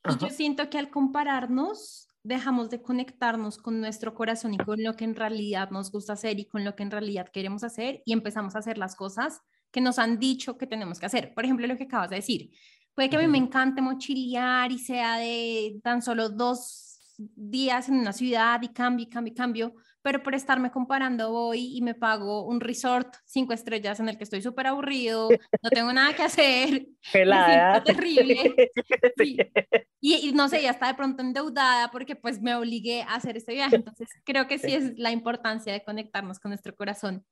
Y 0.07 0.17
yo 0.17 0.29
siento 0.29 0.69
que 0.69 0.77
al 0.77 0.89
compararnos, 0.89 2.14
dejamos 2.25 2.71
de 2.71 2.81
conectarnos 2.81 3.59
con 3.59 3.79
nuestro 3.79 4.15
corazón 4.15 4.55
y 4.55 4.57
con 4.57 4.83
lo 4.83 4.95
que 4.95 5.05
en 5.05 5.15
realidad 5.15 5.69
nos 5.69 5.91
gusta 5.91 6.13
hacer 6.13 6.39
y 6.39 6.45
con 6.45 6.65
lo 6.65 6.75
que 6.75 6.81
en 6.81 6.89
realidad 6.89 7.29
queremos 7.31 7.63
hacer 7.63 8.01
y 8.03 8.13
empezamos 8.13 8.55
a 8.55 8.59
hacer 8.59 8.79
las 8.79 8.95
cosas 8.95 9.41
que 9.71 9.79
nos 9.79 9.99
han 9.99 10.17
dicho 10.17 10.57
que 10.57 10.65
tenemos 10.65 10.99
que 10.99 11.05
hacer. 11.05 11.33
Por 11.35 11.45
ejemplo, 11.45 11.67
lo 11.67 11.77
que 11.77 11.83
acabas 11.83 12.09
de 12.09 12.15
decir. 12.17 12.51
Puede 12.95 13.09
que 13.09 13.17
a 13.17 13.19
mí 13.19 13.27
me 13.27 13.37
encante 13.37 13.81
mochilear 13.81 14.71
y 14.71 14.79
sea 14.79 15.17
de 15.17 15.79
tan 15.83 16.01
solo 16.01 16.29
dos 16.29 16.94
días 17.17 17.89
en 17.89 17.95
una 17.95 18.13
ciudad 18.13 18.61
y 18.61 18.69
cambio, 18.69 19.07
cambio, 19.09 19.33
cambio, 19.35 19.73
pero 20.01 20.21
por 20.21 20.35
estarme 20.35 20.71
comparando 20.71 21.31
voy 21.31 21.75
y 21.75 21.81
me 21.81 21.95
pago 21.95 22.45
un 22.45 22.59
resort 22.59 23.15
cinco 23.25 23.53
estrellas 23.53 23.99
en 23.99 24.09
el 24.09 24.17
que 24.17 24.23
estoy 24.23 24.41
súper 24.41 24.67
aburrido, 24.67 25.29
no 25.61 25.69
tengo 25.69 25.91
nada 25.91 26.13
que 26.13 26.23
hacer, 26.23 26.87
Pelada. 27.13 27.83
terrible. 27.83 28.55
Y, 30.07 30.33
no 30.33 30.47
sé, 30.49 30.61
ya 30.61 30.69
está 30.69 30.85
de 30.85 30.93
pronto 30.93 31.23
endeudada 31.23 31.89
porque 31.89 32.15
pues 32.15 32.39
me 32.39 32.53
obligué 32.53 33.01
a 33.01 33.15
hacer 33.15 33.37
este 33.37 33.53
viaje. 33.53 33.77
Entonces 33.77 34.07
creo 34.23 34.45
que 34.45 34.59
sí, 34.59 34.71
es 34.71 34.99
la 34.99 35.09
importancia 35.09 35.73
de 35.73 35.83
conectarnos 35.83 36.37
con 36.37 36.51
nuestro 36.51 36.75
corazón. 36.75 37.25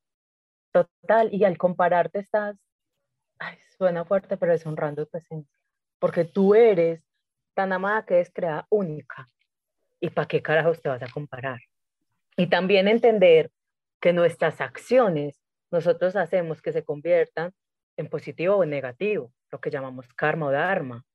Total, 0.72 1.32
y 1.32 1.44
al 1.44 1.60
compararte 1.60 2.18
estás, 2.18 2.58
ay, 3.38 3.58
suena 3.78 4.06
fuerte, 4.06 4.38
pero 4.38 4.54
es 4.54 4.66
honrando 4.66 5.06
tu 5.06 5.20
esencia, 5.20 5.56
porque 6.00 6.26
tú 6.26 6.56
eres 6.56 7.06
tan 7.54 7.72
amada 7.74 8.06
que 8.08 8.20
es 8.20 8.32
creada 8.34 8.66
única. 8.72 9.30
¿Y 10.04 10.10
para 10.10 10.28
qué 10.28 10.42
carajos 10.42 10.82
te 10.82 10.90
vas 10.90 11.02
a 11.02 11.08
comparar? 11.08 11.62
Y 12.36 12.48
también 12.48 12.90
entender 12.90 13.52
que 14.02 14.12
nuestras 14.12 14.60
acciones 14.60 15.40
nosotros 15.72 16.18
hacemos 16.18 16.62
que 16.62 16.74
se 16.74 16.84
conviertan 16.84 17.54
en 17.96 18.10
positivo 18.10 18.58
o 18.58 18.64
en 18.66 18.72
negativo, 18.72 19.32
lo 19.50 19.62
que 19.62 19.70
llamamos 19.70 20.06
karma 20.14 20.48
o 20.48 20.52
dharma, 20.52 21.06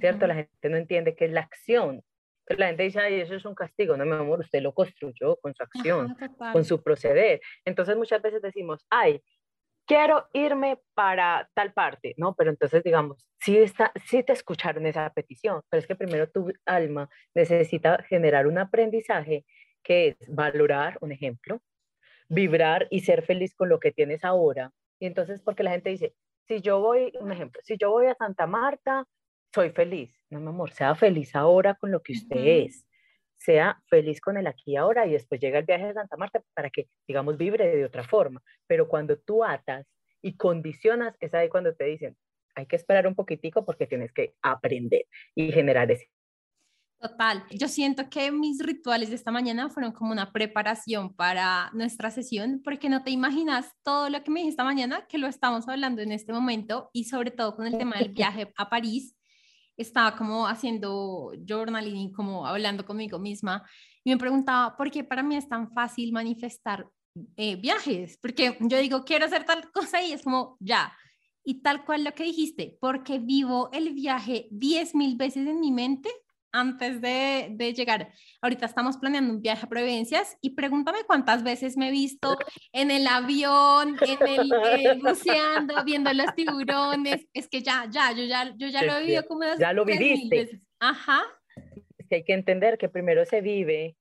¿cierto? 0.00 0.26
La 0.26 0.34
gente 0.34 0.68
no 0.68 0.76
entiende 0.76 1.14
qué 1.14 1.26
es 1.26 1.30
la 1.30 1.42
acción. 1.42 2.02
Pero 2.44 2.58
la 2.58 2.66
gente 2.66 2.82
dice, 2.82 2.98
ay, 2.98 3.20
eso 3.20 3.36
es 3.36 3.44
un 3.44 3.54
castigo. 3.54 3.96
No, 3.96 4.04
mi 4.04 4.14
amor, 4.14 4.40
usted 4.40 4.60
lo 4.60 4.74
construyó 4.74 5.36
con 5.36 5.54
su 5.54 5.62
acción, 5.62 6.16
con 6.52 6.64
su 6.64 6.82
proceder. 6.82 7.40
Entonces 7.64 7.96
muchas 7.96 8.20
veces 8.20 8.42
decimos, 8.42 8.84
ay, 8.90 9.22
quiero 9.86 10.28
irme 10.32 10.80
para 10.94 11.48
tal 11.54 11.72
parte, 11.72 12.14
¿no? 12.16 12.34
Pero 12.34 12.50
entonces, 12.50 12.82
digamos, 12.82 13.26
sí, 13.38 13.58
está, 13.58 13.92
sí 14.06 14.22
te 14.22 14.32
escucharon 14.32 14.86
esa 14.86 15.10
petición, 15.10 15.62
pero 15.68 15.80
es 15.80 15.86
que 15.86 15.96
primero 15.96 16.28
tu 16.30 16.52
alma 16.66 17.08
necesita 17.34 18.02
generar 18.04 18.46
un 18.46 18.58
aprendizaje 18.58 19.44
que 19.82 20.08
es 20.08 20.34
valorar, 20.34 20.98
un 21.00 21.12
ejemplo, 21.12 21.60
vibrar 22.28 22.88
y 22.90 23.00
ser 23.00 23.22
feliz 23.22 23.54
con 23.54 23.68
lo 23.68 23.80
que 23.80 23.92
tienes 23.92 24.24
ahora. 24.24 24.72
Y 24.98 25.06
entonces, 25.06 25.42
porque 25.42 25.62
la 25.62 25.72
gente 25.72 25.90
dice, 25.90 26.14
si 26.46 26.60
yo 26.60 26.80
voy, 26.80 27.12
un 27.20 27.32
ejemplo, 27.32 27.60
si 27.64 27.76
yo 27.78 27.90
voy 27.90 28.06
a 28.06 28.14
Santa 28.14 28.46
Marta, 28.46 29.04
soy 29.54 29.70
feliz. 29.70 30.14
No, 30.30 30.40
mi 30.40 30.48
amor, 30.48 30.72
sea 30.72 30.94
feliz 30.94 31.34
ahora 31.36 31.74
con 31.74 31.90
lo 31.90 32.02
que 32.02 32.12
usted 32.12 32.40
es. 32.40 32.86
Sea 33.44 33.80
feliz 33.88 34.20
con 34.20 34.36
el 34.36 34.46
aquí 34.46 34.72
y 34.72 34.76
ahora 34.76 35.06
y 35.06 35.12
después 35.12 35.40
llega 35.40 35.58
el 35.58 35.66
viaje 35.66 35.86
de 35.86 35.94
Santa 35.94 36.16
Marta 36.16 36.42
para 36.54 36.70
que, 36.70 36.88
digamos, 37.06 37.36
vibre 37.36 37.76
de 37.76 37.84
otra 37.84 38.04
forma. 38.04 38.42
Pero 38.66 38.88
cuando 38.88 39.18
tú 39.18 39.44
atas 39.44 39.86
y 40.22 40.36
condicionas, 40.36 41.14
es 41.20 41.34
ahí 41.34 41.48
cuando 41.48 41.74
te 41.74 41.84
dicen, 41.84 42.16
hay 42.54 42.66
que 42.66 42.76
esperar 42.76 43.06
un 43.06 43.14
poquitico 43.14 43.64
porque 43.64 43.86
tienes 43.86 44.12
que 44.12 44.34
aprender 44.42 45.04
y 45.34 45.52
generar 45.52 45.90
ese 45.90 46.08
Total. 47.04 47.44
Yo 47.50 47.68
siento 47.68 48.08
que 48.08 48.32
mis 48.32 48.64
rituales 48.64 49.10
de 49.10 49.16
esta 49.16 49.30
mañana 49.30 49.68
fueron 49.68 49.92
como 49.92 50.12
una 50.12 50.32
preparación 50.32 51.14
para 51.14 51.70
nuestra 51.74 52.10
sesión, 52.10 52.62
porque 52.64 52.88
no 52.88 53.02
te 53.02 53.10
imaginas 53.10 53.70
todo 53.82 54.08
lo 54.08 54.24
que 54.24 54.30
me 54.30 54.40
dije 54.40 54.50
esta 54.50 54.64
mañana, 54.64 55.06
que 55.06 55.18
lo 55.18 55.26
estamos 55.26 55.68
hablando 55.68 56.00
en 56.00 56.12
este 56.12 56.32
momento 56.32 56.88
y 56.94 57.04
sobre 57.04 57.30
todo 57.30 57.56
con 57.56 57.66
el 57.66 57.76
tema 57.78 57.96
del 57.98 58.08
viaje 58.10 58.54
a 58.56 58.70
París. 58.70 59.14
Estaba 59.76 60.16
como 60.16 60.46
haciendo 60.46 61.32
journaling, 61.46 62.12
como 62.12 62.46
hablando 62.46 62.84
conmigo 62.84 63.18
misma 63.18 63.64
y 64.04 64.10
me 64.10 64.18
preguntaba 64.18 64.76
por 64.76 64.90
qué 64.90 65.02
para 65.02 65.22
mí 65.22 65.36
es 65.36 65.48
tan 65.48 65.72
fácil 65.72 66.12
manifestar 66.12 66.88
eh, 67.36 67.56
viajes, 67.56 68.18
porque 68.20 68.56
yo 68.60 68.78
digo, 68.78 69.04
quiero 69.04 69.24
hacer 69.26 69.44
tal 69.44 69.70
cosa 69.72 70.02
y 70.02 70.12
es 70.12 70.22
como, 70.22 70.56
ya, 70.60 70.92
y 71.44 71.62
tal 71.62 71.84
cual 71.84 72.04
lo 72.04 72.12
que 72.12 72.24
dijiste, 72.24 72.76
porque 72.80 73.18
vivo 73.18 73.70
el 73.72 73.92
viaje 73.92 74.48
diez 74.50 74.94
mil 74.94 75.16
veces 75.16 75.46
en 75.46 75.60
mi 75.60 75.70
mente 75.70 76.10
antes 76.54 77.00
de, 77.00 77.48
de, 77.50 77.74
llegar. 77.74 78.12
Ahorita 78.40 78.64
estamos 78.64 78.96
planeando 78.96 79.34
un 79.34 79.42
viaje 79.42 79.66
a 79.66 79.68
Providencias 79.68 80.38
y 80.40 80.50
pregúntame 80.50 80.98
cuántas 81.04 81.42
veces 81.42 81.76
me 81.76 81.88
he 81.88 81.90
visto 81.90 82.38
en 82.72 82.92
el 82.92 83.06
avión, 83.08 83.96
en 84.00 84.28
el 84.28 84.52
eh, 84.52 84.98
buceando, 85.02 85.84
viendo 85.84 86.12
los 86.12 86.32
tiburones. 86.36 87.26
Es 87.34 87.48
que 87.48 87.60
ya, 87.60 87.86
ya, 87.90 88.12
yo 88.12 88.22
ya, 88.24 88.54
yo 88.56 88.68
ya 88.68 88.84
lo 88.84 88.96
he 88.96 89.00
vivido 89.00 89.26
como 89.26 89.42
Ya 89.58 89.72
lo 89.72 89.84
viviste. 89.84 90.36
Veces. 90.36 90.60
Ajá. 90.78 91.24
Es 91.98 92.06
que 92.08 92.16
hay 92.16 92.24
que 92.24 92.34
entender 92.34 92.78
que 92.78 92.88
primero 92.88 93.24
se 93.26 93.40
vive, 93.40 93.96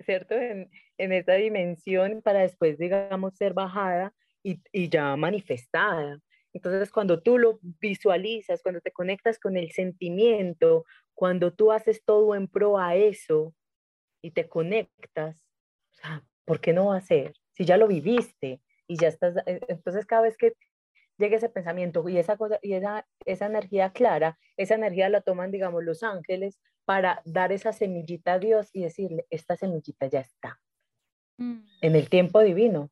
¿cierto? 0.00 0.34
En, 0.34 0.70
en 0.96 1.12
esa 1.12 1.34
dimensión 1.34 2.22
para 2.22 2.40
después, 2.40 2.78
digamos, 2.78 3.36
ser 3.36 3.52
bajada 3.52 4.14
y, 4.42 4.60
y 4.72 4.88
ya 4.88 5.14
manifestada. 5.16 6.20
Entonces, 6.52 6.90
cuando 6.90 7.22
tú 7.22 7.38
lo 7.38 7.60
visualizas, 7.80 8.62
cuando 8.62 8.80
te 8.80 8.90
conectas 8.90 9.38
con 9.38 9.56
el 9.56 9.70
sentimiento, 9.72 10.84
cuando 11.20 11.52
tú 11.52 11.70
haces 11.70 12.02
todo 12.02 12.34
en 12.34 12.48
pro 12.48 12.78
a 12.78 12.96
eso 12.96 13.54
y 14.22 14.30
te 14.30 14.48
conectas, 14.48 15.36
o 15.90 15.94
sea, 15.94 16.24
¿por 16.46 16.62
qué 16.62 16.72
no 16.72 16.98
ser? 17.02 17.34
Si 17.52 17.66
ya 17.66 17.76
lo 17.76 17.88
viviste 17.88 18.62
y 18.86 18.96
ya 18.96 19.08
estás, 19.08 19.36
eh, 19.44 19.60
entonces 19.68 20.06
cada 20.06 20.22
vez 20.22 20.38
que 20.38 20.54
llegue 21.18 21.36
ese 21.36 21.50
pensamiento 21.50 22.08
y 22.08 22.16
esa 22.16 22.38
cosa 22.38 22.58
y 22.62 22.72
esa, 22.72 23.06
esa 23.26 23.44
energía 23.44 23.92
clara, 23.92 24.38
esa 24.56 24.76
energía 24.76 25.10
la 25.10 25.20
toman, 25.20 25.50
digamos, 25.50 25.84
los 25.84 26.02
ángeles 26.02 26.58
para 26.86 27.20
dar 27.26 27.52
esa 27.52 27.74
semillita 27.74 28.32
a 28.32 28.38
Dios 28.38 28.70
y 28.72 28.84
decirle, 28.84 29.26
esta 29.28 29.58
semillita 29.58 30.06
ya 30.06 30.20
está. 30.20 30.58
Mm. 31.36 31.66
En 31.82 31.96
el 31.96 32.08
tiempo 32.08 32.40
divino 32.40 32.90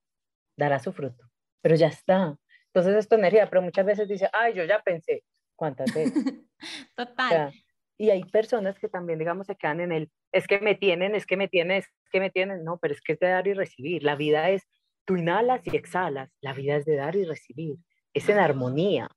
dará 0.54 0.80
su 0.80 0.92
fruto, 0.92 1.30
pero 1.62 1.76
ya 1.76 1.86
está. 1.86 2.36
Entonces 2.66 2.94
es 2.94 3.08
tu 3.08 3.14
energía, 3.14 3.48
pero 3.48 3.62
muchas 3.62 3.86
veces 3.86 4.06
dice, 4.06 4.28
ay, 4.34 4.52
yo 4.52 4.64
ya 4.64 4.82
pensé, 4.82 5.24
¿cuántas 5.56 5.94
veces? 5.94 6.12
Total. 6.94 7.54
Y 7.98 8.10
hay 8.10 8.22
personas 8.22 8.78
que 8.78 8.88
también, 8.88 9.18
digamos, 9.18 9.48
se 9.48 9.56
quedan 9.56 9.80
en 9.80 9.90
el, 9.90 10.10
es 10.32 10.46
que 10.46 10.60
me 10.60 10.76
tienen, 10.76 11.16
es 11.16 11.26
que 11.26 11.36
me 11.36 11.48
tienen, 11.48 11.78
es 11.78 11.88
que 12.12 12.20
me 12.20 12.30
tienen, 12.30 12.62
no, 12.64 12.78
pero 12.78 12.94
es 12.94 13.00
que 13.00 13.14
es 13.14 13.18
de 13.18 13.26
dar 13.26 13.48
y 13.48 13.54
recibir. 13.54 14.04
La 14.04 14.14
vida 14.14 14.50
es, 14.50 14.62
tú 15.04 15.16
inhalas 15.16 15.66
y 15.66 15.76
exhalas, 15.76 16.30
la 16.40 16.52
vida 16.52 16.76
es 16.76 16.84
de 16.84 16.94
dar 16.94 17.16
y 17.16 17.24
recibir, 17.24 17.76
es 18.14 18.28
en 18.28 18.38
armonía. 18.38 19.08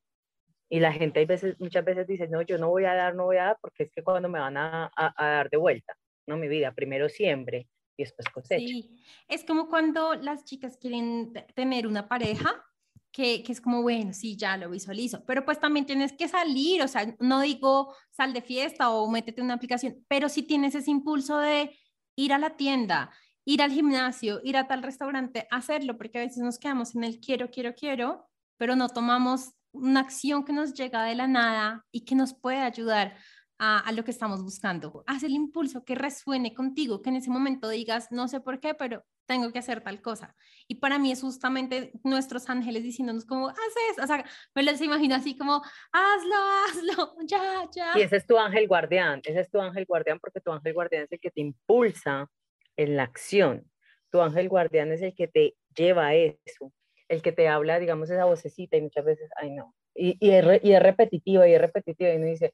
Y 0.68 0.80
la 0.80 0.92
gente 0.92 1.20
hay 1.20 1.26
veces, 1.26 1.60
muchas 1.60 1.86
veces 1.86 2.08
dice, 2.08 2.28
no, 2.28 2.42
yo 2.42 2.58
no 2.58 2.70
voy 2.70 2.86
a 2.86 2.96
dar, 2.96 3.14
no 3.14 3.26
voy 3.26 3.38
a 3.38 3.44
dar, 3.44 3.58
porque 3.62 3.84
es 3.84 3.92
que 3.92 4.04
cuando 4.04 4.30
me 4.30 4.40
van 4.40 4.58
a, 4.58 4.92
a, 4.96 5.14
a 5.16 5.28
dar 5.30 5.50
de 5.52 5.58
vuelta, 5.58 5.96
no, 6.26 6.38
mi 6.38 6.48
vida, 6.48 6.72
primero 6.72 7.08
siembre 7.08 7.68
y 7.98 8.04
después 8.04 8.28
cosecha. 8.30 8.66
Sí, 8.66 9.04
es 9.28 9.44
como 9.44 9.68
cuando 9.68 10.16
las 10.16 10.44
chicas 10.46 10.78
quieren 10.78 11.34
tener 11.54 11.86
una 11.86 12.08
pareja 12.08 12.66
que, 13.12 13.44
es 13.48 13.62
como, 13.62 13.82
bueno, 13.82 14.14
sí, 14.14 14.38
ya 14.38 14.58
lo 14.58 14.70
visualizo, 14.70 15.24
pero 15.26 15.44
pues 15.46 15.60
también 15.60 15.86
tienes 15.86 16.14
que 16.14 16.28
salir, 16.28 16.82
o 16.82 16.88
sea, 16.88 17.16
no 17.20 17.42
digo 17.42 17.94
sal 18.10 18.34
de 18.34 18.42
fiesta 18.42 18.90
o 18.90 19.10
métete 19.10 19.42
en 19.42 19.46
una 19.46 19.56
aplicación, 19.56 20.06
pero 20.08 20.30
si 20.30 20.44
tienes 20.44 20.76
ese 20.76 20.92
impulso 20.92 21.38
de 21.38 21.78
ir 22.16 22.34
a 22.34 22.38
la 22.38 22.52
tienda, 22.56 23.12
ir 23.46 23.62
al 23.62 23.72
gimnasio, 23.72 24.40
ir 24.44 24.58
a 24.58 24.68
tal 24.68 24.84
restaurante, 24.84 25.48
hacerlo, 25.52 25.98
porque 25.98 26.20
a 26.20 26.22
veces 26.22 26.40
nos 26.40 26.60
quedamos 26.60 26.96
en 26.96 27.04
el 27.04 27.20
quiero, 27.20 27.50
quiero, 27.50 27.76
quiero, 27.76 28.30
pero 28.58 28.76
no 28.76 28.88
tomamos 28.90 29.54
una 29.74 30.02
acción 30.02 30.44
que 30.46 30.54
nos 30.54 30.74
llega 30.74 31.04
de 31.04 31.16
la 31.16 31.28
nada 31.28 31.86
y 31.92 32.02
que 32.06 32.16
nos 32.16 32.34
puede 32.34 32.60
ayudar 32.60 33.18
a, 33.58 33.80
a, 33.80 33.92
lo 33.92 34.04
que 34.04 34.12
estamos 34.12 34.44
buscando. 34.44 35.04
Haz 35.08 35.24
el 35.24 35.32
impulso 35.32 35.84
que 35.84 35.96
resuene 35.96 36.54
contigo, 36.54 37.02
que 37.02 37.10
en 37.10 37.18
ese 37.18 37.30
momento 37.30 37.70
digas, 37.70 38.08
no 38.12 38.28
sé 38.28 38.40
por 38.40 38.60
qué, 38.60 38.74
pero 38.74 39.04
tengo 39.32 39.52
que 39.54 39.60
hacer 39.60 39.82
tal 39.82 40.02
cosa. 40.02 40.36
Y 40.68 40.76
para 40.76 41.00
mí 41.00 41.12
es 41.12 41.22
justamente 41.22 41.94
nuestros 42.04 42.50
ángeles 42.50 42.84
diciéndonos 42.84 43.26
como, 43.26 43.48
haz 43.48 43.58
eso, 43.92 44.04
o 44.04 44.08
sea, 44.08 44.26
me 44.54 44.64
los 44.64 44.82
imagino 44.82 45.16
así 45.16 45.38
como, 45.38 45.62
hazlo, 45.94 46.36
hazlo, 46.66 47.16
ya, 47.28 47.70
ya. 47.74 47.94
Y 47.98 48.02
ese 48.02 48.18
es 48.18 48.28
tu 48.28 48.38
ángel 48.38 48.68
guardián, 48.68 49.22
ese 49.24 49.40
es 49.40 49.50
tu 49.50 49.62
ángel 49.62 49.86
guardián 49.86 50.20
porque 50.20 50.42
tu 50.42 50.52
ángel 50.52 50.74
guardián 50.74 51.04
es 51.04 51.12
el 51.14 51.20
que 51.20 51.32
te 51.32 51.40
impulsa 51.40 52.30
en 52.76 52.98
la 52.98 53.04
acción. 53.04 53.66
Tu 54.12 54.22
ángel 54.22 54.50
guardián 54.50 54.92
es 54.92 55.02
el 55.02 55.16
que 55.16 55.30
te 55.30 55.56
lleva 55.74 56.08
a 56.08 56.16
eso, 56.16 56.74
el 57.08 57.22
que 57.22 57.32
te 57.32 57.48
habla, 57.48 57.80
digamos, 57.80 58.10
esa 58.10 58.26
vocecita 58.26 58.76
y 58.76 58.82
muchas 58.82 59.06
veces, 59.06 59.30
ay 59.38 59.52
no, 59.52 59.74
y, 59.96 60.18
y, 60.20 60.32
es, 60.32 60.64
y 60.64 60.74
es 60.74 60.84
repetitiva 60.84 61.48
y 61.48 61.54
es 61.54 61.62
repetitiva 61.62 62.12
y 62.12 62.18
uno 62.18 62.26
dice, 62.26 62.54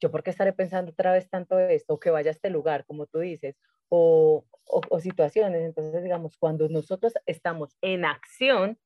yo 0.00 0.10
por 0.10 0.22
qué 0.22 0.30
estaré 0.30 0.52
pensando 0.52 0.92
otra 0.92 1.12
vez 1.12 1.28
tanto 1.28 1.58
esto, 1.58 1.94
o 1.94 2.00
que 2.00 2.10
vaya 2.10 2.30
a 2.30 2.32
este 2.32 2.50
lugar, 2.50 2.84
como 2.86 3.06
tú 3.06 3.18
dices, 3.20 3.56
o, 3.88 4.44
o, 4.64 5.00
situaciones. 5.00 5.62
Entonces, 5.62 6.02
digamos, 6.02 6.36
cuando 6.38 6.68
nosotros 6.68 7.12
estamos 7.26 7.76
en 7.82 8.04
acción, 8.04 8.78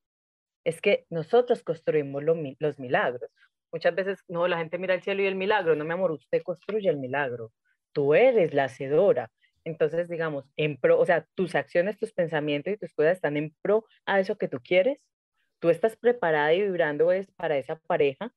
es 0.65 0.81
que 0.81 1.05
nosotros 1.09 1.63
construimos 1.63 2.23
los 2.23 2.79
milagros. 2.79 3.29
Muchas 3.71 3.95
veces, 3.95 4.23
no, 4.27 4.47
la 4.47 4.57
gente 4.57 4.77
mira 4.77 4.95
el 4.95 5.03
cielo 5.03 5.21
y 5.21 5.27
el 5.27 5.35
milagro. 5.35 5.75
No, 5.75 5.85
mi 5.85 5.93
amor, 5.93 6.11
usted 6.11 6.41
construye 6.43 6.89
el 6.89 6.97
milagro. 6.97 7.51
Tú 7.93 8.13
eres 8.15 8.53
la 8.53 8.65
hacedora. 8.65 9.31
Entonces, 9.63 10.09
digamos, 10.09 10.45
en 10.57 10.77
pro, 10.77 10.99
o 10.99 11.05
sea, 11.05 11.27
tus 11.35 11.55
acciones, 11.55 11.97
tus 11.97 12.13
pensamientos 12.13 12.73
y 12.73 12.77
tus 12.77 12.93
cosas 12.93 13.13
están 13.13 13.37
en 13.37 13.55
pro 13.61 13.85
a 14.05 14.19
eso 14.19 14.37
que 14.37 14.47
tú 14.47 14.59
quieres. 14.61 14.99
Tú 15.59 15.69
estás 15.69 15.95
preparada 15.97 16.53
y 16.53 16.61
vibrando 16.61 17.11
es 17.11 17.31
para 17.31 17.57
esa 17.57 17.77
pareja 17.77 18.33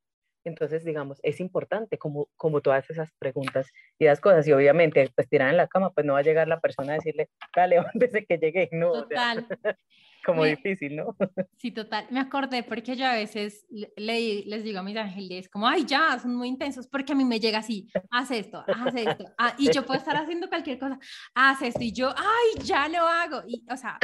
entonces, 0.49 0.85
digamos, 0.85 1.21
es 1.23 1.41
importante 1.41 1.99
como, 1.99 2.29
como 2.37 2.61
todas 2.61 2.89
esas 2.91 3.13
preguntas 3.19 3.71
y 3.99 4.07
las 4.07 4.21
cosas. 4.21 4.47
Y 4.49 4.53
obviamente, 4.53 5.11
pues 5.15 5.29
tirar 5.29 5.51
en 5.51 5.57
la 5.57 5.69
cama, 5.69 5.91
pues 5.91 6.05
no 6.05 6.15
va 6.15 6.21
a 6.21 6.23
llegar 6.23 6.49
la 6.49 6.61
persona 6.61 6.93
a 6.93 6.97
decirle, 6.97 7.29
dale, 7.55 7.77
de 7.95 8.27
que 8.27 8.39
llegue. 8.39 8.69
No, 8.73 8.93
total. 8.93 9.47
como 10.25 10.45
difícil, 10.45 10.97
¿no? 10.97 11.17
Sí, 11.57 11.71
total. 11.71 12.07
Me 12.11 12.21
acordé 12.21 12.63
porque 12.63 12.97
yo 12.97 13.07
a 13.07 13.15
veces 13.15 13.67
le, 13.71 14.45
les 14.45 14.63
digo 14.63 14.81
a 14.81 14.83
mis 14.83 14.97
ángeles, 14.97 15.49
como, 15.49 15.67
ay, 15.67 15.85
ya, 15.87 16.19
son 16.19 16.35
muy 16.35 16.49
intensos, 16.49 16.87
porque 16.87 17.13
a 17.13 17.15
mí 17.15 17.25
me 17.25 17.41
llega 17.41 17.59
así, 17.59 17.89
haz 18.11 18.31
esto, 18.31 18.63
haz 18.67 18.95
esto. 18.95 19.25
Ah, 19.39 19.55
y 19.59 19.73
yo 19.73 19.87
puedo 19.87 19.99
estar 19.99 20.17
haciendo 20.17 20.49
cualquier 20.49 20.79
cosa, 20.79 20.99
haz 21.35 21.63
esto. 21.63 21.81
Y 21.83 21.93
yo, 21.93 22.11
ay, 22.15 22.63
ya 22.63 22.89
lo 22.89 23.07
hago. 23.07 23.43
Y, 23.47 23.65
o 23.71 23.77
sea, 23.77 23.99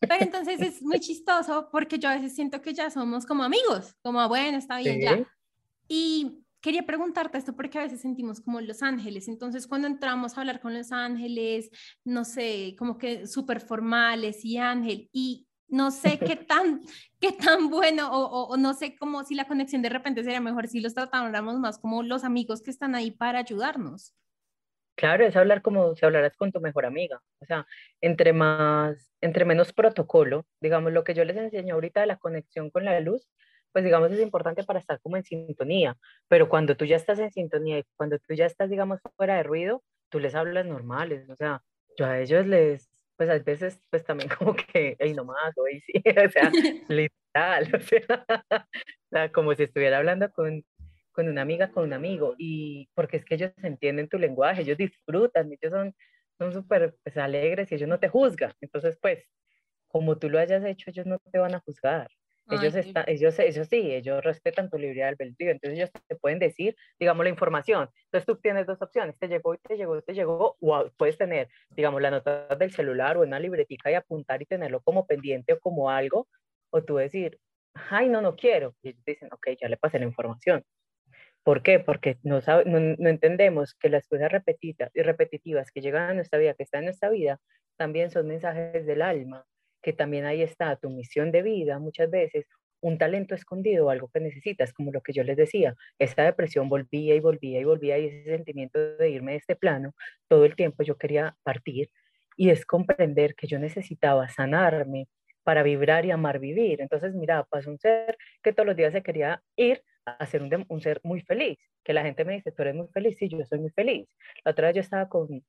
pero 0.00 0.20
entonces 0.20 0.60
es 0.60 0.82
muy 0.82 1.00
chistoso 1.00 1.68
porque 1.70 1.98
yo 1.98 2.08
a 2.08 2.14
veces 2.14 2.34
siento 2.34 2.62
que 2.62 2.72
ya 2.72 2.90
somos 2.90 3.26
como 3.26 3.42
amigos, 3.42 3.94
como, 4.02 4.26
bueno, 4.28 4.58
está 4.58 4.78
bien, 4.78 5.00
ya 5.00 5.26
y 5.88 6.44
quería 6.60 6.84
preguntarte 6.84 7.38
esto 7.38 7.54
porque 7.54 7.78
a 7.78 7.82
veces 7.82 8.00
sentimos 8.00 8.40
como 8.40 8.60
los 8.60 8.82
ángeles, 8.82 9.28
entonces 9.28 9.66
cuando 9.66 9.88
entramos 9.88 10.36
a 10.36 10.40
hablar 10.40 10.60
con 10.60 10.74
los 10.74 10.92
ángeles, 10.92 11.70
no 12.04 12.24
sé, 12.24 12.74
como 12.78 12.98
que 12.98 13.26
súper 13.26 13.60
formales 13.60 14.44
y 14.44 14.58
ángel, 14.58 15.08
y 15.12 15.46
no 15.68 15.90
sé 15.90 16.18
qué 16.18 16.36
tan, 16.48 16.80
qué 17.20 17.32
tan 17.32 17.70
bueno, 17.70 18.10
o, 18.12 18.56
no 18.56 18.74
sé 18.74 18.96
cómo 18.96 19.24
si 19.24 19.34
la 19.34 19.46
conexión 19.46 19.82
de 19.82 19.88
repente 19.88 20.24
sería 20.24 20.40
mejor 20.40 20.68
si 20.68 20.80
los 20.80 20.94
tratáramos 20.94 21.58
más 21.58 21.78
como 21.78 22.02
los 22.02 22.24
amigos 22.24 22.62
que 22.62 22.70
están 22.70 22.94
ahí 22.94 23.10
para 23.10 23.40
ayudarnos. 23.40 24.14
Claro, 24.96 25.24
es 25.24 25.36
hablar 25.36 25.62
como 25.62 25.94
si 25.94 26.04
hablaras 26.04 26.36
con 26.36 26.50
tu 26.50 26.60
mejor 26.60 26.84
amiga, 26.84 27.22
o 27.40 27.46
sea, 27.46 27.66
entre 28.00 28.32
más, 28.32 29.12
entre 29.20 29.44
menos 29.44 29.72
protocolo, 29.72 30.44
digamos, 30.60 30.92
lo 30.92 31.04
que 31.04 31.14
yo 31.14 31.24
les 31.24 31.36
enseño 31.36 31.74
ahorita 31.74 32.00
de 32.00 32.08
la 32.08 32.16
conexión 32.16 32.68
con 32.70 32.84
la 32.84 32.98
luz, 32.98 33.28
pues 33.78 33.84
digamos 33.84 34.10
es 34.10 34.18
importante 34.18 34.64
para 34.64 34.80
estar 34.80 34.98
como 35.00 35.16
en 35.16 35.22
sintonía, 35.22 35.96
pero 36.26 36.48
cuando 36.48 36.76
tú 36.76 36.84
ya 36.84 36.96
estás 36.96 37.20
en 37.20 37.30
sintonía 37.30 37.78
y 37.78 37.84
cuando 37.94 38.18
tú 38.18 38.34
ya 38.34 38.44
estás, 38.44 38.70
digamos, 38.70 38.98
fuera 39.16 39.36
de 39.36 39.44
ruido, 39.44 39.84
tú 40.08 40.18
les 40.18 40.34
hablas 40.34 40.66
normales, 40.66 41.30
o 41.30 41.36
sea, 41.36 41.62
yo 41.96 42.06
a 42.06 42.18
ellos 42.18 42.44
les, 42.44 42.90
pues 43.16 43.30
a 43.30 43.38
veces, 43.38 43.80
pues 43.88 44.04
también 44.04 44.30
como 44.38 44.56
que, 44.56 44.96
ahí 44.98 45.14
nomás, 45.14 45.56
o 45.56 45.62
sí, 45.80 45.92
o 46.26 46.28
sea, 46.28 46.50
literal, 46.88 47.70
o 47.72 49.10
sea, 49.10 49.30
como 49.32 49.54
si 49.54 49.62
estuviera 49.62 49.98
hablando 49.98 50.28
con, 50.32 50.64
con 51.12 51.28
una 51.28 51.42
amiga, 51.42 51.70
con 51.70 51.84
un 51.84 51.92
amigo, 51.92 52.34
y 52.36 52.88
porque 52.96 53.18
es 53.18 53.24
que 53.24 53.36
ellos 53.36 53.52
entienden 53.62 54.08
tu 54.08 54.18
lenguaje, 54.18 54.62
ellos 54.62 54.76
disfrutan, 54.76 55.52
ellos 55.52 55.72
son 55.72 55.94
son 56.36 56.52
súper 56.52 56.96
pues, 57.04 57.16
alegres 57.16 57.70
y 57.70 57.76
ellos 57.76 57.88
no 57.88 58.00
te 58.00 58.08
juzgan, 58.08 58.52
entonces 58.60 58.98
pues, 59.00 59.24
como 59.86 60.18
tú 60.18 60.28
lo 60.30 60.40
hayas 60.40 60.64
hecho, 60.64 60.90
ellos 60.90 61.06
no 61.06 61.20
te 61.30 61.38
van 61.38 61.54
a 61.54 61.60
juzgar, 61.60 62.08
ellos, 62.50 62.74
están, 62.74 63.04
ellos, 63.06 63.38
ellos 63.38 63.68
sí, 63.68 63.92
ellos 63.94 64.24
respetan 64.24 64.70
tu 64.70 64.78
libertad 64.78 65.08
albedrío, 65.08 65.50
entonces 65.50 65.78
ellos 65.78 65.90
te 66.06 66.16
pueden 66.16 66.38
decir, 66.38 66.76
digamos, 66.98 67.24
la 67.24 67.30
información. 67.30 67.88
Entonces 68.04 68.26
tú 68.26 68.36
tienes 68.36 68.66
dos 68.66 68.80
opciones, 68.80 69.18
te 69.18 69.28
llegó 69.28 69.54
y 69.54 69.58
te 69.58 69.76
llegó 69.76 70.00
te 70.02 70.14
llegó, 70.14 70.56
o 70.60 70.90
puedes 70.96 71.18
tener, 71.18 71.48
digamos, 71.70 72.00
la 72.00 72.10
nota 72.10 72.46
del 72.56 72.72
celular 72.72 73.16
o 73.16 73.22
una 73.22 73.38
libretica 73.38 73.90
y 73.90 73.94
apuntar 73.94 74.42
y 74.42 74.46
tenerlo 74.46 74.80
como 74.80 75.06
pendiente 75.06 75.52
o 75.54 75.60
como 75.60 75.90
algo, 75.90 76.28
o 76.70 76.82
tú 76.82 76.96
decir, 76.96 77.38
ay, 77.90 78.08
no, 78.08 78.20
no 78.20 78.36
quiero. 78.36 78.74
Y 78.82 78.90
ellos 78.90 79.04
dicen, 79.04 79.28
ok, 79.32 79.48
ya 79.60 79.68
le 79.68 79.76
pasé 79.76 79.98
la 79.98 80.06
información. 80.06 80.64
¿Por 81.42 81.62
qué? 81.62 81.80
Porque 81.80 82.18
no, 82.22 82.40
no, 82.66 83.08
entendemos 83.08 83.74
que 83.74 83.88
las 83.88 84.06
cosas 84.06 84.30
repetidas 84.30 84.90
y 84.94 85.02
repetitivas 85.02 85.70
que 85.70 85.80
llegan 85.80 86.10
a 86.10 86.14
nuestra 86.14 86.38
vida, 86.38 86.54
que 86.54 86.62
están 86.62 86.80
en 86.80 86.86
nuestra 86.86 87.08
vida, 87.08 87.40
también 87.76 88.10
son 88.10 88.26
mensajes 88.26 88.84
del 88.84 89.02
alma, 89.02 89.46
que 89.82 89.92
también 89.92 90.24
ahí 90.26 90.42
está 90.42 90.76
tu 90.76 90.90
misión 90.90 91.30
de 91.32 91.42
vida 91.42 91.78
muchas 91.78 92.10
veces, 92.10 92.46
un 92.80 92.98
talento 92.98 93.34
escondido, 93.34 93.90
algo 93.90 94.08
que 94.08 94.20
necesitas, 94.20 94.72
como 94.72 94.92
lo 94.92 95.00
que 95.00 95.12
yo 95.12 95.24
les 95.24 95.36
decía, 95.36 95.74
esta 95.98 96.24
depresión 96.24 96.68
volvía 96.68 97.14
y 97.14 97.20
volvía 97.20 97.60
y 97.60 97.64
volvía 97.64 97.98
y 97.98 98.06
ese 98.06 98.24
sentimiento 98.24 98.96
de 98.96 99.10
irme 99.10 99.32
de 99.32 99.38
este 99.38 99.56
plano, 99.56 99.94
todo 100.28 100.44
el 100.44 100.54
tiempo 100.54 100.82
yo 100.82 100.96
quería 100.96 101.36
partir 101.42 101.90
y 102.36 102.50
es 102.50 102.64
comprender 102.64 103.34
que 103.34 103.48
yo 103.48 103.58
necesitaba 103.58 104.28
sanarme 104.28 105.08
para 105.42 105.62
vibrar 105.62 106.04
y 106.04 106.10
amar 106.10 106.38
vivir. 106.38 106.80
Entonces, 106.80 107.14
mira, 107.14 107.44
pasó 107.44 107.70
un 107.70 107.78
ser 107.78 108.16
que 108.42 108.52
todos 108.52 108.66
los 108.66 108.76
días 108.76 108.92
se 108.92 109.02
quería 109.02 109.42
ir 109.56 109.82
a 110.04 110.24
ser 110.26 110.42
un, 110.42 110.64
un 110.68 110.80
ser 110.80 111.00
muy 111.02 111.20
feliz, 111.22 111.58
que 111.84 111.92
la 111.92 112.02
gente 112.02 112.24
me 112.24 112.34
dice, 112.34 112.52
tú 112.52 112.62
eres 112.62 112.74
muy 112.74 112.86
feliz, 112.88 113.16
sí, 113.18 113.28
yo 113.28 113.44
soy 113.44 113.58
muy 113.58 113.70
feliz. 113.70 114.08
La 114.44 114.52
otra 114.52 114.68
vez 114.68 114.76
yo 114.76 114.80
estaba 114.82 115.08
con 115.08 115.42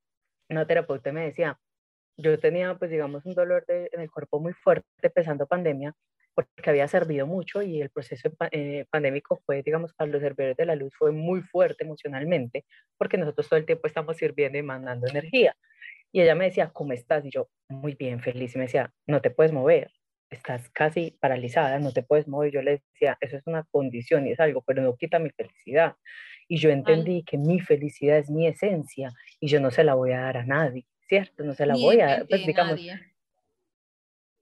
una 0.49 0.65
terapeuta 0.65 1.09
y 1.09 1.13
me 1.13 1.25
decía, 1.25 1.59
yo 2.19 2.37
tenía, 2.39 2.75
pues 2.75 2.91
digamos, 2.91 3.25
un 3.25 3.33
dolor 3.33 3.65
en 3.67 4.01
el 4.01 4.11
cuerpo 4.11 4.39
muy 4.39 4.53
fuerte, 4.53 4.87
empezando 5.01 5.47
pandemia, 5.47 5.93
porque 6.35 6.69
había 6.69 6.87
servido 6.87 7.27
mucho 7.27 7.61
y 7.61 7.81
el 7.81 7.89
proceso 7.89 8.29
eh, 8.51 8.85
pandémico 8.89 9.41
fue, 9.45 9.63
digamos, 9.63 9.93
para 9.93 10.11
los 10.11 10.21
servidores 10.21 10.57
de 10.57 10.65
la 10.65 10.75
luz 10.75 10.93
fue 10.97 11.11
muy 11.11 11.41
fuerte 11.41 11.83
emocionalmente, 11.83 12.65
porque 12.97 13.17
nosotros 13.17 13.49
todo 13.49 13.59
el 13.59 13.65
tiempo 13.65 13.87
estamos 13.87 14.17
sirviendo 14.17 14.57
y 14.57 14.63
mandando 14.63 15.07
energía. 15.07 15.55
Y 16.11 16.21
ella 16.21 16.35
me 16.35 16.45
decía, 16.45 16.69
¿cómo 16.73 16.93
estás? 16.93 17.25
Y 17.25 17.31
yo, 17.31 17.49
muy 17.69 17.95
bien, 17.95 18.19
feliz. 18.19 18.55
Y 18.55 18.57
me 18.57 18.65
decía, 18.65 18.91
no 19.05 19.21
te 19.21 19.29
puedes 19.29 19.51
mover, 19.51 19.91
estás 20.29 20.69
casi 20.69 21.17
paralizada, 21.19 21.79
no 21.79 21.91
te 21.91 22.03
puedes 22.03 22.27
mover. 22.27 22.51
Yo 22.51 22.61
le 22.61 22.81
decía, 22.93 23.17
eso 23.21 23.37
es 23.37 23.45
una 23.45 23.63
condición 23.71 24.27
y 24.27 24.31
es 24.31 24.39
algo, 24.39 24.61
pero 24.61 24.81
no 24.81 24.95
quita 24.95 25.19
mi 25.19 25.29
felicidad. 25.31 25.95
Y 26.47 26.57
yo 26.57 26.69
entendí 26.71 27.23
que 27.23 27.37
mi 27.37 27.59
felicidad 27.59 28.17
es 28.17 28.29
mi 28.29 28.47
esencia 28.47 29.11
y 29.39 29.47
yo 29.47 29.59
no 29.59 29.71
se 29.71 29.83
la 29.83 29.93
voy 29.93 30.13
a 30.13 30.21
dar 30.21 30.37
a 30.37 30.45
nadie, 30.45 30.85
¿cierto? 31.09 31.43
No 31.43 31.53
se 31.53 31.65
la 31.65 31.73
voy 31.73 31.99
a 31.99 32.25
pues 32.29 32.45
digamos, 32.45 32.79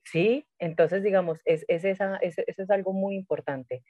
¿sí? 0.04 0.46
Entonces, 0.60 1.02
digamos, 1.02 1.40
es, 1.46 1.66
es 1.68 1.86
esa, 1.86 2.18
es, 2.18 2.38
eso 2.38 2.64
es 2.64 2.70
algo 2.70 2.94
muy 2.94 3.16
importante 3.16 3.84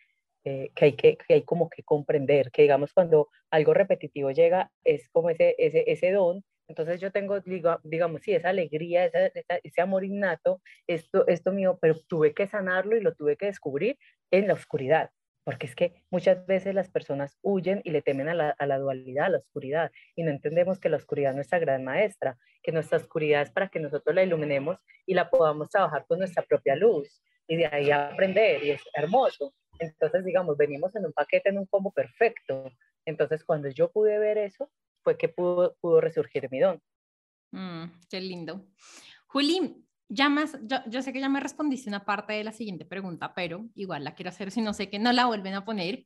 eh, 0.46 0.72
que, 0.76 0.86
hay 0.86 0.94
que, 0.94 1.18
que, 1.18 1.34
hay 1.34 1.44
como 1.44 1.70
que 1.70 1.84
comprender, 1.84 2.52
que 2.52 2.62
digamos 2.62 2.94
cuando 2.94 3.30
algo 3.52 3.74
repetitivo 3.74 4.32
llega, 4.32 4.72
es 4.84 5.10
como 5.10 5.30
ese, 5.30 5.56
ese, 5.58 5.84
ese 5.88 6.12
don, 6.12 6.44
entonces 6.70 7.00
yo 7.00 7.12
tengo, 7.12 7.40
digamos, 7.84 8.22
sí, 8.22 8.34
esa 8.34 8.50
alegría, 8.50 9.06
esa, 9.06 9.32
ese 9.64 9.82
amor 9.82 10.04
innato, 10.04 10.62
esto, 10.86 11.26
esto 11.28 11.52
mío, 11.52 11.80
pero 11.82 11.96
tuve 12.08 12.34
que 12.34 12.48
sanarlo 12.48 12.98
y 12.98 13.02
lo 13.02 13.16
tuve 13.16 13.38
que 13.38 13.46
descubrir 13.46 13.98
en 14.32 14.48
la 14.48 14.54
oscuridad 14.54 15.10
porque 15.48 15.66
es 15.66 15.76
que 15.78 16.04
muchas 16.12 16.46
veces 16.46 16.76
las 16.76 16.90
personas 16.90 17.38
huyen 17.42 17.80
y 17.86 17.92
le 17.92 18.02
temen 18.02 18.28
a 18.28 18.34
la, 18.34 18.50
a 18.50 18.66
la, 18.66 18.78
dualidad, 18.80 19.28
a 19.28 19.30
la 19.30 19.38
oscuridad, 19.38 19.94
y 20.14 20.24
no 20.24 20.30
entendemos 20.30 20.78
que 20.78 20.90
la 20.90 20.98
oscuridad 20.98 21.30
es 21.30 21.36
nuestra 21.38 21.58
gran 21.58 21.86
maestra, 21.86 22.38
que 22.62 22.74
nuestra 22.74 22.98
oscuridad 22.98 23.44
es 23.44 23.52
para 23.52 23.70
que 23.70 23.80
nosotros 23.80 24.14
la 24.14 24.24
iluminemos 24.24 24.78
y 25.06 25.14
la 25.14 25.30
podamos 25.30 25.70
trabajar 25.70 26.06
con 26.06 26.20
nuestra 26.20 26.44
propia 26.44 26.76
luz, 26.76 27.24
y 27.48 27.56
de 27.56 27.66
ahí 27.66 27.92
aprender, 27.92 28.62
y 28.62 28.72
es 28.72 28.82
hermoso. 28.94 29.54
Entonces, 29.80 30.26
digamos, 30.26 30.58
venimos 30.58 30.94
en 30.98 31.06
un 31.06 31.14
paquete, 31.14 31.48
en 31.48 31.60
un 31.60 31.66
combo 31.68 31.92
perfecto. 31.92 32.70
Entonces, 33.06 33.46
cuando 33.46 33.70
yo 33.70 33.90
pude 33.90 34.20
ver 34.20 34.38
eso, 34.38 34.70
fue 35.02 35.18
que 35.18 35.30
pudo, 35.30 35.78
pudo 35.80 36.02
resurgir 36.02 36.50
mi 36.52 36.60
don. 36.60 36.82
Mm, 37.54 37.86
qué 38.10 38.20
lindo. 38.20 38.66
Juli, 39.28 39.87
ya 40.10 40.30
más, 40.30 40.58
yo, 40.64 40.78
yo, 40.88 41.02
sé 41.02 41.14
que 41.14 41.20
ya 41.20 41.30
me 41.30 41.40
respondiste 41.40 41.90
una 41.90 42.06
parte 42.06 42.34
de 42.34 42.44
la 42.44 42.52
siguiente 42.52 42.86
pregunta, 42.86 43.34
pero 43.34 43.66
igual 43.76 44.04
la 44.04 44.16
quiero 44.16 44.30
hacer 44.30 44.52
si 44.52 44.62
no 44.62 44.74
sé 44.74 44.90
que 44.90 45.00
no 45.00 45.12
la 45.12 45.26
vuelven 45.26 45.54
a 45.54 45.66
poner. 45.66 46.06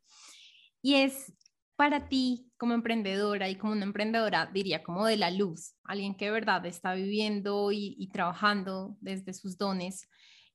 Y 0.81 0.95
es 0.95 1.33
para 1.75 2.07
ti 2.09 2.51
como 2.57 2.73
emprendedora 2.73 3.49
y 3.49 3.55
como 3.55 3.73
una 3.73 3.85
emprendedora, 3.85 4.45
diría 4.45 4.83
como 4.83 5.05
de 5.05 5.17
la 5.17 5.31
luz, 5.31 5.75
alguien 5.83 6.15
que 6.15 6.25
de 6.25 6.31
verdad 6.31 6.65
está 6.65 6.93
viviendo 6.93 7.71
y, 7.71 7.95
y 7.97 8.09
trabajando 8.09 8.97
desde 9.01 9.33
sus 9.33 9.57
dones. 9.57 10.07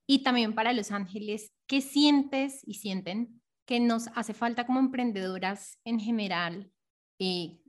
Y 0.05 0.23
también 0.23 0.55
para 0.55 0.73
los 0.73 0.91
ángeles, 0.91 1.53
¿qué 1.67 1.81
sientes 1.81 2.61
y 2.65 2.75
sienten 2.75 3.41
que 3.65 3.81
nos 3.81 4.07
hace 4.15 4.33
falta 4.33 4.65
como 4.65 4.79
emprendedoras 4.79 5.79
en 5.83 5.99
general 5.99 6.71
eh, 7.19 7.59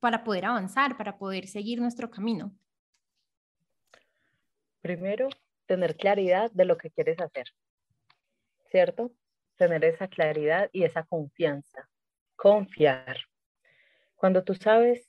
para 0.00 0.24
poder 0.24 0.46
avanzar, 0.46 0.96
para 0.96 1.18
poder 1.18 1.46
seguir 1.46 1.80
nuestro 1.80 2.10
camino? 2.10 2.56
Primero, 4.80 5.28
tener 5.66 5.96
claridad 5.96 6.50
de 6.52 6.64
lo 6.64 6.76
que 6.76 6.90
quieres 6.90 7.20
hacer, 7.20 7.44
¿cierto? 8.70 9.12
Tener 9.56 9.84
esa 9.84 10.08
claridad 10.08 10.70
y 10.72 10.84
esa 10.84 11.04
confianza. 11.04 11.88
Confiar. 12.36 13.18
Cuando 14.16 14.42
tú 14.44 14.54
sabes 14.54 15.08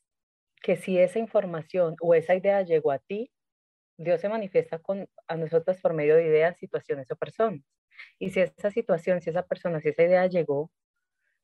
que 0.61 0.75
si 0.75 0.97
esa 0.99 1.19
información 1.19 1.95
o 2.01 2.13
esa 2.13 2.35
idea 2.35 2.61
llegó 2.61 2.91
a 2.91 2.99
ti, 2.99 3.31
Dios 3.97 4.21
se 4.21 4.29
manifiesta 4.29 4.79
con, 4.79 5.07
a 5.27 5.35
nosotros 5.35 5.79
por 5.81 5.93
medio 5.93 6.15
de 6.15 6.25
ideas, 6.25 6.57
situaciones 6.57 7.09
o 7.11 7.15
personas. 7.15 7.61
Y 8.19 8.31
si 8.31 8.41
esa 8.41 8.71
situación, 8.71 9.21
si 9.21 9.29
esa 9.29 9.43
persona, 9.43 9.79
si 9.79 9.89
esa 9.89 10.03
idea 10.03 10.25
llegó, 10.27 10.71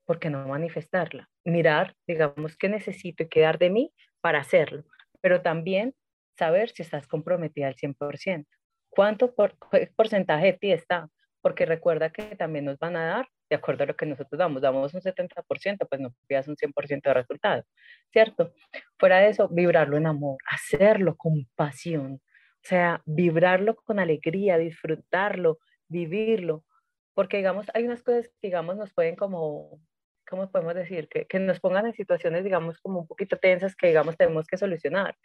¿por 0.05 0.19
qué 0.19 0.29
no 0.29 0.47
manifestarla? 0.47 1.29
Mirar, 1.43 1.95
digamos, 2.07 2.57
qué 2.57 2.69
necesito 2.69 3.23
y 3.23 3.29
qué 3.29 3.41
dar 3.41 3.59
de 3.59 3.69
mí 3.69 3.93
para 4.21 4.39
hacerlo. 4.39 4.83
Pero 5.21 5.41
también 5.41 5.95
saber 6.37 6.69
si 6.69 6.83
estás 6.83 7.07
comprometida 7.07 7.67
al 7.67 7.75
100%. 7.75 8.45
¿Cuánto 8.89 9.33
por, 9.33 9.55
porcentaje 9.95 10.47
de 10.47 10.53
ti 10.53 10.71
está? 10.71 11.09
Porque 11.41 11.65
recuerda 11.65 12.09
que 12.11 12.35
también 12.35 12.65
nos 12.65 12.77
van 12.79 12.95
a 12.95 13.05
dar 13.05 13.27
de 13.49 13.55
acuerdo 13.55 13.83
a 13.83 13.87
lo 13.87 13.95
que 13.95 14.05
nosotros 14.05 14.37
damos. 14.37 14.61
Damos 14.61 14.93
un 14.93 15.01
70%, 15.01 15.87
pues 15.87 16.01
no 16.01 16.13
pidas 16.27 16.47
un 16.47 16.55
100% 16.55 17.01
de 17.03 17.13
resultado, 17.13 17.63
¿cierto? 18.11 18.53
Fuera 18.97 19.19
de 19.19 19.29
eso, 19.29 19.47
vibrarlo 19.49 19.97
en 19.97 20.07
amor, 20.07 20.37
hacerlo 20.49 21.15
con 21.15 21.47
pasión, 21.55 22.13
o 22.15 22.67
sea, 22.67 23.01
vibrarlo 23.05 23.75
con 23.75 23.99
alegría, 23.99 24.57
disfrutarlo, 24.57 25.59
vivirlo, 25.87 26.65
porque 27.13 27.37
digamos, 27.37 27.67
hay 27.73 27.85
unas 27.85 28.03
cosas 28.03 28.27
que 28.27 28.47
digamos 28.47 28.77
nos 28.77 28.93
pueden 28.93 29.15
como 29.15 29.79
¿cómo 30.27 30.49
podemos 30.51 30.75
decir? 30.75 31.07
Que, 31.09 31.25
que, 31.25 31.39
nos 31.39 31.59
pongan 31.59 31.87
en 31.87 31.93
situaciones, 31.93 32.43
digamos, 32.43 32.79
como 32.79 32.99
un 32.99 33.07
poquito 33.07 33.37
tensas 33.37 33.75
que, 33.75 33.87
digamos, 33.87 34.17
tenemos 34.17 34.47
que 34.47 34.57
solucionar, 34.57 35.15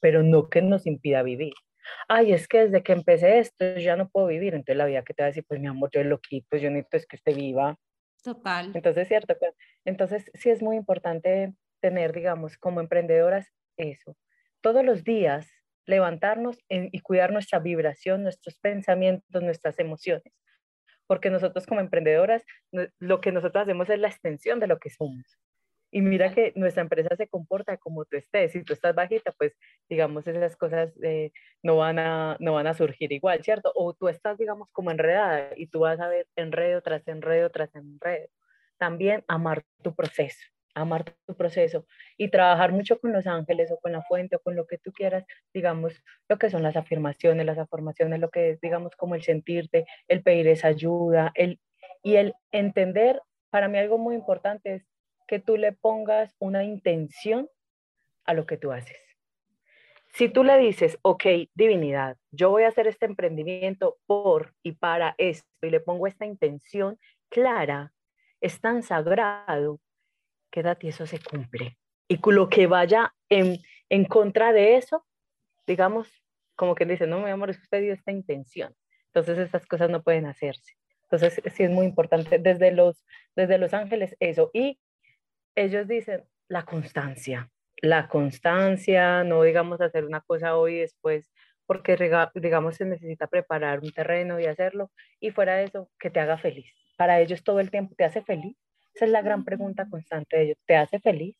pero 0.00 0.22
no 0.22 0.48
que 0.48 0.62
nos 0.62 0.86
impida 0.86 1.22
vivir. 1.22 1.54
Ay, 2.08 2.32
es 2.32 2.46
que 2.46 2.66
desde 2.66 2.82
que 2.82 2.92
empecé 2.92 3.38
esto 3.38 3.76
ya 3.76 3.96
no 3.96 4.08
puedo 4.08 4.26
vivir. 4.26 4.54
Entonces 4.54 4.76
la 4.76 4.86
vida 4.86 5.02
que 5.02 5.14
te 5.14 5.22
va 5.22 5.26
a 5.26 5.30
decir, 5.30 5.44
pues 5.48 5.60
mi 5.60 5.66
amor, 5.66 5.90
yo 5.92 6.04
lo 6.04 6.18
quito, 6.20 6.56
yo 6.56 6.70
necesito 6.70 6.96
es 6.98 7.06
que 7.06 7.16
usted 7.16 7.34
viva. 7.34 7.76
Total. 8.22 8.70
Entonces, 8.74 9.08
cierto. 9.08 9.34
Pues, 9.38 9.54
entonces, 9.84 10.30
sí 10.34 10.50
es 10.50 10.62
muy 10.62 10.76
importante 10.76 11.54
tener, 11.80 12.12
digamos, 12.12 12.58
como 12.58 12.80
emprendedoras 12.80 13.50
eso. 13.76 14.16
Todos 14.60 14.84
los 14.84 15.04
días 15.04 15.50
levantarnos 15.86 16.58
y 16.68 17.00
cuidar 17.00 17.32
nuestra 17.32 17.58
vibración, 17.58 18.22
nuestros 18.22 18.58
pensamientos, 18.58 19.42
nuestras 19.42 19.78
emociones 19.78 20.32
porque 21.10 21.28
nosotros 21.28 21.66
como 21.66 21.80
emprendedoras, 21.80 22.44
lo 23.00 23.20
que 23.20 23.32
nosotros 23.32 23.62
hacemos 23.62 23.90
es 23.90 23.98
la 23.98 24.06
extensión 24.06 24.60
de 24.60 24.68
lo 24.68 24.78
que 24.78 24.90
somos. 24.90 25.40
Y 25.90 26.02
mira 26.02 26.32
que 26.32 26.52
nuestra 26.54 26.82
empresa 26.82 27.16
se 27.16 27.26
comporta 27.26 27.76
como 27.78 28.04
tú 28.04 28.16
estés. 28.16 28.52
Si 28.52 28.62
tú 28.62 28.74
estás 28.74 28.94
bajita, 28.94 29.32
pues 29.32 29.52
digamos 29.88 30.24
esas 30.28 30.54
cosas 30.56 30.92
eh, 31.02 31.32
no, 31.64 31.78
van 31.78 31.98
a, 31.98 32.36
no 32.38 32.52
van 32.52 32.68
a 32.68 32.74
surgir 32.74 33.10
igual, 33.10 33.42
¿cierto? 33.42 33.72
O 33.74 33.92
tú 33.92 34.06
estás, 34.06 34.38
digamos, 34.38 34.70
como 34.70 34.92
enredada 34.92 35.50
y 35.56 35.66
tú 35.66 35.80
vas 35.80 35.98
a 35.98 36.06
ver 36.06 36.28
enredo 36.36 36.80
tras 36.80 37.08
enredo 37.08 37.50
tras 37.50 37.74
enredo. 37.74 38.28
También 38.78 39.24
amar 39.26 39.64
tu 39.82 39.92
proceso 39.96 40.38
amar 40.74 41.04
tu 41.26 41.34
proceso 41.34 41.86
y 42.16 42.30
trabajar 42.30 42.72
mucho 42.72 42.98
con 43.00 43.12
los 43.12 43.26
ángeles 43.26 43.70
o 43.70 43.78
con 43.78 43.92
la 43.92 44.02
fuente 44.02 44.36
o 44.36 44.40
con 44.40 44.56
lo 44.56 44.66
que 44.66 44.78
tú 44.78 44.92
quieras, 44.92 45.24
digamos, 45.52 46.02
lo 46.28 46.38
que 46.38 46.50
son 46.50 46.62
las 46.62 46.76
afirmaciones, 46.76 47.46
las 47.46 47.58
afirmaciones, 47.58 48.20
lo 48.20 48.30
que 48.30 48.50
es, 48.50 48.60
digamos, 48.60 48.94
como 48.96 49.14
el 49.14 49.22
sentirte, 49.22 49.86
el 50.08 50.22
pedir 50.22 50.48
esa 50.48 50.68
ayuda, 50.68 51.32
el, 51.34 51.60
y 52.02 52.16
el 52.16 52.34
entender, 52.52 53.20
para 53.50 53.68
mí 53.68 53.78
algo 53.78 53.98
muy 53.98 54.14
importante 54.14 54.74
es 54.74 54.86
que 55.26 55.38
tú 55.38 55.56
le 55.56 55.72
pongas 55.72 56.34
una 56.38 56.64
intención 56.64 57.48
a 58.24 58.34
lo 58.34 58.46
que 58.46 58.56
tú 58.56 58.72
haces. 58.72 58.98
Si 60.12 60.28
tú 60.28 60.42
le 60.42 60.58
dices, 60.58 60.98
ok, 61.02 61.24
divinidad, 61.54 62.16
yo 62.32 62.50
voy 62.50 62.64
a 62.64 62.68
hacer 62.68 62.88
este 62.88 63.06
emprendimiento 63.06 63.98
por 64.06 64.54
y 64.62 64.72
para 64.72 65.14
esto, 65.18 65.48
y 65.62 65.70
le 65.70 65.78
pongo 65.78 66.08
esta 66.08 66.26
intención 66.26 66.98
clara, 67.28 67.92
es 68.40 68.60
tan 68.60 68.82
sagrado 68.82 69.78
quédate 70.50 70.88
eso 70.88 71.06
se 71.06 71.20
cumple. 71.20 71.78
Y 72.08 72.18
lo 72.30 72.48
que 72.48 72.66
vaya 72.66 73.14
en, 73.28 73.58
en 73.88 74.04
contra 74.04 74.52
de 74.52 74.76
eso, 74.76 75.06
digamos, 75.66 76.08
como 76.56 76.74
que 76.74 76.84
dice, 76.84 77.06
no, 77.06 77.20
mi 77.20 77.30
amor, 77.30 77.50
es 77.50 77.60
usted 77.60 77.80
dio 77.80 77.92
esta 77.92 78.12
intención. 78.12 78.74
Entonces 79.06 79.38
estas 79.38 79.66
cosas 79.66 79.90
no 79.90 80.02
pueden 80.02 80.26
hacerse. 80.26 80.74
Entonces 81.04 81.40
sí 81.54 81.62
es 81.62 81.70
muy 81.70 81.86
importante 81.86 82.38
desde 82.38 82.70
los, 82.72 83.04
desde 83.34 83.58
los 83.58 83.74
ángeles 83.74 84.16
eso. 84.20 84.50
Y 84.52 84.78
ellos 85.54 85.88
dicen 85.88 86.24
la 86.48 86.64
constancia, 86.64 87.50
la 87.76 88.08
constancia, 88.08 89.24
no 89.24 89.42
digamos 89.42 89.80
hacer 89.80 90.04
una 90.04 90.20
cosa 90.20 90.56
hoy 90.56 90.76
y 90.76 90.80
después, 90.80 91.32
porque 91.66 91.96
digamos 92.34 92.76
se 92.76 92.84
necesita 92.84 93.26
preparar 93.26 93.80
un 93.80 93.92
terreno 93.92 94.38
y 94.38 94.46
hacerlo. 94.46 94.90
Y 95.20 95.30
fuera 95.30 95.56
de 95.56 95.64
eso, 95.64 95.90
que 95.98 96.10
te 96.10 96.20
haga 96.20 96.38
feliz. 96.38 96.72
Para 96.96 97.20
ellos 97.20 97.42
todo 97.42 97.60
el 97.60 97.70
tiempo 97.70 97.94
te 97.96 98.04
hace 98.04 98.22
feliz 98.22 98.56
Esa 99.00 99.06
es 99.06 99.12
la 99.12 99.22
gran 99.22 99.46
pregunta 99.46 99.88
constante 99.88 100.36
de 100.36 100.42
ellos. 100.42 100.58
¿Te 100.66 100.76
hace 100.76 101.00
feliz? 101.00 101.34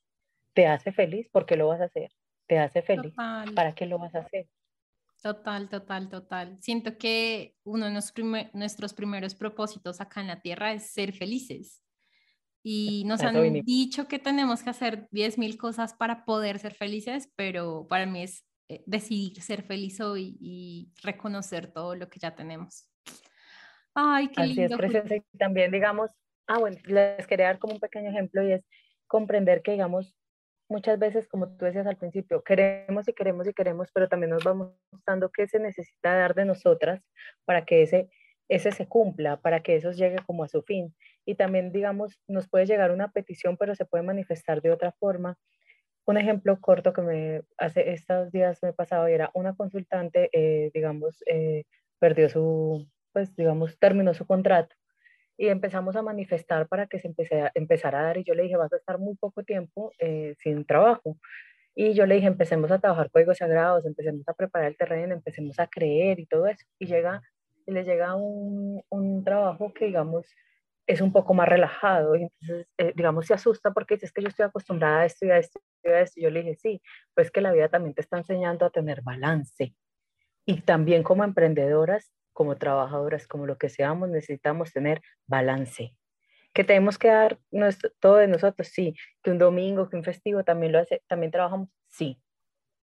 ¿Te 0.55 0.67
hace 0.67 0.93
feliz? 0.93 1.29
¿Por 1.31 1.45
qué 1.45 1.57
lo 1.57 1.69
vas 1.69 1.83
a 1.83 1.85
hacer? 1.85 2.11
¿Te 2.47 2.59
hace 2.59 2.81
feliz? 2.81 3.13
¿Para 3.55 3.75
qué 3.75 3.85
lo 3.85 3.99
vas 3.99 4.15
a 4.15 4.21
hacer? 4.21 4.49
Total, 5.21 5.69
total, 5.69 6.09
total. 6.09 6.57
Siento 6.63 6.97
que 6.97 7.55
uno 7.65 7.85
de 7.85 7.93
nuestros 8.55 8.95
primeros 8.95 9.35
propósitos 9.35 10.01
acá 10.01 10.23
en 10.23 10.29
la 10.29 10.41
Tierra 10.41 10.73
es 10.73 10.91
ser 10.91 11.13
felices. 11.13 11.83
Y 12.63 13.05
nos 13.05 13.21
han 13.21 13.53
dicho 13.63 14.09
que 14.09 14.19
tenemos 14.19 14.63
que 14.63 14.71
hacer 14.71 15.07
10.000 15.11 15.59
cosas 15.59 15.93
para 15.93 16.25
poder 16.25 16.61
ser 16.61 16.73
felices, 16.73 17.31
pero 17.37 17.87
para 17.91 18.07
mí 18.07 18.23
es 18.23 18.43
eh, 18.71 18.83
decidir 18.87 19.43
ser 19.43 19.65
feliz 19.65 20.01
hoy 20.01 20.39
y 20.41 20.95
reconocer 21.03 21.71
todo 21.71 21.95
lo 21.95 22.09
que 22.09 22.21
ya 22.21 22.35
tenemos. 22.35 22.89
Ay, 23.93 24.29
qué 24.29 24.45
Así 24.45 24.55
lindo. 24.55 24.83
Es, 24.83 25.25
y 25.31 25.37
también, 25.37 25.71
digamos, 25.71 26.11
ah, 26.47 26.59
bueno, 26.59 26.77
les 26.87 27.27
quería 27.27 27.47
dar 27.47 27.59
como 27.59 27.75
un 27.75 27.81
pequeño 27.81 28.11
ejemplo 28.11 28.43
y 28.43 28.53
es 28.53 28.65
comprender 29.07 29.63
que, 29.63 29.73
digamos, 29.73 30.15
muchas 30.71 30.99
veces, 30.99 31.29
como 31.29 31.49
tú 31.57 31.65
decías 31.65 31.87
al 31.87 31.97
principio, 31.97 32.43
queremos 32.43 33.09
y 33.09 33.13
queremos 33.13 33.47
y 33.49 33.53
queremos, 33.55 33.91
pero 33.93 34.09
también 34.09 34.31
nos 34.31 34.45
vamos 34.45 34.73
mostrando 34.93 35.31
qué 35.31 35.47
se 35.49 35.59
necesita 35.59 36.15
dar 36.15 36.35
de 36.35 36.45
nosotras 36.45 37.03
para 37.45 37.65
que 37.65 37.83
ese, 37.83 38.09
ese 38.49 38.73
se 38.73 38.89
cumpla, 38.89 39.41
para 39.41 39.61
que 39.63 39.77
eso 39.77 39.93
llegue 39.93 40.19
como 40.27 40.45
a 40.45 40.49
su 40.49 40.63
fin. 40.63 40.95
Y 41.27 41.35
también, 41.35 41.73
digamos, 41.73 42.19
nos 42.29 42.49
puede 42.49 42.67
llegar 42.67 42.93
una 42.93 43.13
petición, 43.13 43.57
pero 43.57 43.75
se 43.75 43.85
puede 43.85 44.05
manifestar 44.05 44.63
de 44.63 44.71
otra 44.71 44.93
forma. 44.93 45.39
Un 46.07 46.19
ejemplo 46.19 46.61
corto 46.61 46.93
que 46.93 47.03
me 47.03 47.43
hace 47.59 47.93
estos 47.93 48.33
días 48.33 48.61
me 48.63 48.73
pasado 48.73 49.07
era 49.07 49.31
una 49.35 49.55
consultante, 49.57 50.31
eh, 50.33 50.71
digamos, 50.75 51.23
eh, 51.27 51.65
perdió 51.99 52.29
su, 52.29 52.89
pues, 53.13 53.35
digamos, 53.37 53.79
terminó 53.79 54.15
su 54.15 54.27
contrato 54.27 54.75
y 55.41 55.49
empezamos 55.49 55.97
a 55.97 56.03
manifestar 56.03 56.69
para 56.69 56.87
que 56.87 56.99
se 56.99 57.11
empezara 57.55 58.01
a 58.01 58.03
dar 58.03 58.19
y 58.19 58.25
yo 58.25 58.35
le 58.35 58.43
dije, 58.43 58.59
vas 58.59 58.75
a 58.75 58.77
estar 58.77 58.99
muy 58.99 59.17
poco 59.17 59.43
tiempo 59.43 59.91
eh, 59.99 60.35
sin 60.39 60.67
trabajo. 60.67 61.17
Y 61.75 61.95
yo 61.95 62.05
le 62.05 62.17
dije, 62.17 62.27
empecemos 62.27 62.71
a 62.71 62.79
trabajar 62.79 63.11
códigos 63.11 63.39
sagrados, 63.39 63.87
empecemos 63.87 64.29
a 64.29 64.35
preparar 64.35 64.69
el 64.69 64.77
terreno, 64.77 65.15
empecemos 65.15 65.59
a 65.59 65.67
creer 65.67 66.21
y 66.21 66.27
todo 66.27 66.47
eso. 66.47 66.67
Y 66.79 66.85
llega, 66.85 67.23
y 67.65 67.73
le 67.73 67.85
llega 67.85 68.17
un, 68.17 68.83
un 68.91 69.25
trabajo 69.25 69.73
que, 69.73 69.87
digamos, 69.87 70.27
es 70.87 71.01
un 71.01 71.11
poco 71.11 71.33
más 71.33 71.49
relajado. 71.49 72.17
Y 72.17 72.25
entonces, 72.25 72.69
eh, 72.77 72.93
digamos, 72.95 73.25
se 73.25 73.33
asusta 73.33 73.71
porque 73.71 73.95
dice, 73.95 74.05
es 74.05 74.13
que 74.13 74.21
yo 74.21 74.29
estoy 74.29 74.45
acostumbrada 74.45 75.01
a 75.01 75.07
esto 75.07 75.25
y 75.25 75.31
a 75.31 75.39
esto 75.39 75.59
y 75.83 75.89
a 75.89 76.03
esto. 76.03 76.21
Y 76.21 76.25
yo 76.25 76.31
le 76.31 76.43
dije, 76.43 76.57
sí, 76.57 76.83
pues 77.15 77.31
que 77.31 77.41
la 77.41 77.53
vida 77.53 77.71
también 77.71 77.95
te 77.95 78.03
está 78.03 78.19
enseñando 78.19 78.67
a 78.67 78.71
tener 78.71 79.01
balance. 79.01 79.75
Y 80.45 80.61
también 80.61 81.03
como 81.03 81.25
emprendedoras 81.25 82.13
como 82.41 82.57
trabajadoras, 82.57 83.27
como 83.27 83.45
lo 83.45 83.59
que 83.59 83.69
seamos, 83.69 84.09
necesitamos 84.09 84.73
tener 84.73 85.03
balance. 85.27 85.95
Que 86.55 86.65
tenemos 86.65 86.97
que 86.97 87.09
dar 87.09 87.39
nuestro, 87.51 87.91
todo 88.01 88.17
de 88.17 88.29
nosotros, 88.29 88.69
sí. 88.69 88.95
Que 89.23 89.31
un 89.31 89.37
domingo, 89.37 89.91
que 89.91 89.97
un 89.97 90.05
festivo 90.05 90.43
también 90.43 90.73
lo 90.73 90.79
hace, 90.79 91.03
también 91.07 91.31
trabajamos, 91.33 91.69
sí. 91.89 92.19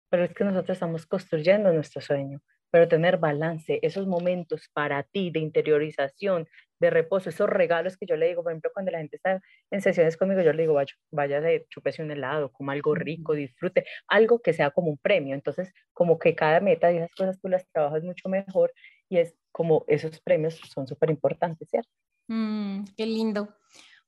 Pero 0.08 0.24
es 0.24 0.32
que 0.32 0.44
nosotros 0.44 0.76
estamos 0.76 1.04
construyendo 1.04 1.70
nuestro 1.74 2.00
sueño. 2.00 2.40
Pero 2.70 2.88
tener 2.88 3.18
balance, 3.18 3.80
esos 3.82 4.06
momentos 4.06 4.70
para 4.72 5.02
ti 5.02 5.30
de 5.30 5.40
interiorización, 5.40 6.48
de 6.80 6.88
reposo, 6.88 7.28
esos 7.28 7.50
regalos 7.50 7.98
que 7.98 8.06
yo 8.06 8.16
le 8.16 8.28
digo, 8.28 8.42
por 8.42 8.52
ejemplo, 8.52 8.70
cuando 8.72 8.92
la 8.92 8.98
gente 8.98 9.16
está 9.16 9.42
en 9.70 9.82
sesiones 9.82 10.16
conmigo, 10.16 10.40
yo 10.40 10.54
le 10.54 10.62
digo, 10.62 10.72
vaya, 10.72 10.94
vaya 11.10 11.42
de 11.42 11.66
chupese 11.68 12.02
un 12.02 12.10
helado, 12.10 12.50
como 12.50 12.70
algo 12.70 12.94
rico, 12.94 13.34
disfrute, 13.34 13.84
algo 14.08 14.40
que 14.40 14.54
sea 14.54 14.70
como 14.70 14.88
un 14.88 14.96
premio. 14.96 15.34
Entonces, 15.34 15.70
como 15.92 16.18
que 16.18 16.34
cada 16.34 16.60
meta 16.60 16.90
y 16.90 16.96
esas 16.96 17.14
cosas 17.14 17.38
tú 17.42 17.48
las 17.48 17.68
trabajas 17.70 18.02
mucho 18.02 18.30
mejor 18.30 18.72
y 19.08 19.18
es 19.18 19.34
como 19.52 19.84
esos 19.86 20.20
premios 20.20 20.60
son 20.72 20.86
súper 20.86 21.10
importantes, 21.10 21.68
¿cierto? 21.68 21.90
Mm, 22.28 22.84
qué 22.96 23.06
lindo. 23.06 23.54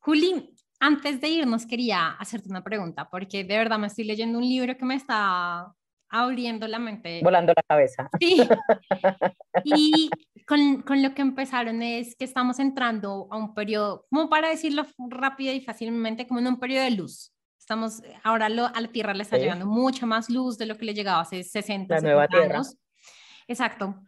Juli, 0.00 0.54
antes 0.80 1.20
de 1.20 1.28
irnos 1.28 1.66
quería 1.66 2.10
hacerte 2.10 2.48
una 2.48 2.64
pregunta, 2.64 3.08
porque 3.08 3.44
de 3.44 3.56
verdad 3.56 3.78
me 3.78 3.86
estoy 3.86 4.04
leyendo 4.04 4.38
un 4.38 4.48
libro 4.48 4.76
que 4.76 4.84
me 4.84 4.94
está 4.94 5.74
abriendo 6.08 6.66
la 6.68 6.78
mente. 6.78 7.20
Volando 7.22 7.52
la 7.56 7.62
cabeza. 7.62 8.08
Sí. 8.20 8.36
Y 9.64 10.10
con, 10.46 10.82
con, 10.82 11.02
lo 11.02 11.14
que 11.14 11.22
empezaron 11.22 11.82
es 11.82 12.14
que 12.14 12.26
estamos 12.26 12.58
entrando 12.58 13.26
a 13.30 13.36
un 13.38 13.54
periodo, 13.54 14.06
como 14.10 14.28
para 14.28 14.50
decirlo 14.50 14.84
rápido 15.08 15.52
y 15.54 15.62
fácilmente, 15.62 16.26
como 16.26 16.40
en 16.40 16.46
un 16.46 16.60
periodo 16.60 16.84
de 16.84 16.90
luz. 16.90 17.32
Estamos, 17.58 18.02
ahora 18.22 18.48
lo, 18.50 18.66
a 18.66 18.80
la 18.80 18.88
Tierra 18.88 19.14
le 19.14 19.22
está 19.22 19.38
llegando 19.38 19.66
mucha 19.66 20.04
más 20.04 20.28
luz 20.28 20.58
de 20.58 20.66
lo 20.66 20.76
que 20.76 20.84
le 20.84 20.94
llegaba 20.94 21.22
hace 21.22 21.42
60, 21.42 21.94
la 21.94 22.00
nueva 22.00 22.28
Tierra. 22.28 22.62
Exacto. 23.48 24.02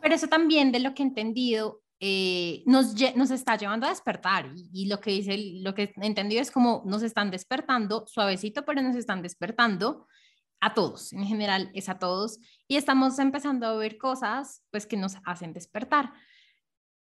Pero 0.00 0.14
eso 0.14 0.28
también, 0.28 0.72
de 0.72 0.80
lo 0.80 0.94
que 0.94 1.02
he 1.02 1.06
entendido, 1.06 1.82
eh, 2.00 2.62
nos, 2.66 2.94
nos 3.16 3.30
está 3.30 3.56
llevando 3.56 3.86
a 3.86 3.90
despertar. 3.90 4.50
Y, 4.72 4.86
lo 4.86 5.00
que 5.00 5.10
dice, 5.10 5.36
lo 5.62 5.74
que 5.74 5.92
he 5.94 6.06
entendido 6.06 6.40
es 6.40 6.50
como 6.50 6.82
nos 6.86 7.02
están 7.02 7.30
despertando, 7.30 8.06
suavecito, 8.06 8.64
pero 8.64 8.82
nos 8.82 8.96
están 8.96 9.22
despertando 9.22 10.06
a 10.60 10.74
todos. 10.74 11.12
En 11.12 11.24
general, 11.24 11.70
es 11.74 11.88
a 11.88 11.98
todos. 11.98 12.38
Y 12.68 12.76
estamos 12.76 13.18
empezando 13.18 13.66
a 13.66 13.76
ver 13.76 13.98
cosas, 13.98 14.62
pues, 14.70 14.86
que 14.86 14.96
nos 14.96 15.16
hacen 15.24 15.52
despertar. 15.52 16.12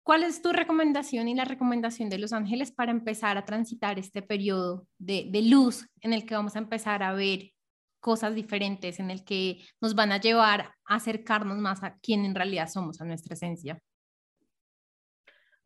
¿Cuál 0.03 0.23
es 0.23 0.41
tu 0.41 0.53
recomendación 0.53 1.27
y 1.27 1.35
la 1.35 1.43
recomendación 1.43 2.09
de 2.09 2.17
los 2.17 2.31
ángeles 2.31 2.71
para 2.71 2.91
empezar 2.91 3.37
a 3.37 3.45
transitar 3.45 3.99
este 3.99 4.21
periodo 4.21 4.87
de, 4.97 5.27
de 5.29 5.41
luz 5.41 5.85
en 6.01 6.13
el 6.13 6.25
que 6.25 6.33
vamos 6.33 6.55
a 6.55 6.59
empezar 6.59 7.03
a 7.03 7.11
ver 7.11 7.51
cosas 7.99 8.35
diferentes, 8.35 8.99
en 8.99 9.11
el 9.11 9.23
que 9.25 9.65
nos 9.81 9.95
van 9.95 10.11
a 10.11 10.19
llevar 10.19 10.71
a 10.85 10.95
acercarnos 10.95 11.57
más 11.57 11.83
a 11.83 11.97
quién 12.01 12.25
en 12.25 12.35
realidad 12.35 12.67
somos, 12.67 13.01
a 13.01 13.05
nuestra 13.05 13.33
esencia. 13.33 13.79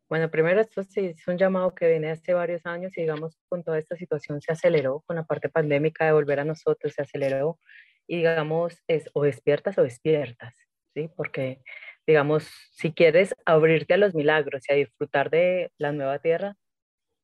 Bueno, 0.08 0.30
primero 0.30 0.60
esto 0.60 0.82
sí 0.82 1.06
es 1.06 1.26
un 1.26 1.38
llamado 1.38 1.74
que 1.74 1.88
viene 1.88 2.10
hace 2.10 2.34
varios 2.34 2.66
años 2.66 2.92
y 2.98 3.00
digamos 3.00 3.38
con 3.48 3.64
toda 3.64 3.78
esta 3.78 3.96
situación 3.96 4.42
se 4.42 4.52
aceleró, 4.52 5.02
con 5.06 5.16
la 5.16 5.24
parte 5.24 5.48
pandémica 5.48 6.04
de 6.04 6.12
volver 6.12 6.40
a 6.40 6.44
nosotros 6.44 6.92
se 6.92 7.00
aceleró 7.00 7.58
y 8.06 8.18
digamos 8.18 8.82
es 8.88 9.08
o 9.14 9.22
despiertas 9.22 9.78
o 9.78 9.82
despiertas, 9.82 10.54
¿sí? 10.94 11.08
Porque 11.16 11.62
digamos, 12.06 12.44
si 12.72 12.92
quieres 12.92 13.34
abrirte 13.46 13.94
a 13.94 13.96
los 13.96 14.14
milagros 14.14 14.64
y 14.68 14.72
a 14.72 14.76
disfrutar 14.76 15.30
de 15.30 15.72
la 15.78 15.92
nueva 15.92 16.18
tierra, 16.18 16.56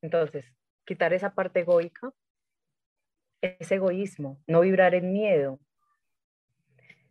entonces 0.01 0.45
quitar 0.85 1.13
esa 1.13 1.35
parte 1.35 1.59
egoica 1.59 2.11
ese 3.41 3.75
egoísmo, 3.75 4.41
no 4.47 4.61
vibrar 4.61 4.95
en 4.95 5.11
miedo, 5.11 5.59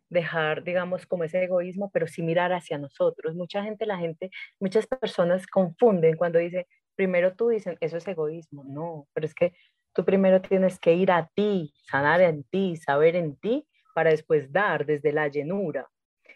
dejar, 0.09 0.63
digamos, 0.63 1.05
como 1.05 1.23
ese 1.23 1.43
egoísmo, 1.43 1.91
pero 1.91 2.07
sí 2.07 2.21
mirar 2.21 2.51
hacia 2.51 2.77
nosotros. 2.77 3.35
Mucha 3.35 3.63
gente, 3.63 3.85
la 3.85 3.97
gente, 3.97 4.31
muchas 4.59 4.87
personas 4.87 5.47
confunden 5.47 6.17
cuando 6.17 6.39
dicen, 6.39 6.65
primero 6.95 7.35
tú 7.35 7.49
dicen, 7.49 7.77
eso 7.79 7.97
es 7.97 8.07
egoísmo. 8.07 8.63
No, 8.63 9.07
pero 9.13 9.25
es 9.25 9.33
que 9.33 9.53
tú 9.93 10.03
primero 10.03 10.41
tienes 10.41 10.79
que 10.79 10.93
ir 10.93 11.11
a 11.11 11.29
ti, 11.33 11.73
sanar 11.83 12.21
en 12.21 12.43
ti, 12.43 12.75
saber 12.75 13.15
en 13.15 13.35
ti, 13.37 13.67
para 13.93 14.11
después 14.11 14.51
dar 14.51 14.85
desde 14.85 15.13
la 15.13 15.27
llenura. 15.27 15.87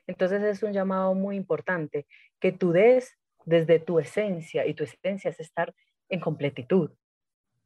Entonces 0.08 0.44
es 0.44 0.64
un 0.64 0.74
llamado 0.74 1.14
muy 1.16 1.36
importante, 1.36 2.06
que 2.40 2.52
tú 2.52 2.72
des 2.72 3.18
desde 3.46 3.80
tu 3.80 4.00
esencia, 4.00 4.66
y 4.66 4.74
tu 4.74 4.84
esencia 4.84 5.30
es 5.30 5.40
estar 5.40 5.74
en 6.10 6.20
completitud. 6.20 6.92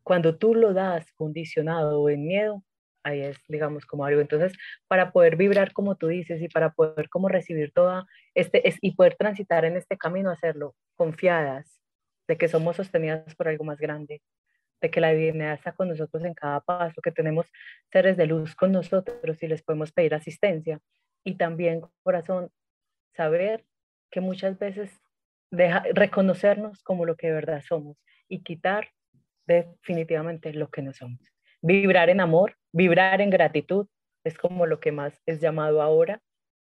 Cuando 0.08 0.38
tú 0.38 0.56
lo 0.56 0.74
das 0.74 1.12
condicionado 1.12 2.00
o 2.02 2.10
en 2.10 2.26
miedo, 2.26 2.64
ahí 3.04 3.24
es, 3.24 3.38
digamos, 3.50 3.86
como 3.86 4.06
algo. 4.06 4.22
Entonces, 4.22 4.54
para 4.88 5.12
poder 5.12 5.36
vibrar 5.36 5.74
como 5.74 5.96
tú 5.98 6.08
dices 6.08 6.42
y 6.42 6.48
para 6.48 6.72
poder 6.72 7.10
como 7.10 7.28
recibir 7.28 7.74
toda 7.74 8.06
este, 8.34 8.66
es, 8.70 8.78
y 8.80 8.96
poder 8.96 9.16
transitar 9.16 9.66
en 9.66 9.76
este 9.76 9.98
camino, 9.98 10.32
hacerlo 10.32 10.76
confiadas 10.96 11.82
de 12.26 12.38
que 12.38 12.48
somos 12.48 12.78
sostenidas 12.78 13.36
por 13.36 13.50
algo 13.50 13.66
más 13.66 13.80
grande, 13.80 14.22
de 14.80 14.90
que 14.90 15.02
la 15.02 15.12
divinidad 15.12 15.52
está 15.52 15.74
con 15.74 15.90
nosotros 15.90 16.24
en 16.24 16.34
cada 16.34 16.62
paso, 16.62 17.02
que 17.02 17.12
tenemos 17.12 17.52
seres 17.92 18.16
de 18.16 18.28
luz 18.28 18.56
con 18.56 18.72
nosotros 18.72 19.44
y 19.44 19.48
les 19.48 19.62
podemos 19.62 19.92
pedir 19.92 20.16
asistencia. 20.16 20.80
Y 21.26 21.36
también, 21.36 21.82
corazón, 22.02 22.50
saber 23.14 23.66
que 24.10 24.22
muchas 24.22 24.58
veces 24.58 24.90
deja, 25.52 25.84
reconocernos 25.94 26.82
como 26.82 27.06
lo 27.06 27.18
que 27.18 27.28
de 27.28 27.34
verdad 27.34 27.62
somos 27.68 27.98
y 28.30 28.42
quitar 28.44 28.88
definitivamente 29.48 30.54
lo 30.54 30.70
que 30.70 30.82
no 30.82 30.94
somos. 30.94 31.20
Vibrar 31.62 32.10
en 32.10 32.20
amor, 32.20 32.58
vibrar 32.72 33.22
en 33.22 33.30
gratitud, 33.30 33.88
es 34.24 34.38
como 34.38 34.66
lo 34.66 34.80
que 34.80 34.92
más 34.92 35.22
es 35.26 35.40
llamado 35.40 35.82
ahora, 35.82 36.22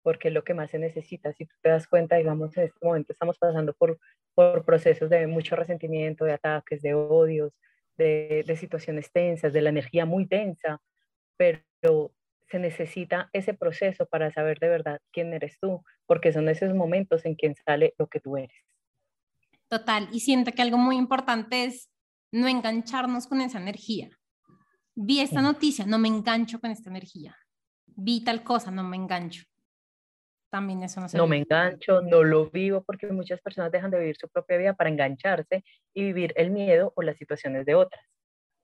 porque 0.02 0.28
es 0.28 0.34
lo 0.34 0.44
que 0.44 0.54
más 0.54 0.70
se 0.70 0.78
necesita. 0.78 1.32
Si 1.32 1.44
tú 1.44 1.54
te 1.60 1.68
das 1.68 1.86
cuenta, 1.86 2.16
digamos, 2.16 2.56
en 2.56 2.64
este 2.64 2.78
momento 2.86 3.12
estamos 3.12 3.36
pasando 3.38 3.74
por, 3.74 3.98
por 4.34 4.64
procesos 4.64 5.10
de 5.10 5.26
mucho 5.26 5.56
resentimiento, 5.56 6.24
de 6.24 6.32
ataques, 6.32 6.80
de 6.82 6.94
odios, 6.94 7.52
de, 7.96 8.44
de 8.46 8.56
situaciones 8.56 9.10
tensas, 9.12 9.52
de 9.52 9.60
la 9.60 9.70
energía 9.70 10.06
muy 10.06 10.26
tensa, 10.26 10.80
pero 11.36 12.14
se 12.48 12.58
necesita 12.58 13.28
ese 13.32 13.54
proceso 13.54 14.06
para 14.06 14.30
saber 14.30 14.58
de 14.58 14.68
verdad 14.68 15.00
quién 15.12 15.34
eres 15.34 15.58
tú, 15.60 15.82
porque 16.06 16.32
son 16.32 16.48
esos 16.48 16.74
momentos 16.74 17.26
en 17.26 17.36
que 17.36 17.52
sale 17.54 17.94
lo 17.98 18.06
que 18.06 18.20
tú 18.20 18.36
eres. 18.36 18.56
Total, 19.68 20.08
y 20.12 20.20
siento 20.20 20.52
que 20.52 20.62
algo 20.62 20.78
muy 20.78 20.96
importante 20.96 21.64
es 21.64 21.90
no 22.32 22.48
engancharnos 22.48 23.26
con 23.26 23.40
esa 23.40 23.58
energía. 23.58 24.10
Vi 24.94 25.20
esta 25.20 25.40
noticia, 25.40 25.86
no 25.86 25.98
me 25.98 26.08
engancho 26.08 26.60
con 26.60 26.70
esta 26.70 26.90
energía. 26.90 27.36
Vi 27.86 28.24
tal 28.24 28.42
cosa, 28.42 28.70
no 28.70 28.82
me 28.82 28.96
engancho. 28.96 29.44
También 30.50 30.82
eso 30.82 31.00
no 31.00 31.08
se 31.08 31.16
No 31.16 31.26
me 31.26 31.38
engancho, 31.38 32.00
no 32.00 32.24
lo 32.24 32.50
vivo, 32.50 32.82
porque 32.82 33.06
muchas 33.08 33.40
personas 33.40 33.70
dejan 33.70 33.90
de 33.90 34.00
vivir 34.00 34.16
su 34.16 34.28
propia 34.28 34.56
vida 34.56 34.74
para 34.74 34.90
engancharse 34.90 35.62
y 35.94 36.02
vivir 36.02 36.32
el 36.36 36.50
miedo 36.50 36.92
o 36.96 37.02
las 37.02 37.16
situaciones 37.16 37.66
de 37.66 37.74
otras. 37.74 38.02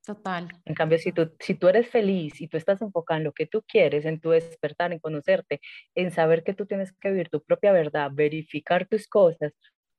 Total. 0.05 0.49
En 0.65 0.75
cambio, 0.75 0.99
si 0.99 1.13
tú, 1.13 1.35
si 1.41 1.55
tú 1.55 1.69
eres 1.69 1.89
feliz 1.89 2.41
y 2.41 2.49
tú 2.49 2.57
estás 2.57 2.83
enfocado 2.83 3.19
en 3.19 3.25
lo 3.25 3.33
que 3.33 3.47
tú 3.47 3.63
quieres, 3.67 4.05
en 4.05 4.21
tu 4.21 4.31
despertar, 4.31 4.93
en 4.93 4.99
conocerte, 4.99 5.61
en 5.95 6.11
saber 6.11 6.45
que 6.45 6.53
tú 6.53 6.67
tienes 6.67 6.93
que 6.93 7.11
vivir 7.11 7.31
tu 7.31 7.43
propia 7.43 7.73
verdad, 7.73 8.11
verificar 8.13 8.87
tus 8.87 9.09
cosas 9.09 9.55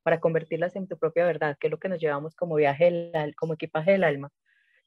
para 0.06 0.20
convertirlas 0.20 0.76
en 0.76 0.86
tu 0.86 0.96
propia 0.96 1.26
verdad, 1.26 1.56
que 1.58 1.66
es 1.66 1.70
lo 1.72 1.80
que 1.80 1.88
nos 1.88 1.98
llevamos 1.98 2.36
como 2.36 2.54
viaje, 2.54 3.10
como 3.36 3.54
equipaje 3.54 3.90
del 3.90 4.04
alma, 4.04 4.30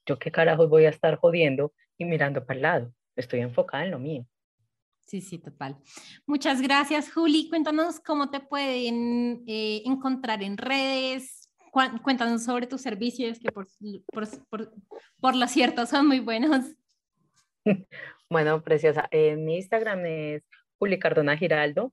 yo 0.05 0.17
qué 0.17 0.31
carajos 0.31 0.69
voy 0.69 0.85
a 0.85 0.89
estar 0.89 1.17
jodiendo 1.17 1.73
y 1.97 2.05
mirando 2.05 2.45
para 2.45 2.55
el 2.55 2.61
lado. 2.61 2.93
Estoy 3.17 3.41
enfocada 3.41 3.83
en 3.83 3.91
lo 3.91 3.99
mío. 3.99 4.25
Sí, 5.05 5.19
sí, 5.19 5.37
total. 5.37 5.75
Muchas 6.25 6.61
gracias, 6.61 7.11
Juli. 7.11 7.49
Cuéntanos 7.49 7.99
cómo 7.99 8.29
te 8.29 8.39
pueden 8.39 9.43
eh, 9.45 9.81
encontrar 9.83 10.41
en 10.41 10.55
redes. 10.55 11.49
Cuéntanos 12.01 12.45
sobre 12.45 12.65
tus 12.65 12.79
servicios, 12.79 13.39
que 13.39 13.51
por, 13.51 13.67
por, 14.13 14.25
por, 14.47 14.73
por 15.19 15.35
lo 15.35 15.47
cierto 15.49 15.85
son 15.85 16.07
muy 16.07 16.21
buenos. 16.21 16.63
Bueno, 18.31 18.61
preciosa. 18.61 19.07
En 19.09 19.43
mi 19.43 19.55
Instagram 19.55 20.05
es 20.05 20.43
Juli 20.77 20.99
Cardona 20.99 21.35
Giraldo. 21.35 21.91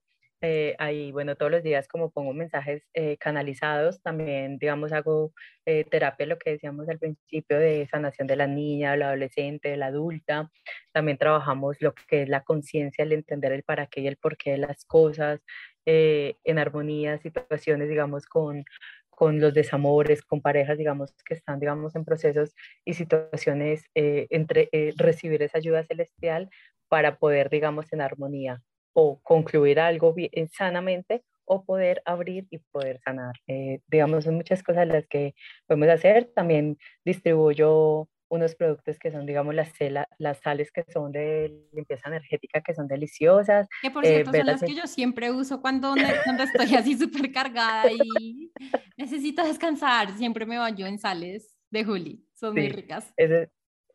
Eh, 0.48 0.76
ahí, 0.78 1.10
bueno, 1.10 1.34
todos 1.34 1.50
los 1.50 1.64
días 1.64 1.88
como 1.88 2.10
pongo 2.10 2.32
mensajes 2.32 2.84
eh, 2.94 3.16
canalizados, 3.18 4.00
también, 4.00 4.58
digamos, 4.58 4.92
hago 4.92 5.32
eh, 5.64 5.82
terapia, 5.90 6.24
lo 6.26 6.38
que 6.38 6.50
decíamos 6.50 6.88
al 6.88 7.00
principio, 7.00 7.58
de 7.58 7.88
sanación 7.90 8.28
de 8.28 8.36
la 8.36 8.46
niña, 8.46 8.96
la 8.96 9.08
adolescente, 9.08 9.70
de 9.70 9.76
la 9.76 9.86
adulta. 9.86 10.48
También 10.92 11.18
trabajamos 11.18 11.78
lo 11.80 11.94
que 11.94 12.22
es 12.22 12.28
la 12.28 12.44
conciencia, 12.44 13.02
el 13.02 13.12
entender 13.12 13.50
el 13.52 13.64
para 13.64 13.88
qué 13.88 14.02
y 14.02 14.06
el 14.06 14.16
por 14.18 14.36
qué 14.36 14.52
de 14.52 14.58
las 14.58 14.84
cosas, 14.84 15.40
en 15.84 16.58
armonía, 16.58 17.18
situaciones, 17.18 17.88
digamos, 17.88 18.26
con, 18.26 18.64
con 19.10 19.40
los 19.40 19.52
desamores, 19.54 20.22
con 20.22 20.42
parejas, 20.42 20.78
digamos, 20.78 21.12
que 21.24 21.34
están, 21.34 21.58
digamos, 21.60 21.96
en 21.96 22.04
procesos 22.04 22.54
y 22.84 22.94
situaciones 22.94 23.84
entre 23.94 24.68
recibir 24.96 25.42
esa 25.42 25.58
ayuda 25.58 25.84
celestial 25.84 26.50
para 26.88 27.18
poder, 27.18 27.50
digamos, 27.50 27.92
en 27.92 28.00
armonía 28.00 28.62
o 28.98 29.20
concluir 29.22 29.78
algo 29.78 30.14
bien, 30.14 30.30
eh, 30.32 30.48
sanamente 30.48 31.22
o 31.44 31.64
poder 31.64 32.02
abrir 32.06 32.46
y 32.50 32.58
poder 32.58 32.98
sanar. 33.04 33.34
Eh, 33.46 33.80
digamos, 33.88 34.24
son 34.24 34.36
muchas 34.36 34.62
cosas 34.62 34.88
las 34.88 35.06
que 35.06 35.34
podemos 35.66 35.88
hacer. 35.90 36.32
También 36.34 36.78
distribuyo 37.04 38.08
unos 38.28 38.54
productos 38.56 38.98
que 38.98 39.12
son, 39.12 39.26
digamos, 39.26 39.54
las, 39.54 39.70
las 40.18 40.38
sales 40.38 40.72
que 40.72 40.82
son 40.90 41.12
de 41.12 41.54
limpieza 41.72 42.08
energética, 42.08 42.62
que 42.62 42.74
son 42.74 42.88
deliciosas. 42.88 43.68
Que 43.82 43.90
por 43.90 44.04
cierto 44.04 44.30
eh, 44.30 44.38
son 44.38 44.46
las 44.46 44.62
que 44.62 44.74
yo 44.74 44.86
siempre 44.86 45.30
uso 45.30 45.60
cuando, 45.60 45.94
cuando 46.24 46.42
estoy 46.42 46.74
así 46.74 46.96
súper 46.98 47.30
cargada 47.30 47.92
y 47.92 48.50
necesito 48.96 49.44
descansar. 49.44 50.16
Siempre 50.16 50.46
me 50.46 50.56
baño 50.56 50.86
en 50.86 50.98
sales 50.98 51.54
de 51.70 51.84
Juli. 51.84 52.26
Son 52.32 52.54
muy 52.54 52.70
ricas 52.70 53.12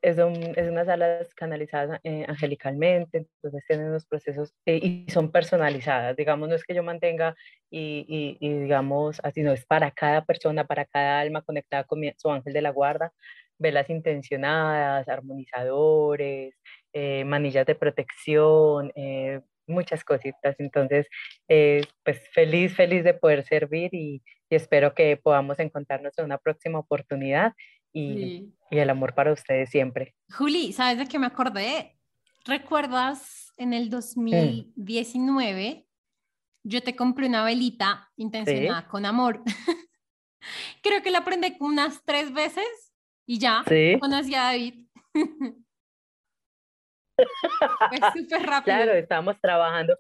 es, 0.02 0.18
es 0.18 0.70
unas 0.70 0.88
alas 0.88 1.34
canalizadas 1.36 2.00
eh, 2.04 2.26
angelicalmente, 2.28 3.20
entonces 3.20 3.64
tienen 3.68 3.88
unos 3.88 4.06
procesos 4.06 4.54
eh, 4.66 4.80
y 4.82 5.06
son 5.12 5.32
personalizadas, 5.32 6.16
digamos, 6.16 6.50
no 6.50 6.56
es 6.56 6.64
que 6.64 6.74
yo 6.74 6.84
mantenga 6.84 7.36
y, 7.70 8.38
y, 8.40 8.54
digamos, 8.60 9.20
así 9.24 9.44
no 9.44 9.52
es 9.52 9.66
para 9.66 9.92
cada 9.92 10.26
persona, 10.26 10.66
para 10.66 10.86
cada 10.86 11.20
alma 11.20 11.42
conectada 11.42 11.84
con 11.84 12.02
su 12.18 12.30
ángel 12.32 12.54
de 12.54 12.62
la 12.62 12.72
guarda, 12.72 13.14
velas 13.58 13.90
intencionadas, 13.90 15.08
armonizadores, 15.08 16.56
eh, 16.94 17.24
manillas 17.24 17.66
de 17.66 17.76
protección, 17.76 18.92
muchas 19.68 20.04
cositas, 20.04 20.56
entonces, 20.60 21.08
pues 21.48 22.28
feliz, 22.34 22.76
feliz 22.76 23.04
de 23.04 23.14
poder 23.14 23.44
servir 23.44 23.94
y, 23.94 24.22
y 24.50 24.56
espero 24.56 24.94
que 24.94 25.16
podamos 25.16 25.60
encontrarnos 25.60 26.18
en 26.18 26.26
una 26.26 26.38
próxima 26.38 26.80
oportunidad 26.80 27.54
y, 27.94 28.54
el 28.70 28.90
amor 28.90 29.14
para 29.14 29.34
ustedes 29.34 29.70
siempre. 29.70 30.16
Juli, 30.30 30.72
¿sabes 30.74 30.98
de 30.98 31.08
qué 31.08 31.20
me 31.20 31.28
acordé? 31.28 31.98
¿Recuerdas 32.46 33.52
en 33.58 33.74
el 33.74 33.90
2019? 33.90 35.86
Yo 36.64 36.82
te 36.82 36.96
compré 36.96 37.28
una 37.28 37.44
velita 37.44 38.10
intencionada 38.16 38.88
con 38.88 39.06
amor. 39.06 39.44
Creo 40.82 41.02
que 41.04 41.12
la 41.12 41.24
prendí 41.24 41.56
unas 41.60 42.02
tres 42.06 42.34
veces 42.34 42.94
y 43.26 43.40
ya 43.40 43.64
¿Sí? 43.68 43.98
conocí 44.00 44.34
a 44.36 44.44
David. 44.44 44.86
Fue 47.90 48.00
súper 48.16 48.42
rápido. 48.44 48.78
Claro, 48.78 48.94
estábamos 48.94 49.40
trabajando. 49.40 49.98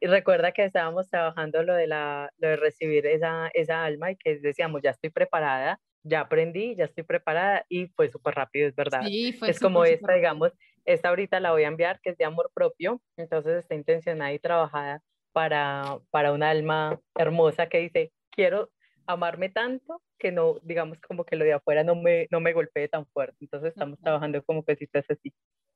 Y 0.00 0.06
recuerda 0.06 0.52
que 0.52 0.64
estábamos 0.64 1.08
trabajando 1.08 1.62
lo 1.62 1.74
de, 1.74 1.86
la, 1.86 2.30
lo 2.38 2.48
de 2.48 2.56
recibir 2.56 3.06
esa, 3.06 3.48
esa 3.54 3.84
alma 3.84 4.10
y 4.10 4.16
que 4.16 4.38
decíamos, 4.38 4.82
ya 4.82 4.90
estoy 4.90 5.10
preparada 5.10 5.80
ya 6.04 6.20
aprendí, 6.20 6.76
ya 6.76 6.84
estoy 6.84 7.02
preparada 7.02 7.64
y 7.68 7.88
fue 7.88 8.08
súper 8.10 8.34
rápido, 8.34 8.68
es 8.68 8.76
verdad. 8.76 9.02
Sí, 9.02 9.32
fue 9.32 9.50
es 9.50 9.58
como 9.58 9.84
esta, 9.84 10.14
digamos, 10.14 10.52
esta 10.84 11.08
ahorita 11.08 11.40
la 11.40 11.52
voy 11.52 11.64
a 11.64 11.68
enviar, 11.68 12.00
que 12.00 12.10
es 12.10 12.18
de 12.18 12.24
amor 12.24 12.50
propio, 12.54 13.00
entonces 13.16 13.56
está 13.56 13.74
intencionada 13.74 14.32
y 14.32 14.38
trabajada 14.38 15.02
para, 15.32 15.98
para 16.10 16.32
un 16.32 16.42
alma 16.42 17.00
hermosa 17.16 17.68
que 17.68 17.78
dice, 17.78 18.12
quiero 18.30 18.70
amarme 19.06 19.48
tanto 19.48 20.02
que 20.18 20.30
no, 20.32 20.58
digamos, 20.62 20.98
como 21.00 21.24
que 21.24 21.36
lo 21.36 21.44
de 21.44 21.54
afuera 21.54 21.84
no 21.84 21.94
me, 21.94 22.28
no 22.30 22.40
me 22.40 22.52
golpee 22.52 22.88
tan 22.88 23.06
fuerte. 23.06 23.36
Entonces 23.40 23.70
estamos 23.70 23.98
trabajando 24.00 24.42
como 24.44 24.62
cositas 24.62 25.04
así. 25.08 25.32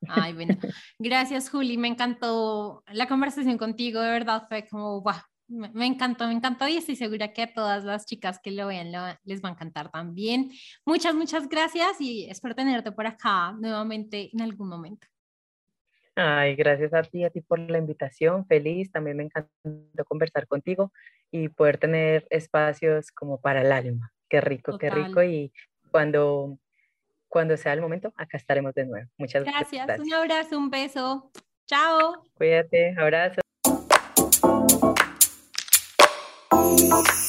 Ay, 0.08 0.32
bueno. 0.32 0.56
Gracias, 0.98 1.50
Juli. 1.50 1.76
Me 1.76 1.88
encantó 1.88 2.82
la 2.86 3.08
conversación 3.08 3.58
contigo. 3.58 4.00
De 4.00 4.10
verdad 4.10 4.44
fue 4.48 4.66
como, 4.66 5.02
wow, 5.02 5.14
me, 5.48 5.86
encantó, 5.86 6.26
me 6.26 6.34
encantó 6.34 6.68
y 6.68 6.76
estoy 6.76 6.96
segura 6.96 7.32
que 7.32 7.42
a 7.42 7.52
todas 7.52 7.84
las 7.84 8.06
chicas 8.06 8.38
que 8.38 8.50
lo 8.50 8.66
vean 8.66 8.92
les 9.24 9.42
va 9.42 9.48
a 9.48 9.52
encantar 9.52 9.90
también. 9.90 10.50
Muchas, 10.84 11.14
muchas 11.14 11.48
gracias 11.48 12.00
y 12.00 12.28
espero 12.30 12.54
tenerte 12.54 12.92
por 12.92 13.06
acá 13.06 13.52
nuevamente 13.52 14.30
en 14.32 14.42
algún 14.42 14.68
momento. 14.68 15.06
Ay, 16.14 16.56
gracias 16.56 16.92
a 16.94 17.02
ti, 17.02 17.24
a 17.24 17.30
ti 17.30 17.40
por 17.40 17.60
la 17.60 17.78
invitación, 17.78 18.44
feliz, 18.46 18.90
también 18.90 19.16
me 19.16 19.22
encantó 19.22 20.04
conversar 20.04 20.48
contigo 20.48 20.92
y 21.30 21.48
poder 21.48 21.78
tener 21.78 22.26
espacios 22.30 23.12
como 23.12 23.40
para 23.40 23.62
el 23.62 23.70
alma. 23.70 24.12
Qué 24.28 24.40
rico, 24.40 24.76
qué 24.78 24.90
rico 24.90 25.22
y 25.22 25.52
cuando, 25.90 26.58
cuando 27.28 27.56
sea 27.56 27.72
el 27.72 27.80
momento, 27.80 28.12
acá 28.16 28.36
estaremos 28.36 28.74
de 28.74 28.86
nuevo. 28.86 29.08
Muchas 29.16 29.44
gracias. 29.44 29.86
Gracias, 29.86 30.06
un 30.06 30.12
abrazo, 30.12 30.58
un 30.58 30.70
beso. 30.70 31.30
Chao. 31.66 32.24
Cuídate, 32.34 32.94
abrazo. 32.98 33.40
Música 36.50 37.27